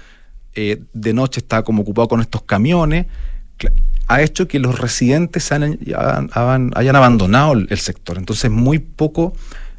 eh, 0.55 0.81
de 0.93 1.13
noche 1.13 1.41
está 1.41 1.63
como 1.63 1.83
ocupado 1.83 2.07
con 2.07 2.21
estos 2.21 2.43
camiones, 2.43 3.07
ha 4.09 4.23
hecho 4.23 4.49
que 4.49 4.59
los 4.59 4.79
residentes 4.79 5.53
hayan, 5.53 5.79
abandonado 6.33 7.53
el, 7.53 7.79
sector. 7.79 8.17
Entonces, 8.17 8.51
muy 8.51 8.79
poco 8.79 9.35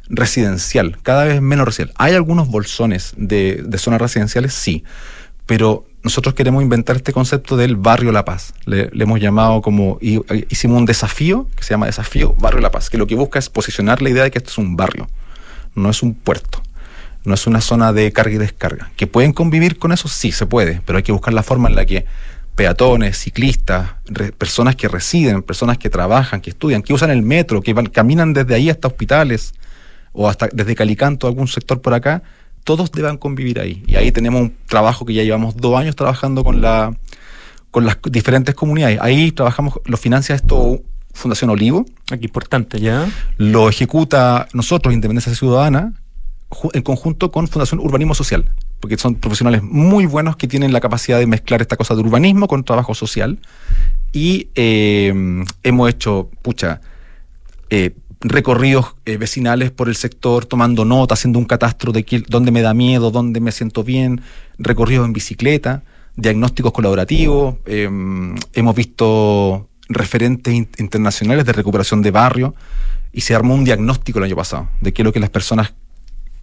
residencial, 0.08 0.98
cada 1.02 1.24
vez 1.24 1.42
menos 1.42 1.66
residencial. 1.66 1.96
Hay 1.98 2.14
algunos 2.14 2.48
bolsones 2.48 3.12
de, 3.16 3.64
zonas 3.76 4.00
residenciales, 4.00 4.54
sí, 4.54 4.84
pero 5.46 5.84
nosotros 6.04 6.34
queremos 6.34 6.62
inventar 6.62 6.96
este 6.96 7.12
concepto 7.12 7.56
del 7.56 7.74
barrio 7.74 8.12
La 8.12 8.24
Paz. 8.24 8.54
Le, 8.66 8.88
hemos 8.94 9.20
llamado 9.20 9.62
como, 9.62 9.98
hicimos 10.00 10.78
un 10.78 10.86
desafío 10.86 11.48
que 11.56 11.64
se 11.64 11.70
llama 11.70 11.86
Desafío 11.86 12.34
Barrio 12.38 12.60
La 12.60 12.70
Paz, 12.70 12.88
que 12.88 12.98
lo 12.98 13.08
que 13.08 13.16
busca 13.16 13.40
es 13.40 13.50
posicionar 13.50 14.00
la 14.00 14.10
idea 14.10 14.22
de 14.22 14.30
que 14.30 14.38
esto 14.38 14.50
es 14.50 14.58
un 14.58 14.76
barrio, 14.76 15.08
no 15.74 15.90
es 15.90 16.04
un 16.04 16.14
puerto, 16.14 16.62
no 17.24 17.34
es 17.34 17.48
una 17.48 17.60
zona 17.60 17.92
de 17.92 18.12
carga 18.12 18.36
y 18.36 18.38
descarga. 18.38 18.92
¿Que 18.96 19.08
pueden 19.08 19.32
convivir 19.32 19.76
con 19.76 19.90
eso? 19.90 20.06
Sí, 20.06 20.30
se 20.30 20.46
puede, 20.46 20.80
pero 20.86 20.98
hay 20.98 21.02
que 21.02 21.12
buscar 21.12 21.34
la 21.34 21.42
forma 21.42 21.68
en 21.68 21.74
la 21.74 21.84
que 21.84 22.06
peatones, 22.54 23.16
ciclistas, 23.18 23.90
personas 24.36 24.76
que 24.76 24.88
residen, 24.88 25.42
personas 25.42 25.78
que 25.78 25.88
trabajan, 25.88 26.40
que 26.40 26.50
estudian, 26.50 26.82
que 26.82 26.92
usan 26.92 27.10
el 27.10 27.22
metro, 27.22 27.62
que 27.62 27.72
van, 27.72 27.86
caminan 27.86 28.32
desde 28.32 28.54
ahí 28.54 28.70
hasta 28.70 28.88
hospitales 28.88 29.54
o 30.12 30.28
hasta 30.28 30.48
desde 30.52 30.74
Calicanto, 30.74 31.26
algún 31.26 31.48
sector 31.48 31.80
por 31.80 31.94
acá, 31.94 32.22
todos 32.64 32.92
deban 32.92 33.16
convivir 33.16 33.60
ahí. 33.60 33.82
Y 33.86 33.96
ahí 33.96 34.12
tenemos 34.12 34.42
un 34.42 34.54
trabajo 34.66 35.06
que 35.06 35.14
ya 35.14 35.22
llevamos 35.22 35.56
dos 35.56 35.78
años 35.78 35.96
trabajando 35.96 36.44
con 36.44 36.60
la 36.60 36.96
con 37.70 37.86
las 37.86 37.98
diferentes 38.02 38.54
comunidades. 38.54 38.98
Ahí 39.00 39.30
trabajamos, 39.30 39.80
lo 39.84 39.96
financia 39.96 40.34
esto 40.34 40.82
Fundación 41.12 41.50
Olivo. 41.50 41.86
Aquí 42.10 42.26
importante 42.26 42.80
ya. 42.80 43.08
Lo 43.36 43.68
ejecuta 43.68 44.48
nosotros, 44.52 44.92
Independencia 44.92 45.34
Ciudadana, 45.34 45.92
en 46.72 46.82
conjunto 46.82 47.30
con 47.30 47.46
Fundación 47.46 47.80
Urbanismo 47.80 48.14
Social 48.14 48.50
porque 48.80 48.96
son 48.96 49.14
profesionales 49.14 49.62
muy 49.62 50.06
buenos 50.06 50.36
que 50.36 50.48
tienen 50.48 50.72
la 50.72 50.80
capacidad 50.80 51.18
de 51.18 51.26
mezclar 51.26 51.60
esta 51.60 51.76
cosa 51.76 51.94
de 51.94 52.00
urbanismo 52.00 52.48
con 52.48 52.64
trabajo 52.64 52.94
social. 52.94 53.38
Y 54.12 54.48
eh, 54.54 55.44
hemos 55.62 55.90
hecho, 55.90 56.30
pucha, 56.42 56.80
eh, 57.68 57.94
recorridos 58.20 58.96
eh, 59.06 59.16
vecinales 59.16 59.70
por 59.70 59.88
el 59.88 59.96
sector, 59.96 60.44
tomando 60.44 60.84
nota, 60.84 61.14
haciendo 61.14 61.38
un 61.38 61.44
catastro 61.44 61.92
de 61.92 62.24
dónde 62.28 62.50
me 62.50 62.62
da 62.62 62.74
miedo, 62.74 63.10
dónde 63.10 63.40
me 63.40 63.52
siento 63.52 63.84
bien, 63.84 64.20
recorridos 64.58 65.06
en 65.06 65.12
bicicleta, 65.12 65.82
diagnósticos 66.16 66.72
colaborativos, 66.72 67.56
em, 67.66 68.34
hemos 68.52 68.74
visto 68.74 69.68
referentes 69.88 70.54
internacionales 70.54 71.44
de 71.46 71.52
recuperación 71.52 72.02
de 72.02 72.10
barrio 72.10 72.54
y 73.12 73.22
se 73.22 73.34
armó 73.34 73.54
un 73.54 73.64
diagnóstico 73.64 74.18
el 74.18 74.26
año 74.26 74.36
pasado 74.36 74.68
de 74.80 74.92
qué 74.92 75.02
es 75.02 75.04
lo 75.04 75.12
que 75.12 75.20
las 75.20 75.30
personas 75.30 75.72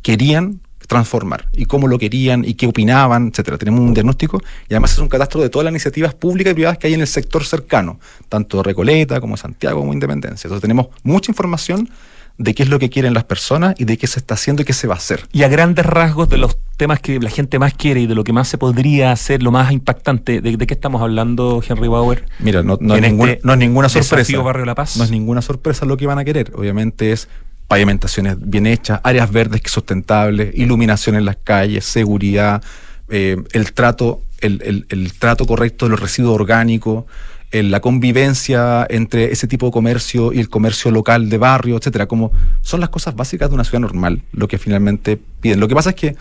querían 0.01 0.59
transformar 0.87 1.47
y 1.53 1.65
cómo 1.65 1.87
lo 1.87 1.97
querían 1.97 2.45
y 2.45 2.53
qué 2.53 2.67
opinaban, 2.67 3.29
etcétera. 3.29 3.57
Tenemos 3.57 3.81
un 3.81 3.93
diagnóstico 3.93 4.41
y 4.69 4.73
además 4.73 4.93
es 4.93 4.99
un 4.99 5.09
catastro 5.09 5.41
de 5.41 5.49
todas 5.49 5.65
las 5.65 5.71
iniciativas 5.71 6.13
públicas 6.13 6.51
y 6.51 6.53
privadas 6.55 6.77
que 6.77 6.87
hay 6.87 6.93
en 6.93 7.01
el 7.01 7.07
sector 7.07 7.43
cercano, 7.43 7.99
tanto 8.29 8.63
Recoleta 8.63 9.19
como 9.19 9.37
Santiago 9.37 9.79
como 9.79 9.93
Independencia. 9.93 10.47
Entonces 10.47 10.61
tenemos 10.61 10.87
mucha 11.03 11.31
información 11.31 11.89
de 12.37 12.53
qué 12.53 12.63
es 12.63 12.69
lo 12.69 12.79
que 12.79 12.89
quieren 12.89 13.13
las 13.13 13.23
personas 13.23 13.75
y 13.77 13.85
de 13.85 13.97
qué 13.97 14.07
se 14.07 14.19
está 14.19 14.35
haciendo 14.35 14.61
y 14.61 14.65
qué 14.65 14.73
se 14.73 14.87
va 14.87 14.93
a 14.93 14.97
hacer. 14.97 15.27
Y 15.31 15.43
a 15.43 15.47
grandes 15.47 15.85
rasgos 15.85 16.29
de 16.29 16.37
los 16.37 16.57
temas 16.77 16.99
que 16.99 17.19
la 17.19 17.29
gente 17.29 17.57
más 17.57 17.73
quiere 17.73 18.01
y 18.01 18.07
de 18.07 18.13
lo 18.13 18.23
que 18.23 18.33
más 18.33 18.47
se 18.47 18.57
podría 18.57 19.11
hacer, 19.11 19.41
lo 19.41 19.51
más 19.51 19.71
impactante, 19.71 20.41
¿de, 20.41 20.57
qué 20.57 20.73
estamos 20.73 21.01
hablando, 21.01 21.63
Henry 21.67 21.87
Bauer? 21.87 22.25
Mira, 22.39 22.61
no, 22.61 22.75
es, 22.75 23.01
ninguna, 23.01 23.31
este 23.31 23.47
no 23.47 23.53
es 23.53 23.59
ninguna 23.59 23.89
sorpresa. 23.89 24.39
Barrio 24.39 24.65
La 24.65 24.75
Paz. 24.75 24.97
No 24.97 25.03
es 25.03 25.11
ninguna 25.11 25.41
sorpresa 25.41 25.85
lo 25.85 25.97
que 25.97 26.05
van 26.05 26.19
a 26.19 26.25
querer. 26.25 26.51
Obviamente 26.55 27.11
es 27.11 27.27
pavimentaciones 27.67 28.37
bien 28.39 28.65
hechas, 28.65 28.99
áreas 29.03 29.31
verdes 29.31 29.61
que 29.61 29.69
sustentables, 29.69 30.55
iluminación 30.55 31.15
en 31.15 31.25
las 31.25 31.37
calles, 31.37 31.85
seguridad, 31.85 32.63
eh, 33.09 33.37
el 33.51 33.73
trato, 33.73 34.21
el, 34.39 34.85
el 34.89 35.13
trato 35.13 35.45
correcto 35.45 35.85
de 35.85 35.91
los 35.91 35.99
residuos 35.99 36.35
orgánicos, 36.35 37.05
la 37.51 37.79
convivencia 37.79 38.85
entre 38.89 39.31
ese 39.31 39.47
tipo 39.47 39.67
de 39.67 39.71
comercio 39.71 40.33
y 40.33 40.39
el 40.39 40.49
comercio 40.49 40.91
local 40.91 41.29
de 41.29 41.37
barrio, 41.37 41.77
etcétera, 41.77 42.05
como 42.05 42.31
son 42.61 42.81
las 42.81 42.89
cosas 42.89 43.15
básicas 43.15 43.49
de 43.49 43.55
una 43.55 43.63
ciudad 43.63 43.79
normal, 43.79 44.21
lo 44.33 44.47
que 44.47 44.57
finalmente 44.57 45.19
piden. 45.41 45.59
Lo 45.59 45.67
que 45.67 45.75
pasa 45.75 45.91
es 45.91 45.95
que 45.95 46.15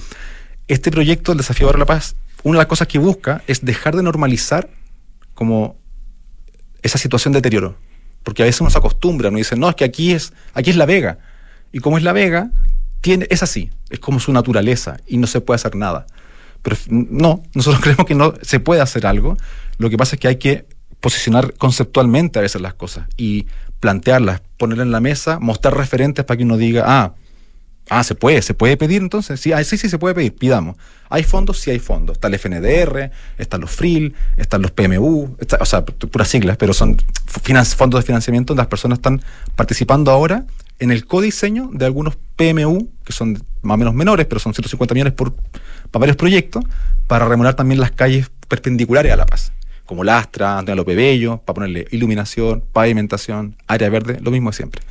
este 0.69 0.91
proyecto, 0.91 1.33
el 1.33 1.39
Desafío 1.39 1.71
de 1.71 1.79
la 1.79 1.85
Paz, 1.85 2.15
una 2.43 2.59
de 2.59 2.63
las 2.63 2.69
cosas 2.69 2.87
que 2.87 2.99
busca 2.99 3.43
es 3.47 3.65
dejar 3.65 3.97
de 3.97 4.03
normalizar 4.03 4.69
como 5.35 5.77
esa 6.83 6.99
situación 6.99 7.33
de 7.33 7.39
deterioro. 7.39 7.77
Porque 8.23 8.43
a 8.43 8.47
veces 8.47 8.61
uno 8.61 8.71
se 8.71 8.79
acostumbra, 8.79 9.29
uno 9.29 9.39
dice, 9.39 9.57
no, 9.57 9.69
es 9.69 9.75
que 9.75 9.85
aquí 9.85 10.13
es, 10.13 10.33
aquí 10.55 10.71
es 10.71 10.77
La 10.77 10.87
Vega. 10.87 11.19
Y 11.77 11.81
como 11.81 11.99
es 11.99 12.05
La 12.05 12.15
Vega, 12.15 12.49
tiene, 13.03 13.27
es 13.29 13.43
así, 13.43 13.71
es 13.91 13.99
como 13.99 14.19
su 14.19 14.33
naturaleza 14.33 14.97
y 15.07 15.19
no 15.19 15.27
se 15.27 15.43
puede 15.43 15.57
hacer 15.57 15.77
nada. 15.77 16.07
Pero 16.63 16.75
no, 16.89 17.43
nosotros 17.53 17.83
creemos 17.83 18.07
que 18.07 18.15
no 18.15 18.33
se 18.41 18.61
puede 18.61 18.81
hacer 18.81 19.07
algo. 19.07 19.37
Lo 19.77 19.91
que 19.91 19.99
pasa 19.99 20.17
es 20.17 20.21
que 20.21 20.29
hay 20.29 20.37
que 20.37 20.65
posicionar 21.01 21.53
conceptualmente 21.53 22.39
a 22.39 22.43
veces 22.43 22.63
las 22.63 22.73
cosas 22.73 23.09
y 23.19 23.47
plantearlas, 23.79 24.41
ponerlas 24.57 24.87
en 24.87 24.93
la 24.93 25.01
mesa, 25.01 25.39
mostrar 25.39 25.77
referentes 25.77 26.25
para 26.25 26.39
que 26.39 26.45
uno 26.45 26.57
diga, 26.57 26.85
ah, 26.87 27.13
ah, 27.91 28.03
se 28.05 28.15
puede, 28.15 28.41
se 28.41 28.55
puede 28.55 28.79
pedir 28.79 29.03
entonces, 29.03 29.39
sí, 29.39 29.53
ah, 29.53 29.63
sí, 29.63 29.77
sí, 29.77 29.91
se 29.91 29.99
puede 29.99 30.15
pedir, 30.15 30.35
pidamos. 30.35 30.79
¿Hay 31.11 31.25
fondos? 31.25 31.59
Sí 31.59 31.71
hay 31.71 31.79
fondos. 31.79 32.17
Está 32.17 32.29
el 32.29 32.39
FNDR, 32.39 33.11
están 33.37 33.61
los 33.61 33.71
FRIL, 33.71 34.15
están 34.39 34.63
los 34.63 34.71
PMU, 34.71 35.37
o 35.61 35.67
sea, 35.67 35.85
puras 35.85 36.29
siglas, 36.29 36.57
pero 36.57 36.73
son 36.73 36.97
fondos 37.77 38.01
de 38.01 38.07
financiamiento 38.07 38.55
donde 38.55 38.63
las 38.63 38.69
personas 38.69 38.97
están 38.97 39.21
participando 39.57 40.11
ahora 40.11 40.47
en 40.79 40.91
el 40.91 41.07
codiseño 41.07 41.71
de 41.73 41.87
algunos 41.87 42.17
PMU, 42.37 42.91
que 43.05 43.13
son 43.13 43.43
más 43.63 43.75
o 43.75 43.79
menos 43.79 43.95
menores, 43.95 44.27
pero 44.27 44.41
son 44.41 44.53
150 44.55 44.95
millones 44.95 45.13
por, 45.15 45.35
para 45.35 46.01
varios 46.01 46.17
proyectos, 46.17 46.65
para 47.07 47.27
remodelar 47.27 47.55
también 47.55 47.81
las 47.81 47.93
calles 47.93 48.31
perpendiculares 48.49 49.13
a 49.13 49.17
La 49.17 49.27
Paz 49.27 49.53
como 49.87 50.05
Lastra, 50.05 50.59
Antonio 50.59 50.77
López 50.77 50.97
Bello, 50.97 51.39
para 51.39 51.55
ponerle 51.55 51.87
iluminación, 51.93 52.63
pavimentación, 52.73 53.57
área 53.67 53.89
verde, 53.89 54.19
lo 54.21 54.31
mismo 54.31 54.51
de 54.51 54.57
siempre. 54.57 54.83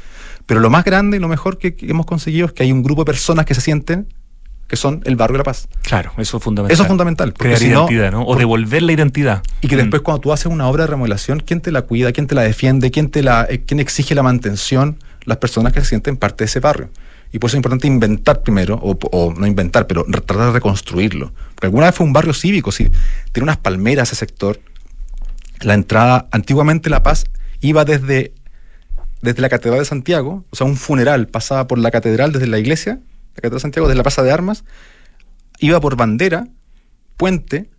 Pero 0.45 0.61
lo 0.61 0.69
más 0.69 0.85
grande 0.85 1.17
y 1.17 1.19
lo 1.19 1.27
mejor 1.27 1.57
que, 1.57 1.75
hemos 1.81 2.05
conseguido 2.05 2.47
es 2.47 2.53
que 2.53 2.63
hay 2.63 2.71
un 2.71 2.81
grupo 2.81 3.01
de 3.01 3.05
personas 3.05 3.45
que 3.45 3.53
se 3.53 3.61
sienten 3.61 4.07
que 4.67 4.77
son 4.77 5.01
el 5.05 5.15
barrio 5.15 5.33
de 5.33 5.37
La 5.39 5.43
Paz. 5.43 5.67
Claro, 5.83 6.11
eso 6.17 6.37
es 6.37 6.43
fundamental. 6.43 6.73
Eso 6.73 6.83
es 6.83 6.87
fundamental. 6.87 7.33
Crear 7.33 7.61
identidad, 7.61 8.11
¿no? 8.11 8.25
O 8.25 8.35
devolver 8.35 8.81
la 8.81 8.93
identidad. 8.93 9.43
Y 9.61 9.67
que 9.67 9.75
después 9.75 10.01
mm. 10.01 10.03
cuando 10.03 10.21
tú 10.21 10.33
haces 10.33 10.47
una 10.47 10.67
obra 10.67 10.85
de 10.85 10.87
remodelación, 10.87 11.39
¿quién 11.39 11.61
te 11.61 11.71
la 11.71 11.83
cuida? 11.83 12.11
¿Quién 12.11 12.25
te 12.25 12.33
la 12.33 12.41
defiende? 12.41 12.89
¿Quién, 12.89 13.11
te 13.11 13.21
la, 13.21 13.45
eh, 13.47 13.63
quién 13.63 13.79
exige 13.79 14.15
la 14.15 14.23
mantención? 14.23 14.97
Las 15.25 15.37
personas 15.37 15.73
que 15.73 15.81
se 15.81 15.87
sienten 15.87 16.17
parte 16.17 16.43
de 16.43 16.45
ese 16.45 16.59
barrio. 16.59 16.89
Y 17.31 17.39
por 17.39 17.49
eso 17.49 17.57
es 17.57 17.59
importante 17.59 17.87
inventar 17.87 18.43
primero, 18.43 18.79
o, 18.81 19.33
no 19.37 19.45
inventar, 19.45 19.87
pero 19.87 20.05
tratar 20.05 20.37
de 20.37 20.51
reconstruirlo. 20.53 21.33
Porque 21.55 21.67
alguna 21.67 21.87
vez 21.87 21.95
fue 21.95 22.05
un 22.05 22.13
barrio 22.13 22.33
cívico, 22.33 22.71
sí. 22.71 22.89
Tiene 23.31 23.43
unas 23.43 23.57
palmeras 23.57 24.09
ese 24.09 24.19
sector, 24.19 24.59
la 25.61 25.73
entrada, 25.73 26.27
antiguamente 26.31 26.89
La 26.89 27.03
Paz 27.03 27.25
iba 27.59 27.83
desde, 27.83 28.33
desde 29.21 29.41
la 29.41 29.49
Catedral 29.49 29.79
de 29.79 29.85
Santiago, 29.85 30.45
o 30.49 30.55
sea, 30.55 30.67
un 30.67 30.77
funeral 30.77 31.27
pasaba 31.27 31.67
por 31.67 31.79
la 31.79 31.91
catedral 31.91 32.31
desde 32.31 32.47
la 32.47 32.59
iglesia, 32.59 32.99
la 33.35 33.41
Catedral 33.41 33.57
de 33.57 33.61
Santiago, 33.61 33.87
desde 33.87 33.97
la 33.97 34.03
Plaza 34.03 34.23
de 34.23 34.31
Armas, 34.31 34.63
iba 35.59 35.79
por 35.79 35.95
bandera, 35.95 36.47
puente, 37.17 37.69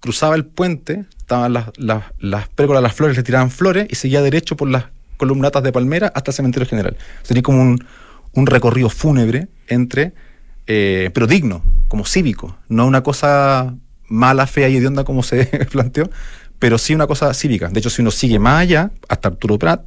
cruzaba 0.00 0.34
el 0.34 0.44
puente, 0.44 1.04
estaban 1.16 1.52
las, 1.52 1.70
las, 1.76 2.04
las 2.18 2.48
pérgolas, 2.48 2.82
las 2.82 2.94
flores, 2.94 3.16
le 3.16 3.22
tiraban 3.22 3.50
flores 3.50 3.86
y 3.90 3.94
seguía 3.94 4.22
derecho 4.22 4.56
por 4.56 4.68
las 4.68 4.86
columnatas 5.20 5.62
de 5.62 5.70
palmera 5.70 6.10
hasta 6.14 6.30
el 6.30 6.34
cementerio 6.34 6.66
general. 6.66 6.96
Sería 7.22 7.42
como 7.42 7.60
un, 7.60 7.84
un 8.32 8.46
recorrido 8.46 8.88
fúnebre 8.88 9.48
entre, 9.68 10.14
eh, 10.66 11.10
pero 11.12 11.26
digno, 11.26 11.62
como 11.88 12.06
cívico, 12.06 12.56
no 12.68 12.86
una 12.86 13.02
cosa 13.02 13.76
mala, 14.08 14.46
fea 14.46 14.70
y 14.70 14.78
hedionda 14.78 15.04
como 15.04 15.22
se 15.22 15.44
planteó, 15.70 16.08
pero 16.58 16.78
sí 16.78 16.94
una 16.94 17.06
cosa 17.06 17.34
cívica. 17.34 17.68
De 17.68 17.80
hecho, 17.80 17.90
si 17.90 18.00
uno 18.00 18.10
sigue 18.10 18.38
más 18.38 18.62
allá, 18.62 18.90
hasta 19.08 19.28
Arturo 19.28 19.58
Prat, 19.58 19.82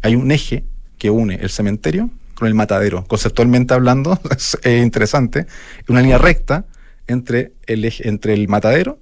hay 0.00 0.16
un 0.16 0.32
eje 0.32 0.64
que 0.96 1.10
une 1.10 1.34
el 1.34 1.50
cementerio 1.50 2.08
con 2.34 2.48
el 2.48 2.54
matadero. 2.54 3.04
Conceptualmente 3.04 3.74
hablando, 3.74 4.18
es, 4.30 4.56
interesante, 4.64 5.46
una 5.88 6.00
línea 6.00 6.16
recta 6.16 6.64
entre 7.06 7.52
el, 7.66 7.84
eje, 7.84 8.08
entre 8.08 8.32
el 8.32 8.48
matadero 8.48 8.98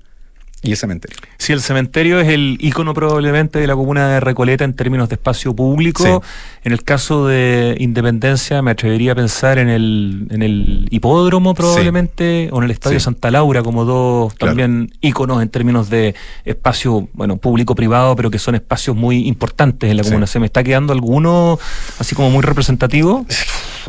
y 0.62 0.70
el 0.70 0.76
cementerio. 0.76 1.16
Si 1.38 1.52
el 1.52 1.60
cementerio 1.60 2.20
es 2.20 2.28
el 2.28 2.56
icono 2.60 2.94
probablemente 2.94 3.58
de 3.58 3.66
la 3.66 3.74
comuna 3.74 4.08
de 4.08 4.20
Recoleta 4.20 4.64
en 4.64 4.74
términos 4.74 5.08
de 5.08 5.16
espacio 5.16 5.54
público, 5.54 6.22
en 6.62 6.72
el 6.72 6.84
caso 6.84 7.26
de 7.26 7.76
Independencia 7.80 8.62
me 8.62 8.70
atrevería 8.70 9.12
a 9.12 9.14
pensar 9.16 9.58
en 9.58 9.68
el, 9.68 10.28
en 10.30 10.42
el 10.42 10.86
hipódromo 10.90 11.54
probablemente, 11.54 12.48
o 12.52 12.58
en 12.58 12.64
el 12.64 12.70
Estadio 12.70 13.00
Santa 13.00 13.30
Laura 13.32 13.62
como 13.62 13.84
dos 13.84 14.34
también 14.36 14.92
iconos 15.00 15.42
en 15.42 15.48
términos 15.48 15.90
de 15.90 16.14
espacio, 16.44 17.08
bueno, 17.12 17.38
público-privado, 17.38 18.14
pero 18.14 18.30
que 18.30 18.38
son 18.38 18.54
espacios 18.54 18.94
muy 18.96 19.26
importantes 19.26 19.90
en 19.90 19.96
la 19.96 20.04
comuna. 20.04 20.28
¿Se 20.28 20.38
me 20.38 20.46
está 20.46 20.62
quedando 20.62 20.92
alguno 20.92 21.58
así 21.98 22.14
como 22.14 22.30
muy 22.30 22.42
representativo? 22.42 23.26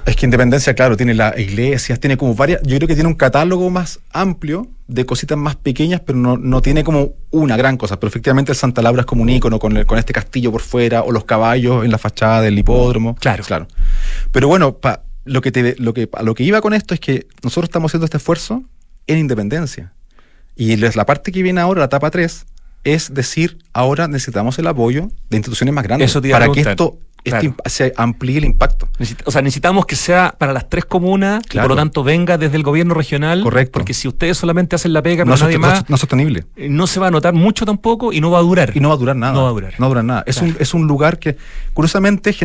Es 0.06 0.16
que 0.16 0.26
Independencia, 0.26 0.74
claro, 0.74 0.98
tiene 0.98 1.14
las 1.14 1.38
iglesias, 1.38 2.00
tiene 2.00 2.18
como 2.18 2.34
varias, 2.34 2.62
yo 2.64 2.78
creo 2.78 2.88
que 2.88 2.96
tiene 2.96 3.10
un 3.10 3.16
catálogo 3.16 3.70
más 3.70 4.00
amplio 4.12 4.68
de 4.88 5.06
cositas 5.06 5.38
más 5.38 5.56
pequeñas, 5.56 6.02
pero 6.02 6.18
no, 6.18 6.38
no 6.38 6.62
tiene 6.62 6.84
como 6.84 7.14
una 7.32 7.56
gran 7.58 7.78
cosa. 7.78 8.00
Pero 8.00 8.10
efectivamente 8.10 8.52
el 8.52 8.58
Santa 8.58 8.82
Laura 8.82 9.02
es 9.02 9.06
como 9.06 9.24
un 9.24 9.30
ícono 9.30 9.60
con, 9.60 9.84
con 9.86 9.98
este 9.98 10.14
castillo 10.14 10.52
por 10.52 10.62
fuera 10.62 11.04
o 11.04 11.12
los 11.12 11.26
caballos 11.26 11.86
en 11.86 11.92
la 11.92 11.98
fachada 11.98 12.42
del 12.42 12.58
hipódromo. 12.58 13.16
Claro. 13.16 13.44
claro. 13.44 13.68
Pero 14.32 14.48
bueno, 14.48 14.78
pa, 14.78 15.04
lo, 15.26 15.42
que 15.42 15.52
te, 15.52 15.76
lo, 15.78 15.94
que, 15.94 16.10
lo 16.22 16.36
que 16.36 16.44
iba 16.44 16.62
con 16.62 16.74
esto 16.74 16.94
es 16.94 17.00
que 17.00 17.28
nosotros 17.44 17.70
estamos 17.70 17.90
haciendo 17.92 18.06
este 18.06 18.18
esfuerzo 18.18 18.64
en 19.08 19.20
independencia. 19.20 19.94
Y 20.56 20.76
la 20.76 21.06
parte 21.06 21.32
que 21.32 21.42
viene 21.42 21.62
ahora, 21.62 21.80
la 21.80 21.86
etapa 21.86 22.12
3, 22.12 22.46
es 22.84 23.14
decir, 23.14 23.58
ahora 23.74 24.08
necesitamos 24.08 24.60
el 24.60 24.68
apoyo 24.68 25.10
de 25.30 25.38
instituciones 25.38 25.74
más 25.74 25.84
grandes 25.84 26.14
para 26.14 26.50
que 26.50 26.62
esto 26.62 27.00
se 27.66 27.94
amplíe 27.96 28.38
el 28.38 28.46
impacto. 28.46 28.90
o 29.26 29.32
sea, 29.32 29.42
necesitamos 29.42 29.86
que 29.86 29.96
sea 29.96 30.36
para 30.38 30.54
las 30.54 30.70
tres 30.70 30.86
comunas 30.86 31.42
y 31.52 31.58
por 31.58 31.70
lo 31.70 31.76
tanto 31.76 32.04
venga 32.04 32.38
desde 32.38 32.58
el 32.58 32.64
gobierno 32.64 32.94
regional. 32.94 33.42
Correcto. 33.42 33.74
Porque 33.74 33.94
si 33.94 34.08
ustedes 34.08 34.38
solamente 34.38 34.76
hacen 34.76 34.94
la 34.94 35.02
pega, 35.02 35.26
no, 35.26 35.36
nadie 35.36 35.58
más, 35.58 35.90
no, 35.90 35.98
sostenible. 35.98 36.46
Eh, 36.56 36.70
no 36.70 36.88
se 36.88 37.00
va 37.00 37.08
a 37.08 37.12
notar 37.12 37.34
mucho 37.34 37.66
tampoco 37.66 38.14
y 38.14 38.22
no 38.22 38.32
va 38.32 38.40
a 38.40 38.42
durar. 38.42 38.72
Y 38.76 38.80
no 38.80 38.90
va 38.90 38.96
a 38.96 38.98
durar 38.98 39.16
nada. 39.16 39.34
No 39.34 39.44
va 39.44 39.50
a 39.50 39.54
durar. 39.54 39.74
No 39.78 39.82
va 39.82 39.86
a 39.86 39.90
durar 39.90 40.06
nada. 40.06 40.24
Es, 40.26 40.38
un, 40.38 40.56
es 40.60 40.74
un 40.74 40.88
lugar 40.88 41.20
que, 41.20 41.38
curiosamente, 41.74 42.36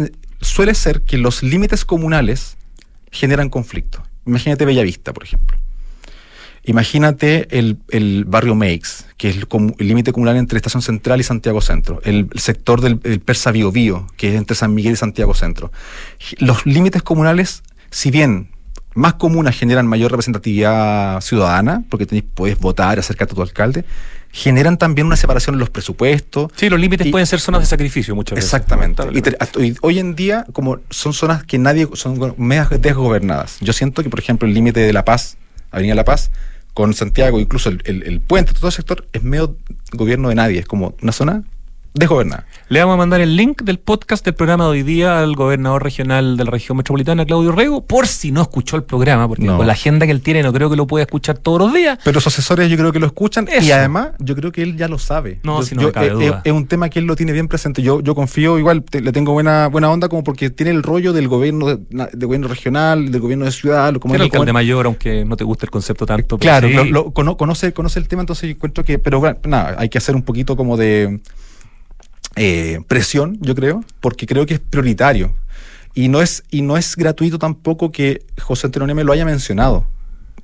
suele 0.41 0.75
ser 0.75 1.03
que 1.03 1.19
los 1.19 1.43
límites 1.43 1.85
comunales 1.85 2.57
generan 3.11 3.49
conflicto. 3.49 4.03
Imagínate 4.27 4.65
Bellavista, 4.65 5.13
por 5.13 5.25
ejemplo. 5.25 5.59
Imagínate 6.69 7.49
el, 7.59 8.25
barrio 8.27 8.55
Meix, 8.55 9.07
que 9.17 9.31
es 9.31 9.37
el 9.37 9.89
límite 9.89 10.13
comunal 10.13 10.37
entre 10.37 10.59
Estación 10.59 10.83
Central 10.83 11.19
y 11.19 11.23
Santiago 11.23 11.63
Centro. 11.63 12.03
El, 12.05 12.29
sector 12.35 12.83
del 12.83 12.99
Persa 13.21 13.53
Bio 13.53 13.73
Bio, 13.73 14.07
que 14.19 14.29
es 14.29 14.35
entre 14.35 14.55
San 14.55 14.75
Miguel 14.75 14.93
y 14.93 14.97
Santiago 14.97 15.33
Centro. 15.33 15.73
Los 16.37 16.67
límites 16.67 17.03
comunales, 17.03 17.63
si 17.91 18.11
bien 18.11 18.51
más 18.95 19.15
comunas 19.15 19.57
generan 19.57 19.87
mayor 19.87 20.11
representatividad 20.11 21.23
ciudadana, 21.23 21.85
porque 21.89 22.23
puedes 22.35 22.59
votar, 22.59 22.99
acercarte 22.99 23.33
a 23.33 23.37
tu 23.37 23.41
alcalde, 23.41 23.87
generan 24.31 24.77
también 24.77 25.07
una 25.07 25.17
separación 25.17 25.55
en 25.55 25.61
los 25.61 25.71
presupuestos. 25.71 26.53
Sí, 26.55 26.69
los 26.69 26.79
límites 26.79 27.09
pueden 27.11 27.27
ser 27.27 27.41
zonas 27.41 27.63
de 27.63 27.67
sacrificio 27.67 28.15
muchas 28.15 28.37
veces. 28.37 28.53
Exactamente. 28.53 29.05
Y, 29.59 29.75
hoy 29.81 30.01
en 30.01 30.15
día, 30.15 30.45
como 30.53 30.81
son 30.91 31.15
zonas 31.15 31.45
que 31.45 31.57
nadie, 31.57 31.89
son 31.95 32.35
medias 32.37 32.69
desgobernadas. 32.79 33.57
Yo 33.61 33.73
siento 33.73 34.03
que, 34.03 34.11
por 34.11 34.21
ejemplo, 34.21 34.47
el 34.47 34.53
límite 34.53 34.81
de 34.81 34.93
La 34.93 35.07
Paz, 35.07 35.39
Avenida 35.71 35.95
La 35.95 36.05
Paz, 36.05 36.31
con 36.79 36.95
Santiago, 36.95 37.41
incluso 37.41 37.71
el, 37.71 37.83
el, 37.85 38.21
puente, 38.21 38.53
todo 38.53 38.69
el 38.69 38.73
sector, 38.73 39.05
es 39.13 39.25
medio 39.25 39.57
gobierno 39.95 40.29
de 40.29 40.37
nadie, 40.37 40.61
es 40.61 40.67
como 40.67 40.95
una 41.03 41.11
zona 41.11 41.43
desgobernada. 41.95 42.47
Le 42.69 42.81
vamos 42.81 42.95
a 42.95 42.97
mandar 42.99 43.21
el 43.21 43.37
link 43.37 43.63
del 43.63 43.79
podcast 43.79 44.25
del 44.25 44.35
programa 44.35 44.65
de 44.65 44.71
hoy 44.71 44.83
día 44.83 45.21
al 45.21 45.35
gobernador 45.35 45.83
regional 45.83 46.37
de 46.37 46.45
la 46.45 46.51
región 46.51 46.77
metropolitana, 46.77 47.25
Claudio 47.25 47.53
Rego, 47.53 47.85
por 47.87 48.07
si 48.07 48.31
no 48.31 48.43
escuchó 48.43 48.77
el 48.77 48.85
programa, 48.85 49.27
porque 49.27 49.47
con 49.47 49.67
la 49.67 49.73
agenda 49.73 50.07
que 50.07 50.13
él 50.13 50.23
tiene 50.23 50.43
no 50.43 50.53
creo 50.53 50.71
que 50.71 50.77
lo 50.77 50.87
pueda 50.87 51.05
escuchar 51.05 51.39
todos 51.39 51.59
los 51.59 51.73
días. 51.73 51.99
Pero 52.05 52.21
sus 52.21 52.35
asesores 52.35 52.71
yo 52.71 52.77
creo 52.77 52.93
que 52.93 52.99
lo 52.99 53.07
escuchan 53.07 53.49
y 53.61 53.71
además 53.71 54.11
yo 54.19 54.37
creo 54.37 54.53
que 54.53 54.63
él 54.63 54.77
ya 54.77 54.89
lo 54.89 54.99
sabe. 54.99 55.41
No, 55.43 55.63
si 55.63 55.75
no 55.75 55.91
cabe 55.93 56.09
eh, 56.09 56.11
duda. 56.11 56.43
Es, 56.45 56.53
un 56.53 56.67
tema 56.67 56.89
que 56.89 56.99
él 56.99 57.07
lo 57.07 57.17
tiene 57.17 57.33
bien 57.33 57.49
presente. 57.49 57.83
Yo, 57.83 58.01
yo 58.01 58.15
confío, 58.15 58.59
igual 58.59 58.85
le 58.91 59.13
tengo 59.13 59.33
buena, 59.33 59.69
buena 59.69 59.91
onda 59.91 60.09
como 60.09 60.25
porque 60.25 60.51
tiene 60.51 60.73
el 60.73 60.83
rollo 60.83 61.13
del 61.13 61.29
gobierno 61.29 61.77
de, 61.77 62.27
gobierno 62.27 62.49
regional, 62.49 63.11
del 63.11 63.21
gobierno 63.21 63.45
de 63.45 63.53
ciudad. 63.53 63.93
Lo, 63.93 64.01
como 64.01 64.15
el 64.15 64.23
alcalde 64.23 64.53
mayor, 64.53 64.87
aunque 64.87 65.25
no 65.25 65.37
te 65.37 65.45
guste 65.45 65.67
el 65.67 65.71
concepto 65.71 66.07
tanto. 66.07 66.39
Claro, 66.39 66.69
lo, 66.69 67.13
conoce, 67.13 67.73
conoce 67.73 67.99
el 67.99 68.09
tema, 68.09 68.23
entonces 68.23 68.49
yo 68.49 68.55
encuentro 68.55 68.85
que, 68.85 68.99
pero 68.99 69.23
nada, 69.45 69.77
hay 69.79 69.89
que 69.89 69.99
hacer 69.99 70.15
un 70.15 70.23
poquito 70.23 70.57
como 70.57 70.77
de 70.77 71.21
eh, 72.39 72.81
presión, 72.87 73.39
yo 73.41 73.55
creo, 73.55 73.85
porque 74.01 74.27
creo 74.27 74.47
que 74.47 74.55
es 74.55 74.61
prioritario. 74.61 75.35
Y 75.95 76.09
no 76.09 76.23
es, 76.23 76.45
y 76.51 76.63
no 76.63 76.77
es 76.77 76.97
gratuito 76.97 77.39
tampoco 77.39 77.91
que 77.91 78.23
José 78.41 78.69
Antonio 78.69 78.95
me 78.95 79.05
lo 79.05 79.13
haya 79.13 79.25
mencionado. 79.25 79.87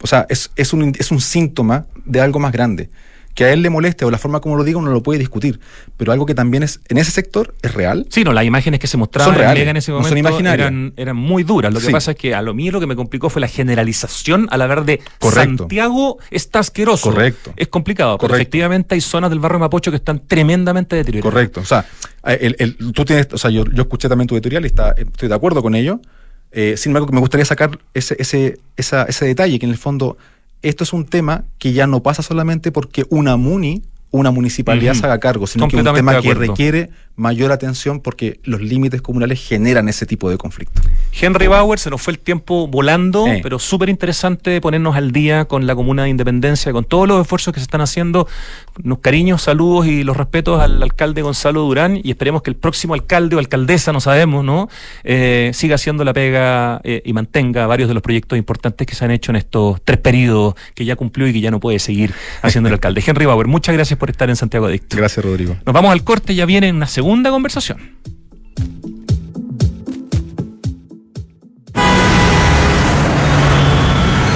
O 0.03 0.07
sea, 0.07 0.27
es, 0.29 0.51
es, 0.57 0.73
un, 0.73 0.93
es 0.99 1.11
un 1.11 1.21
síntoma 1.21 1.87
de 2.05 2.21
algo 2.21 2.41
más 2.41 2.53
grande 2.53 2.91
que 3.35 3.45
a 3.45 3.53
él 3.53 3.63
le 3.63 3.71
moleste 3.71 4.05
o 4.05 4.11
la 4.11 4.19
forma 4.19 4.41
como 4.41 4.57
lo 4.57 4.65
diga 4.65 4.79
uno 4.79 4.91
lo 4.91 5.03
puede 5.03 5.19
discutir, 5.19 5.61
pero 5.97 6.13
algo 6.13 6.25
que 6.25 6.35
también 6.35 6.63
es 6.63 6.81
en 6.89 6.99
ese 6.99 7.11
sector 7.11 7.55
es 7.63 7.75
real. 7.75 8.07
Sí, 8.09 8.25
no, 8.25 8.33
las 8.33 8.45
imágenes 8.45 8.81
que 8.81 8.87
se 8.87 8.97
mostraban 8.97 9.57
en, 9.57 9.77
ese 9.77 9.93
momento 9.93 10.39
eran, 10.41 10.93
eran, 10.97 11.17
muy 11.17 11.43
duras. 11.43 11.73
Lo 11.73 11.81
que 11.81 11.91
pasa 11.91 12.13
es 12.13 12.17
que 12.17 12.35
a 12.35 12.43
lo 12.43 12.55
mío 12.55 12.73
lo 12.73 12.81
que 12.81 12.87
me 12.87 12.97
complicó 12.97 13.29
fue 13.29 13.41
la 13.41 13.49
generalización 13.49 14.47
al 14.51 14.63
hablar 14.63 14.85
de 14.85 15.01
Santiago 15.21 16.19
está 16.31 16.61
asqueroso. 16.61 17.11
Correcto. 17.11 17.53
Es 17.57 17.69
complicado, 17.69 18.19
Correcto. 18.19 18.37
efectivamente 18.37 18.95
hay 18.95 19.01
zonas 19.01 19.31
del 19.31 19.41
barrio 19.41 19.59
Mapocho 19.59 19.91
que 19.91 19.97
están 19.97 20.27
tremendamente 20.27 20.97
deterioradas. 20.97 21.33
Correcto. 21.33 21.61
O 21.61 21.65
sea, 21.65 21.85
el, 22.25 22.77
tú 22.93 23.05
tienes, 23.05 23.29
o 23.33 23.39
sea, 23.39 23.51
yo, 23.51 23.65
yo 23.65 23.83
escuché 23.83 24.09
también 24.09 24.29
tu 24.29 24.35
editorial 24.35 24.65
y 24.65 24.67
está, 24.67 24.93
estoy 24.93 25.29
de 25.29 25.35
acuerdo 25.35 25.63
con 25.63 25.75
ello. 25.75 26.01
Eh, 26.57 26.77
sin 26.77 26.91
embargo, 26.91 27.09
me 27.11 27.19
gustaría 27.19 27.45
sacar 27.45 27.81
ese, 27.95 28.15
ese, 28.21 28.61
ese 28.77 29.25
detalle 29.25 29.59
que 29.59 29.67
en 29.67 29.73
el 29.73 29.79
fondo 29.79 30.17
esto 30.65 30.85
es 30.85 30.93
un 30.93 31.05
tema 31.05 31.45
que 31.59 31.73
ya 31.73 31.87
no 31.87 32.03
pasa 32.03 32.23
solamente 32.23 32.73
porque 32.73 33.05
una 33.11 33.37
MUNI 33.37 33.83
una 34.11 34.31
municipalidad 34.31 34.95
se 34.95 35.07
haga 35.07 35.19
cargo, 35.19 35.49
sino 35.49 35.67
que 35.67 35.77
es 35.77 35.85
un 35.85 35.93
tema 35.93 36.21
que 36.21 36.35
requiere 36.35 36.91
mayor 37.17 37.53
atención 37.53 38.01
porque 38.01 38.41
los 38.43 38.61
límites 38.61 39.01
comunales 39.01 39.41
generan 39.41 39.89
ese 39.89 40.05
tipo 40.05 40.29
de 40.31 40.37
conflicto. 40.37 40.83
Henry 41.13 41.47
Bauer, 41.47 41.79
se 41.79 41.89
nos 41.89 42.03
fue 42.03 42.13
el 42.13 42.19
tiempo 42.19 42.67
volando, 42.67 43.25
pero 43.43 43.59
súper 43.61 43.89
interesante 43.89 44.61
ponernos 44.61 44.97
al 44.97 45.13
día 45.13 45.45
con 45.45 45.67
la 45.67 45.77
Comuna 45.77 46.05
de 46.05 46.09
Independencia, 46.09 46.73
con 46.73 46.85
todos 46.85 47.07
los 47.07 47.21
esfuerzos 47.21 47.55
que 47.55 47.61
se 47.61 47.65
están 47.65 47.81
haciendo. 47.81 48.27
Unos 48.83 48.99
cariños, 48.99 49.43
saludos 49.43 49.87
y 49.87 50.03
los 50.03 50.17
respetos 50.17 50.61
al 50.61 50.83
alcalde 50.83 51.23
Gonzalo 51.23 51.63
Durán 51.63 52.01
y 52.03 52.11
esperemos 52.11 52.43
que 52.43 52.51
el 52.51 52.57
próximo 52.57 52.95
alcalde 52.95 53.37
o 53.37 53.39
alcaldesa, 53.39 53.93
no 53.93 54.01
sabemos, 54.01 54.45
¿no? 54.45 54.69
Eh, 55.05 55.53
siga 55.55 55.77
haciendo 55.77 56.03
la 56.03 56.13
pega 56.13 56.81
eh, 56.83 57.01
y 57.05 57.13
mantenga 57.13 57.69
varios 57.69 57.89
de 57.89 57.95
los 57.95 58.03
proyectos 58.03 58.37
importantes 58.37 58.87
que 58.89 58.97
se 58.97 59.05
han 59.05 59.13
hecho 59.13 59.31
en 59.31 59.37
estos 59.37 59.81
tres 59.85 59.99
periodos 59.99 60.55
que 60.75 60.85
ya 60.85 60.97
cumplió 60.97 61.29
y 61.29 61.33
que 61.33 61.41
ya 61.41 61.53
no 61.53 61.61
puede 61.61 61.79
seguir 61.79 62.13
haciendo 62.43 62.69
el 62.69 62.75
alcalde. 62.75 63.05
Henry 63.07 63.27
Bauer, 63.27 63.47
muchas 63.47 63.73
gracias 63.75 63.99
por 63.99 64.11
estar 64.11 64.29
en 64.29 64.35
Santiago 64.35 64.67
Adicto. 64.67 64.97
Gracias, 64.97 65.25
Rodrigo. 65.25 65.57
Nos 65.65 65.73
vamos 65.73 65.93
al 65.93 66.03
corte, 66.03 66.35
ya 66.35 66.45
viene 66.45 66.73
una 66.73 66.89
segunda 66.89 67.04
conversación. 67.31 67.79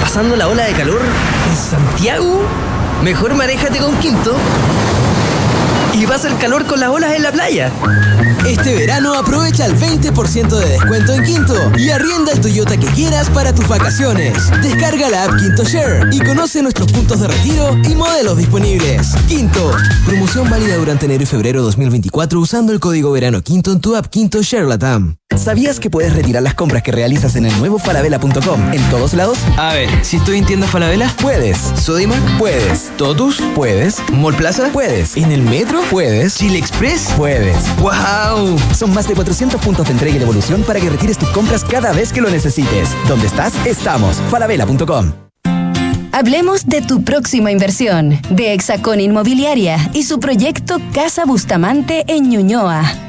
¿Pasando 0.01 0.35
la 0.35 0.47
ola 0.47 0.65
de 0.65 0.73
calor 0.73 1.01
en 1.49 1.55
Santiago? 1.55 2.41
Mejor 3.03 3.33
manéjate 3.33 3.79
con 3.79 3.95
Quinto 3.97 4.35
y 5.99 6.05
vas 6.05 6.23
al 6.23 6.37
calor 6.37 6.65
con 6.65 6.79
las 6.79 6.89
olas 6.89 7.13
en 7.13 7.23
la 7.23 7.31
playa. 7.31 7.71
Este 8.47 8.73
verano 8.73 9.13
aprovecha 9.15 9.65
el 9.65 9.75
20% 9.75 10.47
de 10.47 10.69
descuento 10.69 11.13
en 11.13 11.23
Quinto 11.23 11.71
y 11.77 11.89
arrienda 11.89 12.31
el 12.31 12.39
Toyota 12.39 12.77
que 12.77 12.87
quieras 12.87 13.29
para 13.29 13.53
tus 13.53 13.67
vacaciones. 13.67 14.33
Descarga 14.61 15.09
la 15.09 15.25
app 15.25 15.37
Quinto 15.37 15.63
Share 15.63 16.07
y 16.11 16.19
conoce 16.19 16.61
nuestros 16.61 16.91
puntos 16.91 17.19
de 17.19 17.27
retiro 17.27 17.77
y 17.83 17.95
modelos 17.95 18.37
disponibles. 18.37 19.13
Quinto, 19.27 19.71
promoción 20.05 20.49
válida 20.49 20.77
durante 20.77 21.05
enero 21.05 21.23
y 21.23 21.25
febrero 21.25 21.61
2024 21.63 22.39
usando 22.39 22.71
el 22.71 22.79
código 22.79 23.11
verano 23.11 23.41
Quinto 23.41 23.73
en 23.73 23.81
tu 23.81 23.95
app 23.95 24.07
Quinto 24.07 24.41
Share 24.41 24.65
Latam. 24.65 25.17
¿Sabías 25.37 25.79
que 25.79 25.91
puedes 25.91 26.13
retirar 26.13 26.41
las 26.41 26.55
compras 26.55 26.81
que 26.81 26.91
realizas 26.91 27.35
en 27.35 27.45
el 27.45 27.55
nuevo 27.59 27.77
falabella.com 27.77 28.73
en 28.73 28.89
todos 28.89 29.13
lados? 29.13 29.37
A 29.57 29.73
ver, 29.73 29.87
si 30.03 30.17
estoy 30.17 30.39
en 30.39 30.45
tienda 30.45 30.67
Falabella, 30.67 31.13
puedes. 31.21 31.57
Sodimac, 31.57 32.19
puedes. 32.39 32.89
Totus, 32.97 33.39
puedes. 33.53 33.97
Mall 34.11 34.35
Plaza, 34.35 34.69
puedes. 34.73 35.15
En 35.17 35.31
el 35.31 35.43
metro, 35.43 35.81
puedes. 35.89 36.35
Chile 36.35 36.59
Express, 36.59 37.13
puedes. 37.17 37.57
¡Wow! 37.77 38.57
Son 38.75 38.93
más 38.93 39.07
de 39.07 39.15
400 39.15 39.59
puntos 39.61 39.87
de 39.87 39.93
entrega 39.93 40.15
y 40.15 40.19
devolución 40.19 40.63
para 40.63 40.79
que 40.79 40.89
retires 40.89 41.17
tus 41.17 41.29
compras 41.29 41.63
cada 41.63 41.91
vez 41.91 42.13
que 42.13 42.21
lo 42.21 42.29
necesites. 42.29 42.89
¿Dónde 43.07 43.27
estás? 43.27 43.53
Estamos. 43.65 44.17
Falabella.com. 44.29 45.11
Hablemos 46.11 46.65
de 46.65 46.81
tu 46.81 47.03
próxima 47.03 47.51
inversión, 47.51 48.19
de 48.29 48.53
Hexacón 48.53 48.99
Inmobiliaria 48.99 49.89
y 49.93 50.03
su 50.03 50.19
proyecto 50.19 50.79
Casa 50.93 51.25
Bustamante 51.25 52.03
en 52.07 52.29
Ñuñoa. 52.29 53.08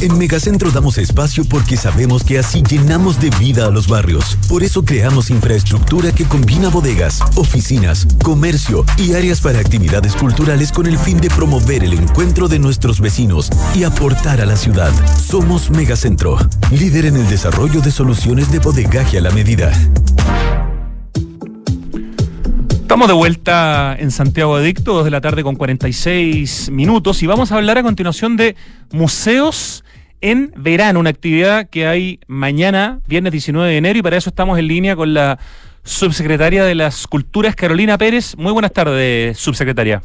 En 0.00 0.16
Megacentro 0.16 0.70
damos 0.70 0.96
espacio 0.96 1.44
porque 1.44 1.76
sabemos 1.76 2.22
que 2.22 2.38
así 2.38 2.62
llenamos 2.62 3.20
de 3.20 3.30
vida 3.30 3.66
a 3.66 3.70
los 3.70 3.88
barrios. 3.88 4.38
Por 4.48 4.62
eso 4.62 4.84
creamos 4.84 5.28
infraestructura 5.28 6.12
que 6.12 6.24
combina 6.24 6.68
bodegas, 6.68 7.20
oficinas, 7.34 8.06
comercio 8.22 8.84
y 8.96 9.14
áreas 9.14 9.40
para 9.40 9.58
actividades 9.58 10.14
culturales 10.14 10.70
con 10.70 10.86
el 10.86 10.96
fin 10.96 11.20
de 11.20 11.28
promover 11.30 11.82
el 11.82 11.94
encuentro 11.94 12.46
de 12.46 12.60
nuestros 12.60 13.00
vecinos 13.00 13.50
y 13.74 13.82
aportar 13.82 14.40
a 14.40 14.46
la 14.46 14.56
ciudad. 14.56 14.92
Somos 15.16 15.68
Megacentro, 15.70 16.38
líder 16.70 17.06
en 17.06 17.16
el 17.16 17.28
desarrollo 17.28 17.80
de 17.80 17.90
soluciones 17.90 18.52
de 18.52 18.60
bodegaje 18.60 19.18
a 19.18 19.20
la 19.20 19.32
medida. 19.32 19.72
Estamos 22.70 23.08
de 23.08 23.14
vuelta 23.14 23.96
en 23.98 24.12
Santiago 24.12 24.54
Adicto, 24.54 24.94
2 24.94 25.04
de 25.04 25.10
la 25.10 25.20
tarde 25.20 25.42
con 25.42 25.56
46 25.56 26.70
minutos 26.70 27.20
y 27.22 27.26
vamos 27.26 27.50
a 27.50 27.56
hablar 27.56 27.78
a 27.78 27.82
continuación 27.82 28.36
de 28.36 28.54
museos 28.92 29.84
en 30.20 30.52
verano, 30.56 31.00
una 31.00 31.10
actividad 31.10 31.68
que 31.68 31.86
hay 31.86 32.20
mañana, 32.26 33.00
viernes 33.06 33.32
19 33.32 33.70
de 33.70 33.76
enero, 33.76 33.98
y 33.98 34.02
para 34.02 34.16
eso 34.16 34.30
estamos 34.30 34.58
en 34.58 34.66
línea 34.68 34.96
con 34.96 35.14
la 35.14 35.38
subsecretaria 35.84 36.64
de 36.64 36.74
las 36.74 37.06
Culturas, 37.06 37.54
Carolina 37.54 37.96
Pérez. 37.96 38.36
Muy 38.36 38.52
buenas 38.52 38.72
tardes, 38.72 39.38
subsecretaria. 39.38 40.02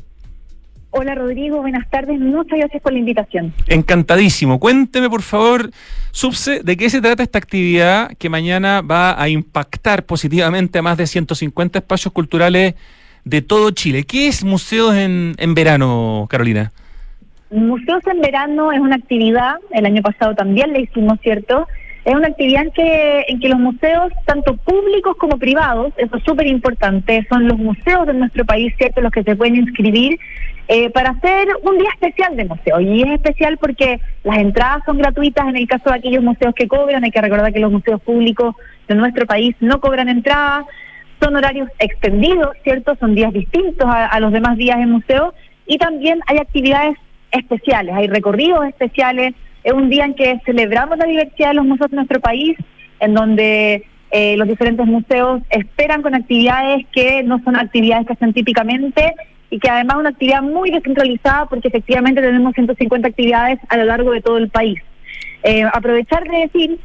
Hola 0.95 1.15
Rodrigo, 1.15 1.57
buenas 1.57 1.89
tardes, 1.89 2.19
muchas 2.19 2.59
gracias 2.59 2.79
por 2.83 2.93
la 2.93 2.99
invitación. 2.99 3.51
Encantadísimo. 3.65 4.59
Cuénteme 4.59 5.09
por 5.09 5.23
favor, 5.23 5.71
Subse, 6.11 6.61
¿de 6.63 6.77
qué 6.77 6.87
se 6.91 7.01
trata 7.01 7.23
esta 7.23 7.39
actividad 7.39 8.11
que 8.19 8.29
mañana 8.29 8.81
va 8.81 9.19
a 9.19 9.27
impactar 9.27 10.05
positivamente 10.05 10.77
a 10.77 10.83
más 10.83 10.97
de 10.97 11.07
150 11.07 11.79
espacios 11.79 12.13
culturales 12.13 12.75
de 13.25 13.41
todo 13.41 13.71
Chile? 13.71 14.03
¿Qué 14.03 14.27
es 14.27 14.43
Museos 14.43 14.93
en, 14.93 15.33
en 15.39 15.55
Verano, 15.55 16.27
Carolina? 16.29 16.71
Museos 17.53 18.01
en 18.07 18.19
Verano 18.19 18.71
es 18.71 18.79
una 18.79 18.95
actividad, 18.95 19.57
el 19.71 19.85
año 19.85 20.01
pasado 20.01 20.33
también 20.33 20.73
le 20.73 20.81
hicimos, 20.81 21.19
¿cierto? 21.21 21.67
Es 22.03 22.13
una 22.15 22.27
actividad 22.27 22.63
en 22.63 22.71
que, 22.71 23.25
en 23.27 23.39
que 23.39 23.47
los 23.47 23.59
museos, 23.59 24.11
tanto 24.25 24.57
públicos 24.57 25.15
como 25.17 25.37
privados, 25.37 25.93
eso 25.97 26.17
es 26.17 26.23
súper 26.23 26.47
importante, 26.47 27.25
son 27.29 27.47
los 27.47 27.57
museos 27.57 28.07
de 28.07 28.13
nuestro 28.15 28.43
país, 28.43 28.73
¿cierto?, 28.77 29.01
los 29.01 29.11
que 29.11 29.23
se 29.23 29.35
pueden 29.35 29.55
inscribir 29.55 30.19
eh, 30.67 30.89
para 30.89 31.11
hacer 31.11 31.47
un 31.61 31.77
día 31.77 31.89
especial 31.93 32.35
de 32.35 32.45
museo. 32.45 32.81
Y 32.81 33.03
es 33.03 33.11
especial 33.11 33.57
porque 33.59 34.01
las 34.23 34.39
entradas 34.39 34.81
son 34.85 34.97
gratuitas 34.97 35.47
en 35.47 35.55
el 35.55 35.67
caso 35.67 35.91
de 35.91 35.97
aquellos 35.97 36.23
museos 36.23 36.55
que 36.55 36.67
cobran. 36.67 37.03
Hay 37.03 37.11
que 37.11 37.21
recordar 37.21 37.53
que 37.53 37.59
los 37.59 37.71
museos 37.71 38.01
públicos 38.01 38.55
de 38.87 38.95
nuestro 38.95 39.27
país 39.27 39.55
no 39.59 39.79
cobran 39.79 40.09
entrada. 40.09 40.65
Son 41.21 41.35
horarios 41.35 41.69
extendidos, 41.79 42.55
¿cierto? 42.63 42.95
Son 42.99 43.13
días 43.13 43.31
distintos 43.31 43.87
a, 43.87 44.07
a 44.07 44.19
los 44.19 44.31
demás 44.31 44.57
días 44.57 44.77
en 44.77 44.89
museo. 44.89 45.33
Y 45.67 45.77
también 45.77 46.19
hay 46.27 46.37
actividades 46.37 46.97
especiales, 47.33 47.95
hay 47.95 48.07
recorridos 48.07 48.65
especiales 48.67 49.33
es 49.63 49.73
un 49.73 49.89
día 49.89 50.05
en 50.05 50.13
que 50.13 50.41
celebramos 50.45 50.97
la 50.97 51.05
diversidad 51.05 51.49
de 51.49 51.55
los 51.55 51.65
museos 51.65 51.89
de 51.89 51.95
nuestro 51.95 52.19
país, 52.19 52.57
en 52.99 53.13
donde 53.13 53.85
eh, 54.11 54.35
los 54.37 54.47
diferentes 54.47 54.85
museos 54.85 55.41
esperan 55.49 56.01
con 56.01 56.13
actividades 56.13 56.85
que 56.91 57.23
no 57.23 57.41
son 57.43 57.55
actividades 57.55 58.05
que 58.05 58.13
hacen 58.13 58.33
típicamente 58.33 59.15
y 59.49 59.59
que 59.59 59.69
además 59.69 59.95
es 59.95 59.99
una 60.01 60.09
actividad 60.09 60.41
muy 60.41 60.71
descentralizada 60.71 61.45
porque 61.47 61.69
efectivamente 61.69 62.21
tenemos 62.21 62.53
150 62.53 63.07
actividades 63.07 63.59
a 63.69 63.77
lo 63.77 63.85
largo 63.85 64.11
de 64.11 64.21
todo 64.21 64.37
el 64.37 64.49
país. 64.49 64.79
Eh, 65.43 65.63
aprovechar 65.63 66.23
de 66.27 66.37
decir 66.37 66.79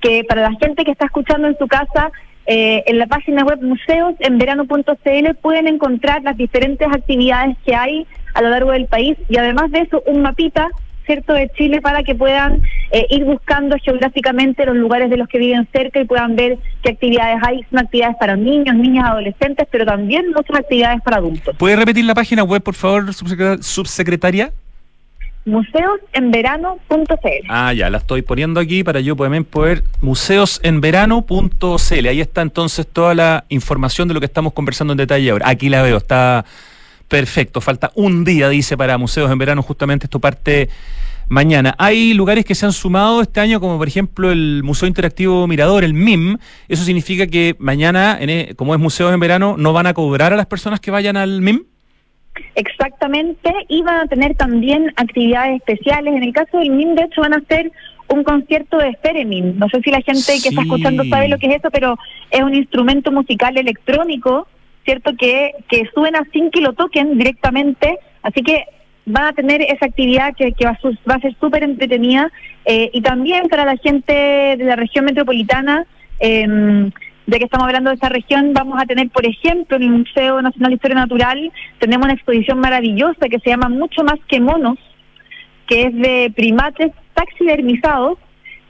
que 0.00 0.24
para 0.24 0.42
la 0.42 0.52
gente 0.58 0.84
que 0.84 0.90
está 0.90 1.04
escuchando 1.04 1.46
en 1.48 1.56
su 1.56 1.68
casa, 1.68 2.10
eh, 2.46 2.82
en 2.86 2.98
la 2.98 3.06
página 3.06 3.44
web 3.44 3.62
museosenverano.cl 3.62 5.34
pueden 5.40 5.68
encontrar 5.68 6.22
las 6.22 6.36
diferentes 6.36 6.88
actividades 6.88 7.56
que 7.64 7.74
hay 7.76 8.06
a 8.34 8.42
lo 8.42 8.50
largo 8.50 8.72
del 8.72 8.86
país 8.86 9.16
y 9.28 9.36
además 9.36 9.70
de 9.70 9.80
eso 9.80 10.02
un 10.06 10.22
mapita 10.22 10.68
cierto 11.06 11.32
de 11.32 11.50
Chile 11.56 11.80
para 11.80 12.02
que 12.02 12.14
puedan 12.14 12.62
eh, 12.90 13.06
ir 13.10 13.24
buscando 13.24 13.76
geográficamente 13.82 14.64
los 14.66 14.76
lugares 14.76 15.10
de 15.10 15.16
los 15.16 15.28
que 15.28 15.38
viven 15.38 15.66
cerca 15.72 16.00
y 16.00 16.04
puedan 16.04 16.36
ver 16.36 16.58
qué 16.82 16.90
actividades 16.90 17.38
hay. 17.42 17.64
Son 17.70 17.80
actividades 17.80 18.16
para 18.18 18.36
niños, 18.36 18.76
niñas, 18.76 19.08
adolescentes, 19.08 19.66
pero 19.70 19.84
también 19.84 20.26
muchas 20.34 20.60
actividades 20.60 21.00
para 21.02 21.18
adultos. 21.18 21.56
¿Puede 21.56 21.76
repetir 21.76 22.04
la 22.04 22.14
página 22.14 22.44
web, 22.44 22.62
por 22.62 22.74
favor, 22.74 23.12
subsecretaria? 23.12 24.52
museosenverano.cl. 25.44 27.46
Ah, 27.48 27.72
ya, 27.72 27.90
la 27.90 27.98
estoy 27.98 28.22
poniendo 28.22 28.60
aquí 28.60 28.84
para 28.84 29.00
yo 29.00 29.16
también 29.16 29.44
poder 29.44 29.82
museosenverano.cl. 30.00 32.08
Ahí 32.08 32.20
está 32.20 32.42
entonces 32.42 32.86
toda 32.86 33.16
la 33.16 33.44
información 33.48 34.06
de 34.06 34.14
lo 34.14 34.20
que 34.20 34.26
estamos 34.26 34.52
conversando 34.52 34.92
en 34.92 34.98
detalle 34.98 35.30
ahora. 35.30 35.48
Aquí 35.48 35.68
la 35.68 35.82
veo, 35.82 35.96
está 35.96 36.44
Perfecto, 37.12 37.60
falta 37.60 37.90
un 37.94 38.24
día, 38.24 38.48
dice, 38.48 38.74
para 38.74 38.96
museos 38.96 39.30
en 39.30 39.36
verano, 39.36 39.60
justamente 39.60 40.06
esto 40.06 40.18
parte 40.18 40.70
mañana. 41.28 41.74
Hay 41.76 42.14
lugares 42.14 42.46
que 42.46 42.54
se 42.54 42.64
han 42.64 42.72
sumado 42.72 43.20
este 43.20 43.38
año, 43.38 43.60
como 43.60 43.76
por 43.76 43.86
ejemplo 43.86 44.32
el 44.32 44.62
Museo 44.64 44.88
Interactivo 44.88 45.46
Mirador, 45.46 45.84
el 45.84 45.92
MIM. 45.92 46.38
Eso 46.68 46.84
significa 46.84 47.26
que 47.26 47.54
mañana, 47.58 48.16
e, 48.18 48.54
como 48.56 48.72
es 48.72 48.80
museos 48.80 49.12
en 49.12 49.20
verano, 49.20 49.56
no 49.58 49.74
van 49.74 49.88
a 49.88 49.92
cobrar 49.92 50.32
a 50.32 50.36
las 50.36 50.46
personas 50.46 50.80
que 50.80 50.90
vayan 50.90 51.18
al 51.18 51.42
MIM. 51.42 51.64
Exactamente, 52.54 53.52
y 53.68 53.82
van 53.82 54.00
a 54.00 54.06
tener 54.06 54.34
también 54.34 54.90
actividades 54.96 55.56
especiales. 55.56 56.14
En 56.14 56.22
el 56.22 56.32
caso 56.32 56.60
del 56.60 56.70
MIM, 56.70 56.94
de 56.94 57.02
hecho, 57.02 57.20
van 57.20 57.34
a 57.34 57.42
hacer 57.44 57.70
un 58.08 58.24
concierto 58.24 58.78
de 58.78 58.96
Theremin. 59.02 59.58
No 59.58 59.68
sé 59.68 59.82
si 59.82 59.90
la 59.90 60.00
gente 60.00 60.32
que 60.42 60.48
está 60.48 60.62
escuchando 60.62 61.04
sabe 61.04 61.28
lo 61.28 61.36
que 61.36 61.48
es 61.48 61.56
eso, 61.56 61.70
pero 61.70 61.98
es 62.30 62.42
un 62.42 62.54
instrumento 62.54 63.12
musical 63.12 63.58
electrónico 63.58 64.48
¿cierto? 64.84 65.12
Que, 65.16 65.52
que 65.68 65.84
suena 65.94 66.22
sin 66.32 66.50
que 66.50 66.60
lo 66.60 66.72
toquen 66.72 67.18
directamente, 67.18 67.98
así 68.22 68.42
que 68.42 68.64
van 69.04 69.24
a 69.24 69.32
tener 69.32 69.62
esa 69.62 69.86
actividad 69.86 70.34
que, 70.36 70.52
va, 70.64 70.70
a, 70.70 71.10
va 71.10 71.14
a 71.14 71.20
ser 71.20 71.34
súper 71.40 71.64
entretenida 71.64 72.30
eh, 72.64 72.90
y 72.92 73.02
también 73.02 73.48
para 73.48 73.64
la 73.64 73.76
gente 73.76 74.12
de 74.12 74.64
la 74.64 74.76
región 74.76 75.04
metropolitana, 75.04 75.86
eh, 76.20 76.90
de 77.26 77.38
que 77.38 77.44
estamos 77.44 77.66
hablando 77.66 77.90
de 77.90 77.94
esta 77.94 78.08
región, 78.08 78.52
vamos 78.52 78.80
a 78.80 78.86
tener, 78.86 79.08
por 79.10 79.26
ejemplo, 79.26 79.76
en 79.76 79.82
el 79.84 79.90
Museo 79.90 80.42
Nacional 80.42 80.70
de 80.70 80.74
Historia 80.74 80.96
Natural, 80.96 81.52
tenemos 81.78 82.04
una 82.04 82.14
exposición 82.14 82.58
maravillosa 82.58 83.28
que 83.28 83.38
se 83.38 83.50
llama 83.50 83.68
Mucho 83.68 84.02
más 84.02 84.18
que 84.28 84.40
monos, 84.40 84.78
que 85.66 85.82
es 85.84 85.94
de 85.94 86.32
primates 86.34 86.92
taxidermizados 87.14 88.18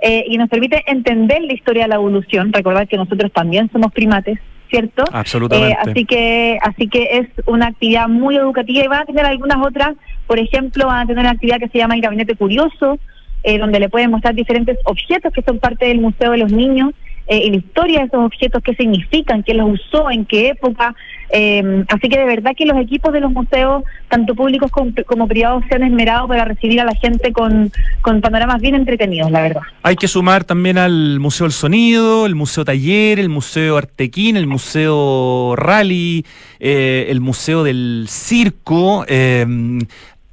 eh, 0.00 0.24
y 0.28 0.36
nos 0.36 0.48
permite 0.48 0.82
entender 0.86 1.42
la 1.42 1.54
historia 1.54 1.84
de 1.84 1.88
la 1.88 1.94
evolución. 1.94 2.52
Recordar 2.52 2.88
que 2.88 2.96
nosotros 2.96 3.32
también 3.32 3.70
somos 3.72 3.92
primates 3.92 4.38
¿cierto? 4.72 5.04
Absolutamente. 5.12 5.74
Eh, 5.74 5.90
así 5.90 6.04
que 6.06 6.58
así 6.62 6.88
que 6.88 7.08
es 7.18 7.28
una 7.46 7.66
actividad 7.66 8.08
muy 8.08 8.36
educativa 8.36 8.84
y 8.84 8.88
van 8.88 9.02
a 9.02 9.04
tener 9.04 9.26
algunas 9.26 9.58
otras, 9.58 9.92
por 10.26 10.38
ejemplo, 10.38 10.86
van 10.86 11.02
a 11.02 11.06
tener 11.06 11.20
una 11.20 11.32
actividad 11.32 11.58
que 11.58 11.68
se 11.68 11.78
llama 11.78 11.94
el 11.94 12.00
Gabinete 12.00 12.34
Curioso, 12.36 12.98
eh, 13.44 13.58
donde 13.58 13.80
le 13.80 13.90
pueden 13.90 14.10
mostrar 14.10 14.34
diferentes 14.34 14.78
objetos 14.84 15.30
que 15.34 15.42
son 15.42 15.58
parte 15.58 15.86
del 15.86 16.00
Museo 16.00 16.30
de 16.32 16.38
los 16.38 16.50
Niños 16.50 16.92
eh, 17.32 17.50
la 17.50 17.56
historia 17.56 18.00
de 18.00 18.06
esos 18.06 18.20
objetos, 18.20 18.62
qué 18.62 18.74
significan, 18.74 19.42
quién 19.42 19.56
los 19.56 19.80
usó, 19.80 20.10
en 20.10 20.26
qué 20.26 20.48
época. 20.48 20.94
Eh, 21.34 21.84
así 21.88 22.10
que 22.10 22.18
de 22.18 22.26
verdad 22.26 22.52
que 22.54 22.66
los 22.66 22.76
equipos 22.76 23.10
de 23.10 23.20
los 23.20 23.32
museos, 23.32 23.84
tanto 24.08 24.34
públicos 24.34 24.70
como, 24.70 25.26
privados, 25.26 25.64
se 25.66 25.76
han 25.76 25.82
esmerado 25.82 26.28
para 26.28 26.44
recibir 26.44 26.80
a 26.82 26.84
la 26.84 26.94
gente 26.94 27.32
con, 27.32 27.72
con 28.02 28.20
panoramas 28.20 28.60
bien 28.60 28.74
entretenidos, 28.74 29.30
la 29.30 29.40
verdad. 29.40 29.62
Hay 29.82 29.96
que 29.96 30.08
sumar 30.08 30.44
también 30.44 30.76
al 30.76 31.20
Museo 31.20 31.46
del 31.46 31.52
Sonido, 31.52 32.26
el 32.26 32.34
Museo 32.34 32.66
Taller, 32.66 33.18
el 33.18 33.30
Museo 33.30 33.78
Artequín, 33.78 34.36
el 34.36 34.46
Museo 34.46 35.54
Rally, 35.56 36.26
eh, 36.60 37.06
el 37.08 37.22
Museo 37.22 37.64
del 37.64 38.06
Circo. 38.08 39.06
Eh, 39.08 39.46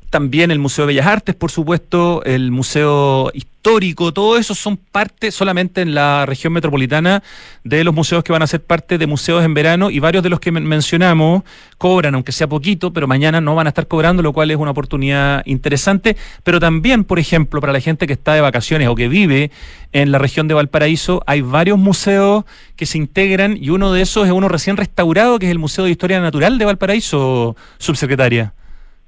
también 0.09 0.51
el 0.51 0.59
Museo 0.59 0.85
de 0.85 0.93
Bellas 0.93 1.07
Artes, 1.07 1.35
por 1.35 1.51
supuesto, 1.51 2.23
el 2.23 2.51
Museo 2.51 3.31
Histórico, 3.59 4.13
todo 4.13 4.37
eso 4.37 4.55
son 4.55 4.77
parte 4.77 5.31
solamente 5.31 5.81
en 5.81 5.93
la 5.93 6.25
región 6.25 6.53
metropolitana 6.53 7.21
de 7.65 7.83
los 7.83 7.93
museos 7.93 8.23
que 8.23 8.31
van 8.31 8.41
a 8.41 8.47
ser 8.47 8.63
parte 8.63 8.97
de 8.97 9.05
museos 9.05 9.43
en 9.43 9.53
verano 9.53 9.89
y 9.89 9.99
varios 9.99 10.23
de 10.23 10.29
los 10.29 10.39
que 10.39 10.49
mencionamos 10.49 11.43
cobran, 11.77 12.15
aunque 12.15 12.31
sea 12.31 12.47
poquito, 12.47 12.93
pero 12.93 13.05
mañana 13.05 13.41
no 13.41 13.55
van 13.55 13.67
a 13.67 13.71
estar 13.71 13.85
cobrando, 13.85 14.23
lo 14.23 14.31
cual 14.31 14.49
es 14.49 14.55
una 14.55 14.71
oportunidad 14.71 15.43
interesante. 15.45 16.15
Pero 16.45 16.61
también, 16.61 17.03
por 17.03 17.19
ejemplo, 17.19 17.59
para 17.59 17.73
la 17.73 17.81
gente 17.81 18.07
que 18.07 18.13
está 18.13 18.33
de 18.33 18.39
vacaciones 18.39 18.87
o 18.87 18.95
que 18.95 19.09
vive 19.09 19.51
en 19.91 20.13
la 20.13 20.19
región 20.19 20.47
de 20.47 20.53
Valparaíso, 20.53 21.21
hay 21.27 21.41
varios 21.41 21.77
museos 21.77 22.45
que 22.77 22.85
se 22.85 22.97
integran 22.97 23.57
y 23.59 23.71
uno 23.71 23.91
de 23.91 24.03
esos 24.03 24.25
es 24.25 24.31
uno 24.31 24.47
recién 24.47 24.77
restaurado, 24.77 25.37
que 25.37 25.47
es 25.47 25.51
el 25.51 25.59
Museo 25.59 25.83
de 25.83 25.91
Historia 25.91 26.21
Natural 26.21 26.57
de 26.57 26.63
Valparaíso, 26.63 27.57
subsecretaria. 27.77 28.53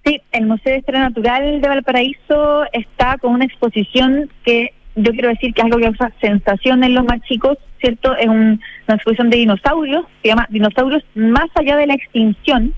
Sí, 0.04 0.20
el 0.32 0.48
Museo 0.48 0.74
de 0.74 0.80
Historia 0.80 1.02
Natural 1.02 1.62
de 1.62 1.68
Valparaíso 1.68 2.64
está 2.74 3.18
con 3.18 3.34
una 3.34 3.46
exposición 3.46 4.30
que 4.44 4.74
yo 4.96 5.12
quiero 5.12 5.30
decir 5.30 5.54
que 5.54 5.62
es 5.62 5.66
algo 5.66 5.78
que 5.78 5.86
causa 5.86 6.12
sensación 6.20 6.84
en 6.84 6.96
los 6.96 7.06
más 7.06 7.22
chicos, 7.22 7.58
¿cierto? 7.80 8.16
Es 8.18 8.28
una 8.28 8.60
exposición 8.88 9.30
de 9.30 9.38
dinosaurios, 9.38 10.06
se 10.22 10.30
llama 10.30 10.48
Dinosaurios 10.50 11.04
más 11.16 11.50
allá 11.56 11.78
de 11.78 11.88
la 11.88 11.94
extinción. 11.94 12.74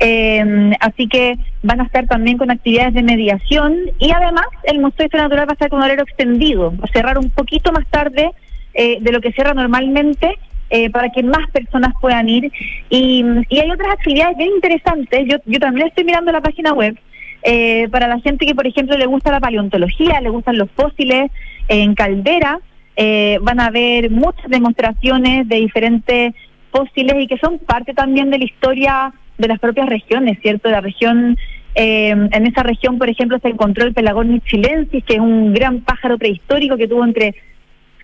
Eh, 0.00 0.72
así 0.80 1.08
que 1.08 1.36
van 1.62 1.80
a 1.80 1.84
estar 1.84 2.06
también 2.06 2.38
con 2.38 2.50
actividades 2.50 2.94
de 2.94 3.02
mediación 3.02 3.76
y 3.98 4.12
además 4.12 4.46
el 4.62 4.78
Museo 4.78 4.98
de 4.98 5.04
Historia 5.06 5.24
Natural 5.24 5.48
va 5.48 5.52
a 5.52 5.54
estar 5.54 5.70
con 5.70 5.82
horario 5.82 6.04
extendido, 6.04 6.70
va 6.70 6.84
a 6.84 6.92
cerrar 6.92 7.18
un 7.18 7.30
poquito 7.30 7.72
más 7.72 7.84
tarde 7.88 8.30
eh, 8.74 8.98
de 9.00 9.12
lo 9.12 9.20
que 9.20 9.32
cierra 9.32 9.54
normalmente 9.54 10.38
eh, 10.70 10.90
para 10.90 11.08
que 11.08 11.22
más 11.22 11.48
personas 11.50 11.94
puedan 12.00 12.28
ir. 12.28 12.52
Y, 12.90 13.24
hay 13.50 13.70
otras 13.70 13.92
actividades 13.92 14.36
bien 14.36 14.50
interesantes. 14.50 15.26
Yo, 15.26 15.38
yo 15.46 15.58
también 15.58 15.88
estoy 15.88 16.04
mirando 16.04 16.30
la 16.30 16.42
página 16.42 16.72
web. 16.72 16.96
Eh, 17.42 17.88
para 17.90 18.08
la 18.08 18.20
gente 18.20 18.44
que, 18.44 18.54
por 18.54 18.66
ejemplo, 18.66 18.98
le 18.98 19.06
gusta 19.06 19.30
la 19.30 19.40
paleontología, 19.40 20.20
le 20.20 20.28
gustan 20.28 20.58
los 20.58 20.70
fósiles, 20.72 21.30
en 21.68 21.94
Caldera 21.94 22.58
eh, 22.96 23.38
van 23.40 23.60
a 23.60 23.66
haber 23.66 24.10
muchas 24.10 24.50
demostraciones 24.50 25.48
de 25.48 25.56
diferentes 25.56 26.34
fósiles 26.72 27.14
y 27.16 27.28
que 27.28 27.38
son 27.38 27.60
parte 27.60 27.94
también 27.94 28.30
de 28.30 28.38
la 28.38 28.44
historia 28.44 29.14
de 29.38 29.48
las 29.48 29.60
propias 29.60 29.88
regiones, 29.88 30.38
¿cierto? 30.42 30.68
La 30.68 30.80
región, 30.80 31.38
en 31.76 32.46
esa 32.46 32.64
región, 32.64 32.98
por 32.98 33.08
ejemplo, 33.08 33.38
se 33.40 33.48
encontró 33.48 33.84
el 33.84 33.94
Pelagornis 33.94 34.42
chilensis, 34.42 35.04
que 35.04 35.14
es 35.14 35.20
un 35.20 35.54
gran 35.54 35.80
pájaro 35.82 36.18
prehistórico 36.18 36.76
que 36.76 36.88
tuvo 36.88 37.04
entre 37.04 37.36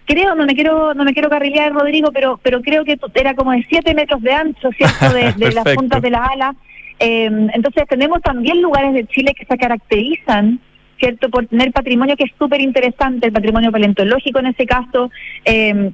creo, 0.04 0.34
no 0.34 0.46
me 0.46 0.54
quiero, 0.54 0.94
no 0.94 1.04
me 1.04 1.12
quiero 1.12 1.28
carrilear, 1.28 1.72
Rodrigo, 1.72 2.10
pero, 2.12 2.38
pero 2.42 2.60
creo 2.62 2.84
que 2.84 2.98
era 3.14 3.34
como 3.34 3.52
de 3.52 3.64
7 3.68 3.94
metros 3.94 4.22
de 4.22 4.32
ancho, 4.32 4.70
¿cierto? 4.76 5.12
De, 5.12 5.52
las 5.54 5.74
puntas 5.74 6.02
de 6.02 6.10
las 6.10 6.28
alas. 6.30 6.56
Eh, 6.98 7.30
entonces 7.52 7.84
tenemos 7.88 8.20
también 8.22 8.62
lugares 8.62 8.94
de 8.94 9.06
Chile 9.06 9.34
que 9.36 9.44
se 9.44 9.58
caracterizan, 9.58 10.60
¿cierto? 10.98 11.28
Por 11.28 11.46
tener 11.46 11.72
patrimonio 11.72 12.16
que 12.16 12.24
es 12.24 12.32
súper 12.38 12.60
interesante, 12.60 13.26
el 13.26 13.32
patrimonio 13.32 13.72
paleontológico 13.72 14.38
en 14.38 14.46
ese 14.46 14.66
caso, 14.66 15.10
eh, 15.44 15.90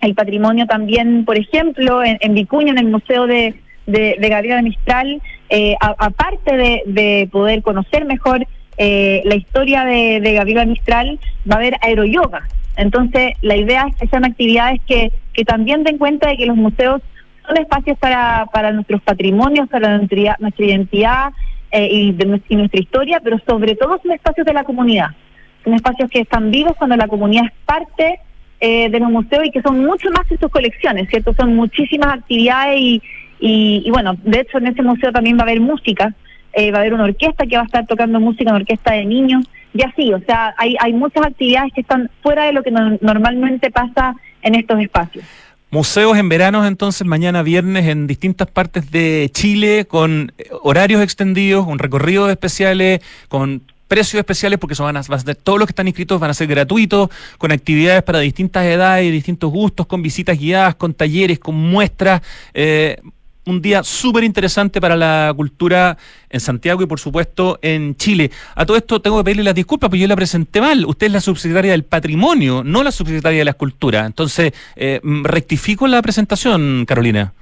el 0.00 0.14
patrimonio 0.14 0.66
también, 0.66 1.24
por 1.24 1.38
ejemplo, 1.38 2.02
en, 2.04 2.34
Vicuña, 2.34 2.72
en 2.72 2.78
el 2.78 2.86
Museo 2.86 3.26
de, 3.26 3.54
de, 3.86 4.16
de 4.20 4.28
Gabriela 4.28 4.62
Mistral, 4.62 5.20
eh, 5.48 5.76
aparte 5.80 6.56
de, 6.56 6.82
de, 6.86 7.28
poder 7.32 7.62
conocer 7.62 8.04
mejor 8.04 8.46
eh, 8.76 9.22
la 9.24 9.34
historia 9.34 9.84
de, 9.84 10.20
de 10.20 10.32
Gabriela 10.34 10.66
Mistral, 10.66 11.18
va 11.50 11.56
a 11.56 11.58
haber 11.58 11.76
aeroyoga. 11.80 12.46
Entonces, 12.76 13.32
la 13.42 13.56
idea 13.56 13.86
es 13.88 13.96
que 13.96 14.08
sean 14.08 14.24
actividades 14.24 14.80
que, 14.86 15.12
que 15.32 15.44
también 15.44 15.84
den 15.84 15.98
cuenta 15.98 16.28
de 16.28 16.36
que 16.36 16.46
los 16.46 16.56
museos 16.56 17.02
son 17.46 17.56
espacios 17.58 17.98
para, 17.98 18.46
para 18.52 18.72
nuestros 18.72 19.02
patrimonios, 19.02 19.68
para 19.68 19.98
nuestra, 19.98 20.40
identidad 20.58 21.32
eh, 21.70 21.88
y, 21.90 22.12
de, 22.12 22.40
y 22.48 22.56
nuestra 22.56 22.80
historia, 22.80 23.20
pero 23.22 23.38
sobre 23.46 23.74
todo 23.76 24.00
son 24.02 24.12
espacios 24.12 24.46
de 24.46 24.52
la 24.52 24.64
comunidad. 24.64 25.08
Son 25.62 25.74
espacios 25.74 26.10
que 26.10 26.20
están 26.20 26.50
vivos 26.50 26.74
cuando 26.76 26.96
la 26.96 27.08
comunidad 27.08 27.46
es 27.46 27.52
parte 27.64 28.18
eh, 28.60 28.88
de 28.88 29.00
los 29.00 29.10
museos 29.10 29.44
y 29.44 29.50
que 29.50 29.62
son 29.62 29.84
mucho 29.84 30.10
más 30.10 30.26
que 30.26 30.38
sus 30.38 30.50
colecciones, 30.50 31.08
¿cierto? 31.10 31.34
Son 31.34 31.54
muchísimas 31.54 32.14
actividades 32.14 32.80
y, 32.80 33.02
y, 33.40 33.90
bueno, 33.90 34.16
de 34.22 34.40
hecho 34.40 34.58
en 34.58 34.68
ese 34.68 34.82
museo 34.82 35.12
también 35.12 35.36
va 35.36 35.40
a 35.40 35.44
haber 35.44 35.60
música, 35.60 36.14
eh, 36.52 36.70
va 36.70 36.78
a 36.78 36.80
haber 36.80 36.94
una 36.94 37.04
orquesta 37.04 37.46
que 37.46 37.56
va 37.56 37.62
a 37.62 37.66
estar 37.66 37.86
tocando 37.86 38.20
música, 38.20 38.50
una 38.50 38.60
orquesta 38.60 38.94
de 38.94 39.04
niños, 39.04 39.44
y 39.74 39.82
así, 39.82 40.12
o 40.14 40.20
sea, 40.20 40.54
hay, 40.56 40.76
hay 40.80 40.92
muchas 40.92 41.26
actividades 41.26 41.72
que 41.74 41.80
están 41.80 42.08
fuera 42.22 42.44
de 42.44 42.52
lo 42.52 42.62
que 42.62 42.70
normalmente 42.70 43.70
pasa 43.70 44.14
en 44.42 44.54
estos 44.54 44.80
espacios. 44.80 45.24
Museos 45.70 46.16
en 46.16 46.28
veranos 46.28 46.68
entonces 46.68 47.04
mañana 47.04 47.42
viernes 47.42 47.88
en 47.88 48.06
distintas 48.06 48.48
partes 48.48 48.92
de 48.92 49.28
Chile 49.34 49.86
con 49.86 50.32
horarios 50.62 51.02
extendidos, 51.02 51.66
con 51.66 51.80
recorridos 51.80 52.30
especiales, 52.30 53.00
con 53.28 53.62
precios 53.88 54.20
especiales 54.20 54.60
porque 54.60 54.76
son 54.76 54.84
van 54.84 54.96
a, 54.96 55.34
todos 55.34 55.58
los 55.58 55.66
que 55.66 55.72
están 55.72 55.88
inscritos 55.88 56.20
van 56.20 56.30
a 56.30 56.34
ser 56.34 56.46
gratuitos, 56.46 57.10
con 57.38 57.50
actividades 57.50 58.04
para 58.04 58.20
distintas 58.20 58.64
edades 58.64 59.06
y 59.06 59.10
distintos 59.10 59.50
gustos, 59.50 59.86
con 59.86 60.00
visitas 60.02 60.38
guiadas, 60.38 60.76
con 60.76 60.94
talleres, 60.94 61.40
con 61.40 61.56
muestras. 61.56 62.22
Eh, 62.54 63.00
un 63.46 63.60
día 63.60 63.82
súper 63.82 64.24
interesante 64.24 64.80
para 64.80 64.96
la 64.96 65.32
cultura 65.36 65.96
en 66.30 66.40
Santiago 66.40 66.82
y 66.82 66.86
por 66.86 67.00
supuesto 67.00 67.58
en 67.62 67.96
Chile. 67.96 68.30
A 68.54 68.64
todo 68.66 68.76
esto 68.76 69.00
tengo 69.00 69.18
que 69.18 69.24
pedirle 69.24 69.44
las 69.44 69.54
disculpas 69.54 69.88
porque 69.90 70.00
yo 70.00 70.08
la 70.08 70.16
presenté 70.16 70.60
mal. 70.60 70.84
Usted 70.86 71.08
es 71.08 71.12
la 71.12 71.20
subsecretaria 71.20 71.72
del 71.72 71.84
Patrimonio, 71.84 72.62
no 72.64 72.82
la 72.82 72.92
subsecretaria 72.92 73.40
de 73.40 73.44
la 73.44 73.52
Escultura. 73.52 74.06
Entonces, 74.06 74.52
eh, 74.76 75.00
rectifico 75.22 75.86
la 75.86 76.00
presentación, 76.02 76.84
Carolina. 76.86 77.32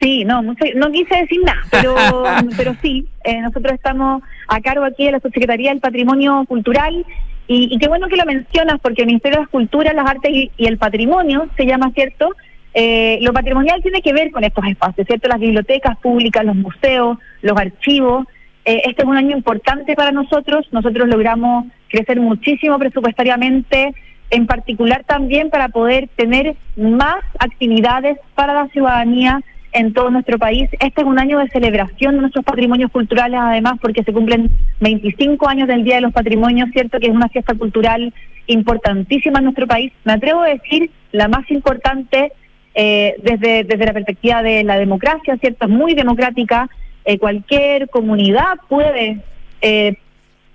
Sí, 0.00 0.24
no, 0.24 0.42
no, 0.42 0.54
quise 0.54 1.16
decir 1.16 1.40
nada, 1.42 1.62
pero, 1.70 1.94
pero 2.56 2.76
sí, 2.82 3.06
eh, 3.24 3.40
nosotros 3.40 3.72
estamos 3.72 4.22
a 4.46 4.60
cargo 4.60 4.84
aquí 4.84 5.06
de 5.06 5.12
la 5.12 5.20
Subsecretaría 5.20 5.70
del 5.70 5.80
Patrimonio 5.80 6.44
Cultural 6.46 7.04
y, 7.48 7.78
qué 7.78 7.88
bueno 7.88 8.08
que 8.08 8.16
lo 8.16 8.24
mencionas 8.24 8.80
porque 8.80 9.02
el 9.02 9.06
Ministerio 9.06 9.38
de 9.38 9.42
las 9.44 9.50
Culturas, 9.50 9.94
las 9.94 10.08
Artes 10.08 10.30
y, 10.32 10.50
el 10.58 10.78
Patrimonio 10.78 11.48
se 11.56 11.64
llama, 11.64 11.92
¿cierto? 11.94 12.30
Eh, 12.78 13.20
lo 13.22 13.32
patrimonial 13.32 13.80
tiene 13.80 14.02
que 14.02 14.12
ver 14.12 14.30
con 14.30 14.44
estos 14.44 14.62
espacios, 14.66 15.06
¿cierto? 15.06 15.28
Las 15.28 15.40
bibliotecas 15.40 15.96
públicas, 15.96 16.44
los 16.44 16.56
museos, 16.56 17.16
los 17.40 17.58
archivos. 17.58 18.26
Eh, 18.66 18.82
este 18.84 19.00
es 19.02 19.08
un 19.08 19.16
año 19.16 19.34
importante 19.34 19.94
para 19.94 20.12
nosotros. 20.12 20.66
Nosotros 20.72 21.08
logramos 21.08 21.64
crecer 21.88 22.20
muchísimo 22.20 22.78
presupuestariamente, 22.78 23.94
en 24.28 24.46
particular 24.46 25.04
también 25.04 25.48
para 25.48 25.70
poder 25.70 26.10
tener 26.16 26.54
más 26.76 27.24
actividades 27.38 28.18
para 28.34 28.52
la 28.52 28.68
ciudadanía 28.68 29.40
en 29.72 29.94
todo 29.94 30.10
nuestro 30.10 30.38
país. 30.38 30.68
Este 30.72 31.00
es 31.00 31.06
un 31.06 31.18
año 31.18 31.38
de 31.38 31.48
celebración 31.48 32.16
de 32.16 32.20
nuestros 32.20 32.44
patrimonios 32.44 32.92
culturales, 32.92 33.40
además, 33.42 33.78
porque 33.80 34.04
se 34.04 34.12
cumplen 34.12 34.50
25 34.80 35.48
años 35.48 35.66
del 35.66 35.82
Día 35.82 35.94
de 35.94 36.02
los 36.02 36.12
Patrimonios, 36.12 36.68
¿cierto? 36.74 37.00
Que 37.00 37.06
es 37.06 37.14
una 37.14 37.30
fiesta 37.30 37.54
cultural 37.54 38.12
importantísima 38.48 39.38
en 39.38 39.44
nuestro 39.44 39.66
país. 39.66 39.94
Me 40.04 40.12
atrevo 40.12 40.42
a 40.42 40.48
decir 40.48 40.90
la 41.12 41.28
más 41.28 41.50
importante 41.50 42.32
eh, 42.76 43.16
desde, 43.22 43.64
desde 43.64 43.86
la 43.86 43.94
perspectiva 43.94 44.42
de 44.42 44.62
la 44.62 44.78
democracia, 44.78 45.36
¿cierto? 45.38 45.64
Es 45.64 45.70
muy 45.70 45.94
democrática. 45.94 46.68
Eh, 47.04 47.18
cualquier 47.18 47.88
comunidad 47.88 48.58
puede 48.68 49.22
eh, 49.62 49.96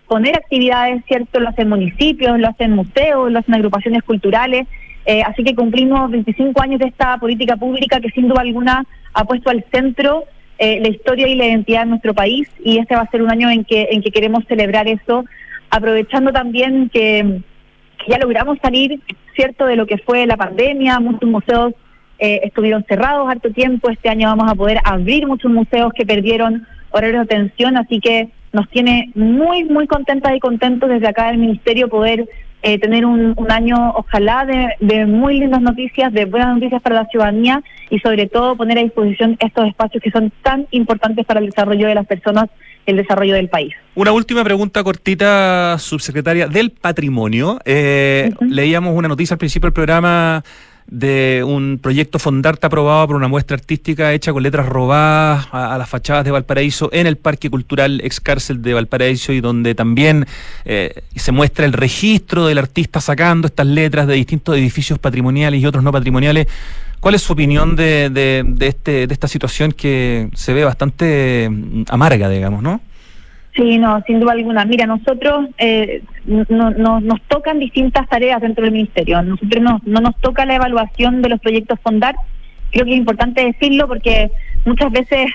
poner 0.07 0.35
actividades, 0.35 1.03
¿cierto? 1.07 1.39
Lo 1.39 1.49
hacen 1.49 1.67
municipios, 1.67 2.39
lo 2.39 2.47
hacen 2.47 2.73
museos, 2.73 3.31
lo 3.31 3.39
hacen 3.39 3.55
agrupaciones 3.55 4.03
culturales. 4.03 4.67
Eh, 5.05 5.23
así 5.23 5.43
que 5.43 5.55
cumplimos 5.55 6.11
25 6.11 6.61
años 6.61 6.79
de 6.79 6.87
esta 6.87 7.17
política 7.17 7.57
pública 7.57 7.99
que 7.99 8.11
sin 8.11 8.27
duda 8.27 8.41
alguna 8.41 8.85
ha 9.13 9.23
puesto 9.25 9.49
al 9.49 9.65
centro 9.71 10.25
eh, 10.59 10.79
la 10.79 10.89
historia 10.89 11.27
y 11.27 11.33
la 11.33 11.47
identidad 11.47 11.85
de 11.85 11.87
nuestro 11.87 12.13
país 12.13 12.47
y 12.63 12.77
este 12.77 12.95
va 12.95 13.01
a 13.01 13.09
ser 13.09 13.23
un 13.23 13.31
año 13.31 13.49
en 13.49 13.65
que, 13.65 13.87
en 13.89 14.03
que 14.03 14.11
queremos 14.11 14.43
celebrar 14.47 14.87
eso, 14.87 15.25
aprovechando 15.71 16.31
también 16.31 16.89
que, 16.89 17.41
ya 18.07 18.19
logramos 18.19 18.59
salir, 18.61 18.99
¿cierto?, 19.35 19.65
de 19.65 19.75
lo 19.75 19.87
que 19.87 19.97
fue 19.97 20.25
la 20.25 20.37
pandemia, 20.37 20.99
muchos 20.99 21.29
museos 21.29 21.73
eh, 22.21 22.41
estuvieron 22.43 22.85
cerrados 22.87 23.27
harto 23.27 23.49
tiempo, 23.49 23.89
este 23.89 24.07
año 24.07 24.27
vamos 24.27 24.49
a 24.49 24.53
poder 24.53 24.77
abrir 24.83 25.25
muchos 25.25 25.51
museos 25.51 25.91
que 25.93 26.05
perdieron 26.05 26.67
horarios 26.91 27.27
de 27.27 27.35
atención, 27.35 27.77
así 27.77 27.99
que 27.99 28.29
nos 28.53 28.69
tiene 28.69 29.11
muy, 29.15 29.63
muy 29.63 29.87
contentas 29.87 30.31
y 30.35 30.39
contentos 30.39 30.87
desde 30.87 31.07
acá 31.07 31.27
del 31.27 31.39
Ministerio 31.39 31.89
poder 31.89 32.29
eh, 32.61 32.77
tener 32.77 33.07
un, 33.07 33.35
año, 33.49 33.75
ojalá, 33.95 34.45
de, 34.45 35.05
muy 35.07 35.39
lindas 35.39 35.63
noticias, 35.63 36.13
de 36.13 36.25
buenas 36.25 36.53
noticias 36.53 36.79
para 36.83 36.93
la 36.93 37.05
ciudadanía 37.05 37.63
y 37.89 37.97
sobre 38.01 38.27
todo 38.27 38.55
poner 38.55 38.77
a 38.77 38.83
disposición 38.83 39.35
estos 39.39 39.67
espacios 39.67 40.03
que 40.03 40.11
son 40.11 40.31
tan 40.43 40.67
importantes 40.69 41.25
para 41.25 41.39
el 41.39 41.47
desarrollo 41.47 41.87
de 41.87 41.95
las 41.95 42.05
personas, 42.05 42.51
el 42.85 42.97
desarrollo 42.97 43.33
del 43.33 43.49
país. 43.49 43.73
Una 43.95 44.11
última 44.11 44.43
pregunta 44.43 44.83
cortita, 44.83 45.79
subsecretaria 45.79 46.47
del 46.47 46.69
Patrimonio. 46.69 47.59
Eh, 47.65 48.31
leíamos 48.41 48.95
una 48.95 49.07
noticia 49.07 49.33
al 49.33 49.39
principio 49.39 49.65
del 49.65 49.73
programa 49.73 50.43
de 50.87 51.43
un 51.45 51.79
proyecto 51.81 52.19
Fondarte 52.19 52.67
aprobado 52.67 53.07
por 53.07 53.15
una 53.15 53.27
muestra 53.27 53.55
artística 53.55 54.11
hecha 54.13 54.33
con 54.33 54.43
letras 54.43 54.67
robadas 54.67 55.47
a, 55.51 55.77
las 55.77 55.89
fachadas 55.89 56.25
de 56.25 56.31
Valparaíso 56.31 56.89
en 56.91 57.07
el 57.07 57.17
Parque 57.17 57.49
Cultural 57.49 58.01
Ex 58.03 58.19
Cárcel 58.19 58.61
de 58.61 58.73
Valparaíso 58.73 59.31
y 59.33 59.41
donde 59.41 59.75
también 59.75 60.25
eh, 60.65 61.03
se 61.15 61.31
muestra 61.31 61.65
el 61.65 61.73
registro 61.73 62.45
del 62.45 62.57
artista 62.57 63.01
sacando 63.01 63.47
estas 63.47 63.67
letras 63.67 64.07
de 64.07 64.15
distintos 64.15 64.57
edificios 64.57 64.99
patrimoniales 64.99 65.61
y 65.61 65.65
otros 65.65 65.83
no 65.83 65.91
patrimoniales. 65.91 66.47
¿Cuál 66.99 67.15
es 67.15 67.23
su 67.23 67.33
opinión 67.33 67.75
de, 67.75 68.09
de, 68.11 68.43
de, 68.45 68.67
este, 68.67 69.07
de 69.07 69.13
esta 69.13 69.27
situación 69.27 69.71
que 69.71 70.29
se 70.35 70.53
ve 70.53 70.63
bastante 70.63 71.49
mm, 71.49 71.83
amarga, 71.89 72.29
digamos, 72.29 72.61
no? 72.61 72.79
Sí, 73.55 73.77
no, 73.77 74.01
sin 74.07 74.19
duda 74.19 74.31
alguna. 74.31 74.63
Mira, 74.63 74.85
nosotros 74.85 75.49
eh, 75.57 76.03
no, 76.25 77.01
nos 77.01 77.21
tocan 77.23 77.59
distintas 77.59 78.07
tareas 78.07 78.41
dentro 78.41 78.63
del 78.63 78.73
Ministerio. 78.73 79.21
Nosotros 79.21 79.61
no, 79.61 79.81
no 79.85 79.99
nos 79.99 80.15
toca 80.21 80.45
la 80.45 80.55
evaluación 80.55 81.21
de 81.21 81.29
los 81.29 81.39
proyectos 81.39 81.79
Fondar. 81.83 82.15
Creo 82.71 82.85
que 82.85 82.91
es 82.91 82.97
importante 82.97 83.45
decirlo 83.45 83.87
porque 83.87 84.31
muchas 84.65 84.91
veces 84.91 85.27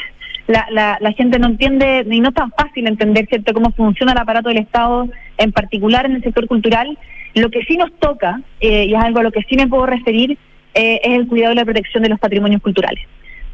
la, 0.46 0.66
la, 0.70 0.96
la 1.00 1.12
gente 1.12 1.38
no 1.38 1.48
entiende 1.48 2.06
y 2.10 2.20
no 2.20 2.30
es 2.30 2.34
tan 2.34 2.50
fácil 2.52 2.86
entender 2.86 3.26
cierto 3.26 3.52
cómo 3.52 3.70
funciona 3.72 4.12
el 4.12 4.18
aparato 4.18 4.48
del 4.48 4.58
Estado, 4.58 5.08
en 5.36 5.52
particular 5.52 6.06
en 6.06 6.16
el 6.16 6.22
sector 6.22 6.46
cultural. 6.46 6.96
Lo 7.34 7.50
que 7.50 7.64
sí 7.64 7.76
nos 7.76 7.92
toca, 7.98 8.40
eh, 8.60 8.86
y 8.86 8.94
es 8.94 9.00
algo 9.00 9.20
a 9.20 9.24
lo 9.24 9.32
que 9.32 9.42
sí 9.42 9.56
me 9.56 9.66
puedo 9.66 9.84
referir, 9.84 10.38
eh, 10.72 11.00
es 11.02 11.12
el 11.12 11.26
cuidado 11.26 11.52
y 11.52 11.56
la 11.56 11.64
protección 11.64 12.02
de 12.02 12.08
los 12.08 12.18
patrimonios 12.18 12.62
culturales. 12.62 13.04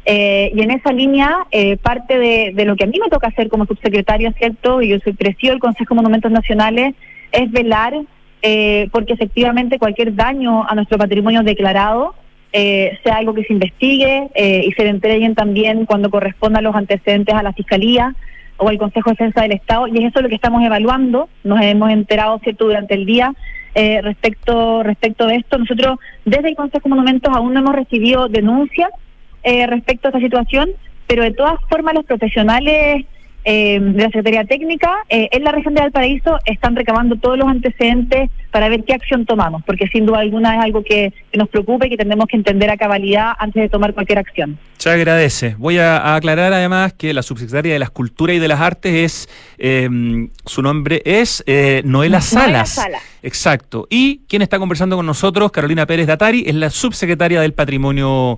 Eh, 0.05 0.51
y 0.53 0.61
en 0.61 0.71
esa 0.71 0.91
línea, 0.91 1.47
eh, 1.51 1.77
parte 1.77 2.17
de, 2.19 2.65
lo 2.65 2.75
que 2.75 2.83
a 2.83 2.87
mí 2.87 2.99
me 2.99 3.09
toca 3.09 3.27
hacer 3.27 3.47
como 3.49 3.65
subsecretaria, 3.65 4.33
¿cierto? 4.33 4.81
Y 4.81 4.89
yo 4.89 4.99
soy 4.99 5.13
presido 5.13 5.51
del 5.51 5.61
Consejo 5.61 5.93
de 5.93 6.01
Monumentos 6.01 6.31
Nacionales, 6.31 6.93
es 7.31 7.51
velar 7.51 7.93
eh, 8.41 8.89
porque 8.91 9.13
efectivamente 9.13 9.79
cualquier 9.79 10.13
daño 10.13 10.67
a 10.67 10.75
nuestro 10.75 10.97
patrimonio 10.97 11.43
declarado 11.43 12.15
sea 12.55 13.15
algo 13.15 13.33
que 13.33 13.43
se 13.45 13.53
investigue 13.53 14.29
y 14.35 14.71
se 14.73 14.83
le 14.83 14.89
entreguen 14.89 15.33
también 15.33 15.87
cuando 15.87 16.11
corresponda 16.11 16.61
los 16.61 16.75
antecedentes 16.75 17.33
a 17.33 17.41
la 17.41 17.51
Fiscalía 17.51 18.13
o 18.57 18.69
al 18.69 18.77
Consejo 18.77 19.09
de 19.09 19.15
Defensa 19.15 19.41
del 19.41 19.53
Estado. 19.53 19.87
Y 19.87 19.97
es 19.97 20.11
eso 20.11 20.21
lo 20.21 20.29
que 20.29 20.35
estamos 20.35 20.63
evaluando, 20.63 21.29
nos 21.43 21.59
hemos 21.61 21.89
enterado, 21.89 22.37
¿cierto?, 22.43 22.65
durante 22.65 22.93
el 22.93 23.07
día. 23.07 23.33
respecto 23.73 24.83
respecto 24.83 25.25
de 25.25 25.37
esto, 25.37 25.57
nosotros 25.57 25.97
desde 26.25 26.49
el 26.49 26.55
Consejo 26.55 26.83
de 26.83 26.89
Monumentos 26.91 27.35
aún 27.35 27.55
no 27.55 27.61
hemos 27.61 27.73
recibido 27.73 28.27
denuncias 28.27 28.91
eh, 29.43 29.67
respecto 29.67 30.07
a 30.07 30.09
esta 30.09 30.19
situación, 30.19 30.69
pero 31.07 31.23
de 31.23 31.31
todas 31.31 31.59
formas 31.69 31.93
los 31.93 32.05
profesionales 32.05 33.05
eh, 33.45 33.77
de 33.77 34.01
la 34.01 34.05
Secretaría 34.05 34.45
Técnica 34.45 34.89
eh, 35.09 35.27
en 35.33 35.43
la 35.43 35.51
región 35.51 35.73
de 35.73 35.81
Valparaíso 35.81 36.39
están 36.45 36.77
recabando 36.77 37.17
todos 37.17 37.37
los 37.37 37.45
antecedentes 37.45 38.29
para 38.51 38.69
ver 38.69 38.85
qué 38.85 38.93
acción 38.93 39.25
tomamos, 39.25 39.63
porque 39.65 39.87
sin 39.87 40.05
duda 40.05 40.19
alguna 40.19 40.55
es 40.55 40.63
algo 40.63 40.81
que, 40.81 41.11
nos 41.33 41.49
preocupa 41.49 41.85
y 41.85 41.89
que 41.89 41.97
tenemos 41.97 42.27
que 42.27 42.37
entender 42.37 42.69
a 42.69 42.77
cabalidad 42.77 43.33
antes 43.37 43.63
de 43.63 43.67
tomar 43.67 43.93
cualquier 43.93 44.19
acción. 44.19 44.57
Se 44.77 44.89
agradece. 44.89 45.55
Voy 45.57 45.77
a, 45.77 46.15
aclarar 46.15 46.53
además 46.53 46.93
que 46.93 47.13
la 47.13 47.21
subsecretaria 47.21 47.73
de 47.73 47.79
las 47.79 47.89
Culturas 47.89 48.37
y 48.37 48.39
de 48.39 48.47
las 48.47 48.61
Artes 48.61 48.93
es, 48.93 49.29
em, 49.57 50.29
su 50.45 50.61
nombre 50.61 51.01
es 51.03 51.43
Noela 51.83 52.21
Salas. 52.21 52.77
Noela 52.77 52.99
Exacto. 53.23 53.87
Y 53.89 54.19
quien 54.27 54.41
está 54.41 54.59
conversando 54.59 54.95
con 54.95 55.05
nosotros, 55.05 55.51
Carolina 55.51 55.85
Pérez 55.85 56.07
Datari, 56.07 56.43
es 56.45 56.55
la 56.55 56.69
subsecretaria 56.69 57.41
del 57.41 57.53
Patrimonio 57.53 58.37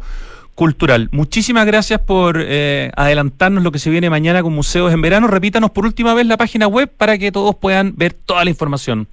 cultural. 0.56 1.10
Muchísimas 1.12 1.66
gracias 1.66 1.99
por 1.99 2.38
eh, 2.39 2.91
adelantarnos 2.95 3.64
lo 3.64 3.72
que 3.72 3.80
se 3.80 3.89
viene 3.89 4.10
mañana 4.10 4.41
con 4.41 4.53
Museos 4.53 4.93
en 4.93 5.01
Verano. 5.01 5.28
Repítanos 5.28 5.72
por 5.72 5.86
última 5.86 6.14
vez 6.14 6.26
la 6.26 6.38
página 6.38 6.68
web 6.68 6.89
para 6.89 7.18
que 7.18 7.32
todos 7.32 7.56
puedan 7.56 7.95
ver 7.95 8.14
toda 8.14 8.43
la 8.43 8.49
información. 8.49 9.08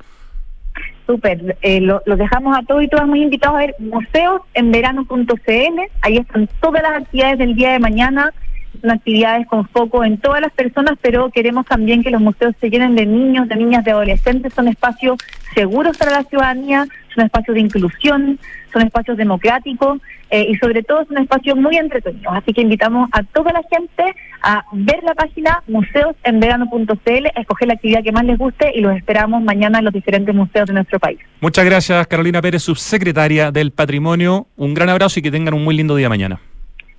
Súper, 1.06 1.58
eh, 1.62 1.80
los 1.80 2.16
dejamos 2.16 2.56
a 2.56 2.62
todos 2.62 2.84
y 2.84 2.88
todas 2.88 3.06
muy 3.06 3.22
invitados 3.22 3.56
a 3.56 3.58
ver 3.58 3.74
museosenverano.cl. 3.80 5.80
Ahí 6.00 6.16
están 6.16 6.48
todas 6.60 6.82
las 6.82 7.02
actividades 7.02 7.38
del 7.38 7.56
día 7.56 7.72
de 7.72 7.80
mañana 7.80 8.32
son 8.80 8.90
actividades 8.90 9.46
con 9.46 9.68
foco 9.68 10.04
en 10.04 10.18
todas 10.18 10.40
las 10.40 10.52
personas, 10.52 10.96
pero 11.00 11.30
queremos 11.30 11.66
también 11.66 12.02
que 12.02 12.10
los 12.10 12.20
museos 12.20 12.54
se 12.60 12.70
llenen 12.70 12.94
de 12.94 13.06
niños, 13.06 13.48
de 13.48 13.56
niñas, 13.56 13.84
de 13.84 13.90
adolescentes. 13.90 14.54
Son 14.54 14.68
espacios 14.68 15.18
seguros 15.54 15.96
para 15.98 16.12
la 16.12 16.24
ciudadanía, 16.24 16.86
son 17.14 17.24
espacios 17.24 17.54
de 17.54 17.60
inclusión, 17.60 18.38
son 18.72 18.82
espacios 18.82 19.16
democráticos 19.16 20.00
eh, 20.30 20.46
y 20.50 20.56
sobre 20.56 20.82
todo 20.82 21.04
son 21.06 21.18
espacios 21.18 21.56
muy 21.56 21.76
entretenidos. 21.76 22.34
Así 22.34 22.52
que 22.52 22.62
invitamos 22.62 23.08
a 23.12 23.22
toda 23.22 23.52
la 23.52 23.62
gente 23.70 24.16
a 24.42 24.64
ver 24.72 25.02
la 25.02 25.14
página 25.14 25.62
museosenverano.cl, 25.68 27.26
escoger 27.36 27.68
la 27.68 27.74
actividad 27.74 28.02
que 28.02 28.12
más 28.12 28.24
les 28.24 28.38
guste 28.38 28.72
y 28.74 28.80
los 28.80 28.96
esperamos 28.96 29.42
mañana 29.42 29.78
en 29.78 29.84
los 29.84 29.94
diferentes 29.94 30.34
museos 30.34 30.66
de 30.66 30.74
nuestro 30.74 30.98
país. 30.98 31.18
Muchas 31.40 31.64
gracias, 31.64 32.06
Carolina 32.06 32.40
Pérez, 32.40 32.62
subsecretaria 32.62 33.52
del 33.52 33.72
Patrimonio. 33.72 34.46
Un 34.56 34.74
gran 34.74 34.88
abrazo 34.88 35.20
y 35.20 35.22
que 35.22 35.30
tengan 35.30 35.54
un 35.54 35.64
muy 35.64 35.76
lindo 35.76 35.94
día 35.96 36.08
mañana. 36.08 36.40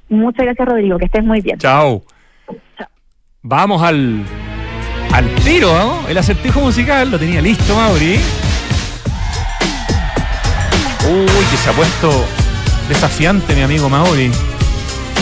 Muchas 0.10 0.46
gracias, 0.46 0.68
Rodrigo. 0.68 0.98
Que 0.98 1.06
estés 1.06 1.24
muy 1.24 1.42
bien. 1.42 1.58
Chao. 1.58 2.04
Vamos 3.42 3.82
al, 3.82 4.22
al 5.12 5.36
tiro, 5.44 5.68
¿no? 5.78 6.08
El 6.08 6.18
acertijo 6.18 6.62
musical 6.62 7.12
lo 7.12 7.20
tenía 7.20 7.42
listo, 7.42 7.76
Mauri. 7.76 8.20
Uy, 11.10 11.46
que 11.52 11.58
se 11.58 11.70
ha 11.70 11.74
puesto 11.74 12.26
desafiante 12.88 13.56
mi 13.56 13.62
amigo 13.62 13.90
Mauri. 13.90 14.32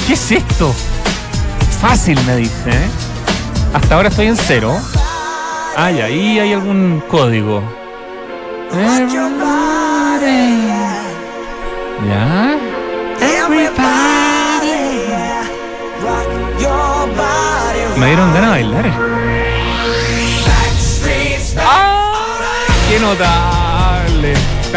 ¿Qué 0.07 0.13
es 0.13 0.31
esto? 0.31 0.73
Fácil, 1.79 2.19
me 2.25 2.35
dice. 2.35 2.69
¿eh? 2.69 2.89
Hasta 3.73 3.95
ahora 3.95 4.09
estoy 4.09 4.27
en 4.27 4.37
cero. 4.37 4.77
Ay, 5.75 6.01
ahí 6.01 6.39
hay 6.39 6.53
algún 6.53 7.01
código. 7.09 7.63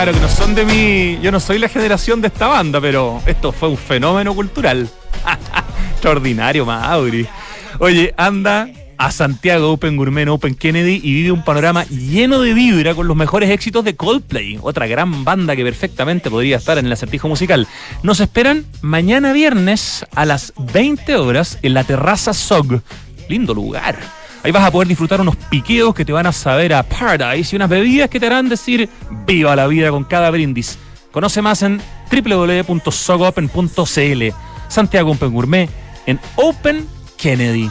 Claro 0.05 0.19
que 0.21 0.27
no 0.27 0.29
son 0.31 0.55
de 0.55 0.67
mí. 0.67 1.19
Yo 1.23 1.33
no 1.33 1.41
soy 1.41 1.59
la 1.59 1.67
generación 1.71 2.21
de 2.21 2.29
esta 2.29 2.47
banda, 2.47 2.79
pero 2.79 3.23
esto 3.25 3.53
fue 3.53 3.71
un 3.71 3.79
fenómeno 3.79 4.35
cultural. 4.35 4.87
Extraordinario, 5.93 6.67
Mauri. 6.67 7.27
Oye, 7.79 8.13
anda 8.19 8.69
a 8.99 9.11
Santiago 9.11 9.73
Open 9.73 9.97
Gourmet 9.97 10.29
Open 10.29 10.57
Kennedy 10.57 11.01
y 11.03 11.15
vive 11.15 11.33
un 11.33 11.43
panorama 11.43 11.85
lleno 11.85 12.43
de 12.43 12.53
vibra 12.53 12.95
con 12.95 13.09
los 13.09 13.17
mejores 13.17 13.49
éxitos 13.49 13.83
de 13.83 13.97
Coldplay, 13.97 14.59
otra 14.61 14.87
gran 14.87 15.25
banda 15.25 15.57
que 15.57 15.65
perfectamente 15.65 16.31
podría 16.31 16.59
estar 16.59 16.77
en 16.77 16.85
el 16.85 16.93
acertijo 16.93 17.27
musical. 17.27 17.67
Nos 18.03 18.21
esperan 18.21 18.67
mañana 18.83 19.33
viernes 19.33 20.05
a 20.15 20.27
las 20.27 20.53
20 20.75 21.17
horas 21.17 21.59
en 21.63 21.73
la 21.73 21.85
terraza 21.85 22.35
SOG. 22.35 22.83
Lindo 23.31 23.55
lugar. 23.55 23.97
Ahí 24.45 24.53
vas 24.53 24.65
a 24.65 24.71
poder 24.71 24.87
disfrutar 24.89 25.23
unos 25.23 25.37
piqueos 25.37 25.95
que 25.95 26.05
te 26.05 26.13
van 26.13 26.27
a 26.27 26.33
saber 26.33 26.75
a 26.75 26.83
Paradise 26.83 27.49
y 27.51 27.57
unas 27.57 27.71
bebidas 27.71 28.11
que 28.11 28.21
te 28.21 28.27
harán 28.27 28.51
decir 28.51 28.91
viva 29.27 29.57
la 29.57 29.67
vida 29.67 29.89
con 29.89 30.05
cada 30.05 30.31
brindis. 30.31 30.79
Conoce 31.11 31.41
más 31.41 31.63
en 31.63 31.81
www.sogopen.cl. 32.13 34.23
Santiago 34.69 35.13
Open 35.13 35.33
Gourmet 35.33 35.71
en 36.05 36.21
Open 36.37 36.87
Kennedy. 37.17 37.71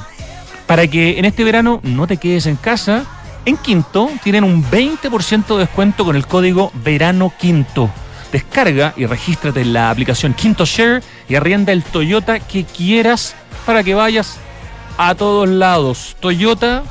Para 0.66 0.88
que 0.88 1.20
en 1.20 1.26
este 1.26 1.44
verano 1.44 1.80
no 1.84 2.08
te 2.08 2.18
quedes 2.18 2.48
en 2.48 2.56
casa, 2.56 3.06
en 3.46 3.58
Quinto 3.58 4.10
tienen 4.24 4.44
un 4.44 4.66
20% 4.66 5.46
de 5.46 5.60
descuento 5.60 6.04
con 6.04 6.16
el 6.16 6.26
código 6.26 6.72
Verano 6.84 7.32
Quinto. 7.40 7.88
Descarga 8.32 8.96
y 8.98 9.06
regístrate 9.06 9.62
en 9.62 9.74
la 9.74 9.92
aplicación 9.92 10.34
Quinto 10.34 10.66
Share 10.66 11.04
y 11.30 11.36
arrienda 11.36 11.72
el 11.72 11.84
Toyota 11.84 12.40
que 12.40 12.64
quieras 12.64 13.36
para 13.64 13.84
que 13.84 13.94
vayas 13.94 14.40
a 14.98 15.16
todos 15.16 15.48
lados. 15.50 16.16
Toyota, 16.20 16.84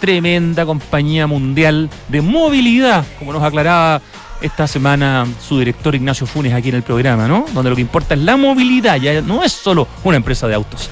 tremenda 0.00 0.66
compañía 0.66 1.26
mundial 1.26 1.88
de 2.08 2.20
movilidad, 2.20 3.04
como 3.18 3.32
nos 3.32 3.42
aclaraba 3.42 4.00
esta 4.40 4.66
semana 4.66 5.26
su 5.46 5.58
director 5.58 5.94
Ignacio 5.94 6.26
Funes 6.26 6.52
aquí 6.52 6.70
en 6.70 6.74
el 6.76 6.82
programa, 6.82 7.28
¿no? 7.28 7.46
Donde 7.52 7.70
lo 7.70 7.76
que 7.76 7.82
importa 7.82 8.14
es 8.14 8.20
la 8.20 8.36
movilidad, 8.36 8.96
ya 8.96 9.20
no 9.20 9.44
es 9.44 9.52
solo 9.52 9.86
una 10.02 10.16
empresa 10.16 10.48
de 10.48 10.54
autos. 10.54 10.90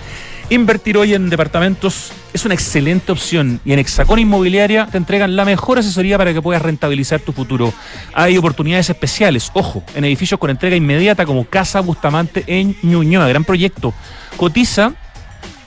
Invertir 0.51 0.97
hoy 0.97 1.15
en 1.15 1.31
departamentos 1.31 2.13
es 2.33 2.45
una 2.45 2.55
excelente 2.55 3.13
opción 3.13 3.61
y 3.65 3.73
en 3.73 3.79
Hexacón 3.79 4.19
Inmobiliaria 4.19 4.89
te 4.91 4.97
entregan 4.97 5.37
la 5.37 5.45
mejor 5.45 5.79
asesoría 5.79 6.19
para 6.19 6.33
que 6.33 6.43
puedas 6.43 6.61
rentabilizar 6.61 7.21
tu 7.21 7.33
futuro. 7.33 7.73
Hay 8.15 8.37
oportunidades 8.37 8.91
especiales, 8.91 9.51
ojo, 9.55 9.85
en 9.95 10.05
edificios 10.05 10.41
con 10.41 10.51
entrega 10.51 10.75
inmediata 10.75 11.25
como 11.25 11.45
Casa 11.45 11.81
Bustamante 11.81 12.43
en 12.49 12.77
Ñuñoa, 12.83 13.29
gran 13.29 13.45
proyecto. 13.45 13.95
Cotiza 14.37 14.95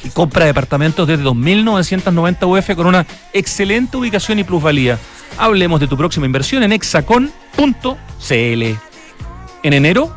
y 0.04 0.10
compra 0.10 0.46
departamentos 0.46 1.08
desde 1.08 1.24
2.990 1.24 2.48
UF 2.48 2.76
con 2.76 2.88
una 2.88 3.06
excelente 3.32 3.98
ubicación 3.98 4.40
y 4.40 4.44
plusvalía. 4.44 5.00
Hablemos 5.38 5.80
de 5.80 5.88
tu 5.88 5.98
próxima 5.98 6.26
inversión 6.26 6.64
en 6.64 6.74
hexacon.cl. 6.74 7.32
En 9.64 9.74
enero, 9.74 10.16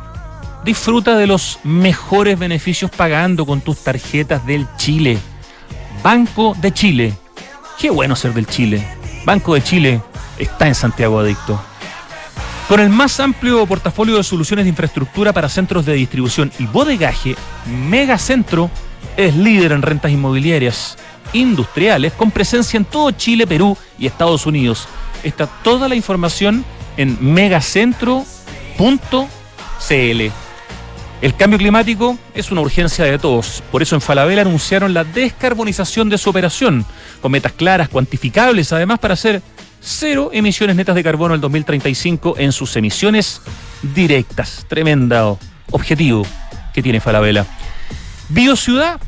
disfruta 0.63 1.17
de 1.17 1.27
los 1.27 1.59
mejores 1.63 2.37
beneficios 2.37 2.91
pagando 2.91 3.45
con 3.45 3.61
tus 3.61 3.83
tarjetas 3.83 4.45
del 4.45 4.67
Chile. 4.77 5.17
Banco 6.03 6.55
de 6.59 6.73
Chile. 6.73 7.13
Qué 7.79 7.89
bueno 7.89 8.15
ser 8.15 8.33
del 8.33 8.47
Chile. 8.47 8.85
Banco 9.25 9.53
de 9.53 9.63
Chile 9.63 10.01
está 10.37 10.67
en 10.67 10.75
Santiago 10.75 11.19
Adicto. 11.19 11.59
Con 12.67 12.81
el 12.81 12.89
más 12.89 13.19
amplio 13.21 13.65
portafolio 13.65 14.17
de 14.17 14.23
soluciones 14.23 14.65
de 14.65 14.69
infraestructura 14.69 15.31
para 15.31 15.47
centros 15.47 15.85
de 15.85 15.93
distribución 15.93 16.51
y 16.59 16.65
bodegaje, 16.65 17.35
Megacentro 17.65 18.69
es 19.15 19.35
líder 19.35 19.71
en 19.71 19.81
rentas 19.81 20.11
inmobiliarias 20.11 20.97
industriales 21.33 22.13
con 22.13 22.31
presencia 22.31 22.77
en 22.77 22.85
todo 22.85 23.11
Chile, 23.11 23.47
Perú 23.47 23.77
y 23.97 24.05
Estados 24.05 24.45
Unidos. 24.45 24.87
Está 25.23 25.47
toda 25.47 25.89
la 25.89 25.95
información 25.95 26.63
en 26.97 27.17
megacentro.cl. 27.21 28.25
El 31.19 31.35
cambio 31.35 31.57
climático 31.57 32.17
es 32.35 32.51
una 32.51 32.61
urgencia 32.61 33.05
de 33.05 33.17
todos. 33.17 33.63
Por 33.71 33.81
eso 33.81 33.95
en 33.95 34.01
Falabella 34.01 34.41
anunciaron 34.41 34.93
la 34.93 35.03
descarbonización 35.03 36.09
de 36.09 36.19
su 36.19 36.29
operación, 36.29 36.85
con 37.21 37.31
metas 37.31 37.53
claras, 37.53 37.89
cuantificables, 37.89 38.71
además 38.71 38.99
para 38.99 39.15
hacer 39.15 39.41
cero 39.81 40.29
emisiones 40.31 40.75
netas 40.75 40.95
de 40.95 41.03
carbono 41.03 41.33
en 41.33 41.41
2035 41.41 42.35
en 42.37 42.51
sus 42.51 42.75
emisiones 42.75 43.41
directas. 43.95 44.65
Tremendo 44.67 45.39
objetivo 45.71 46.23
que 46.73 46.83
tiene 46.83 46.99
Falabella. 46.99 47.47
Biociudad, 48.29 48.99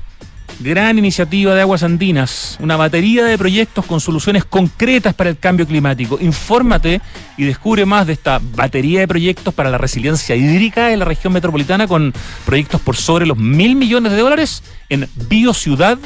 gran 0.60 0.98
iniciativa 0.98 1.54
de 1.54 1.62
Aguas 1.62 1.84
Andinas, 1.84 2.58
una 2.62 2.78
batería 2.78 3.26
de 3.26 3.38
proyectos 3.38 3.86
con 3.86 4.00
soluciones 4.00 4.46
concretas 4.46 5.14
para 5.14 5.30
el 5.30 5.38
cambio 5.38 5.68
climático. 5.68 6.18
Infórmate 6.22 7.02
y 7.38 7.44
descubre 7.44 7.86
más 7.86 8.08
de 8.08 8.14
esta 8.14 8.40
batería 8.56 9.02
de 9.02 9.08
proyectos 9.10 9.54
para 9.54 9.70
la 9.70 9.78
resiliencia 9.78 10.38
hídrica 10.38 10.92
en 10.92 11.00
la 11.00 11.06
región 11.06 11.34
metropolitana 11.34 11.86
con 11.86 12.14
proyectos 12.46 12.80
por 12.80 12.96
sobre 12.96 13.26
los 13.26 13.38
mil 13.38 13.76
millones 13.76 14.14
de 14.14 14.20
dólares 14.20 14.64
en 14.88 15.10
biociudad.cl. 15.28 16.00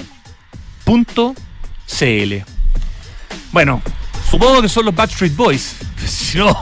Bueno, 3.51 3.81
supongo 4.29 4.61
que 4.61 4.69
son 4.69 4.85
los 4.85 4.95
Backstreet 4.95 5.35
Boys. 5.35 5.75
Si 6.03 6.37
no, 6.37 6.61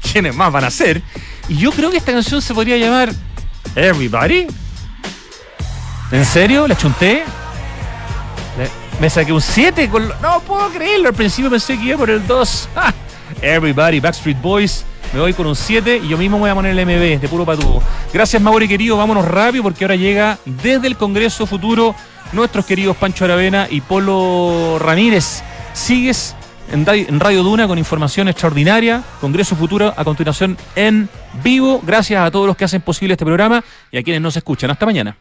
¿quiénes 0.00 0.34
más 0.34 0.50
van 0.50 0.64
a 0.64 0.70
ser? 0.70 1.02
Y 1.48 1.56
yo 1.56 1.72
creo 1.72 1.90
que 1.90 1.98
esta 1.98 2.12
canción 2.12 2.40
se 2.40 2.54
podría 2.54 2.78
llamar 2.78 3.12
Everybody. 3.74 4.46
¿En 6.10 6.24
serio? 6.24 6.66
¿La 6.66 6.76
chunté? 6.76 7.24
Me 9.00 9.08
saqué 9.08 9.32
un 9.32 9.40
7 9.40 9.88
con... 9.90 10.08
No 10.22 10.40
puedo 10.40 10.68
creerlo. 10.70 11.08
Al 11.08 11.14
principio 11.14 11.50
pensé 11.50 11.78
que 11.78 11.84
iba 11.84 11.98
por 11.98 12.10
el 12.10 12.26
2. 12.26 12.68
Everybody, 13.42 14.00
Backstreet 14.00 14.40
Boys. 14.40 14.84
Me 15.12 15.20
voy 15.20 15.32
con 15.34 15.46
un 15.46 15.54
7 15.54 16.00
y 16.02 16.08
yo 16.08 16.18
mismo 16.18 16.38
voy 16.38 16.50
a 16.50 16.54
poner 16.54 16.76
el 16.76 16.84
MB 16.84 17.20
de 17.20 17.28
puro 17.28 17.44
patudo. 17.44 17.82
Gracias, 18.12 18.42
Mauri 18.42 18.66
querido. 18.66 18.96
Vámonos 18.96 19.26
rápido 19.26 19.62
porque 19.62 19.84
ahora 19.84 19.96
llega 19.96 20.38
desde 20.44 20.86
el 20.86 20.96
Congreso 20.96 21.46
Futuro 21.46 21.94
nuestros 22.32 22.66
queridos 22.66 22.96
Pancho 22.96 23.24
Aravena 23.24 23.68
y 23.70 23.80
Polo 23.80 24.78
Ramírez. 24.78 25.42
Sigues 25.74 26.34
en 26.72 27.20
Radio 27.20 27.42
Duna 27.42 27.68
con 27.68 27.78
información 27.78 28.28
extraordinaria. 28.28 29.02
Congreso 29.20 29.54
Futuro 29.56 29.94
a 29.96 30.04
continuación 30.04 30.56
en 30.74 31.08
vivo. 31.42 31.80
Gracias 31.86 32.20
a 32.20 32.30
todos 32.30 32.46
los 32.46 32.56
que 32.56 32.64
hacen 32.64 32.80
posible 32.82 33.14
este 33.14 33.24
programa 33.24 33.62
y 33.92 33.98
a 33.98 34.02
quienes 34.02 34.20
nos 34.20 34.36
escuchan. 34.36 34.70
Hasta 34.70 34.84
mañana. 34.86 35.16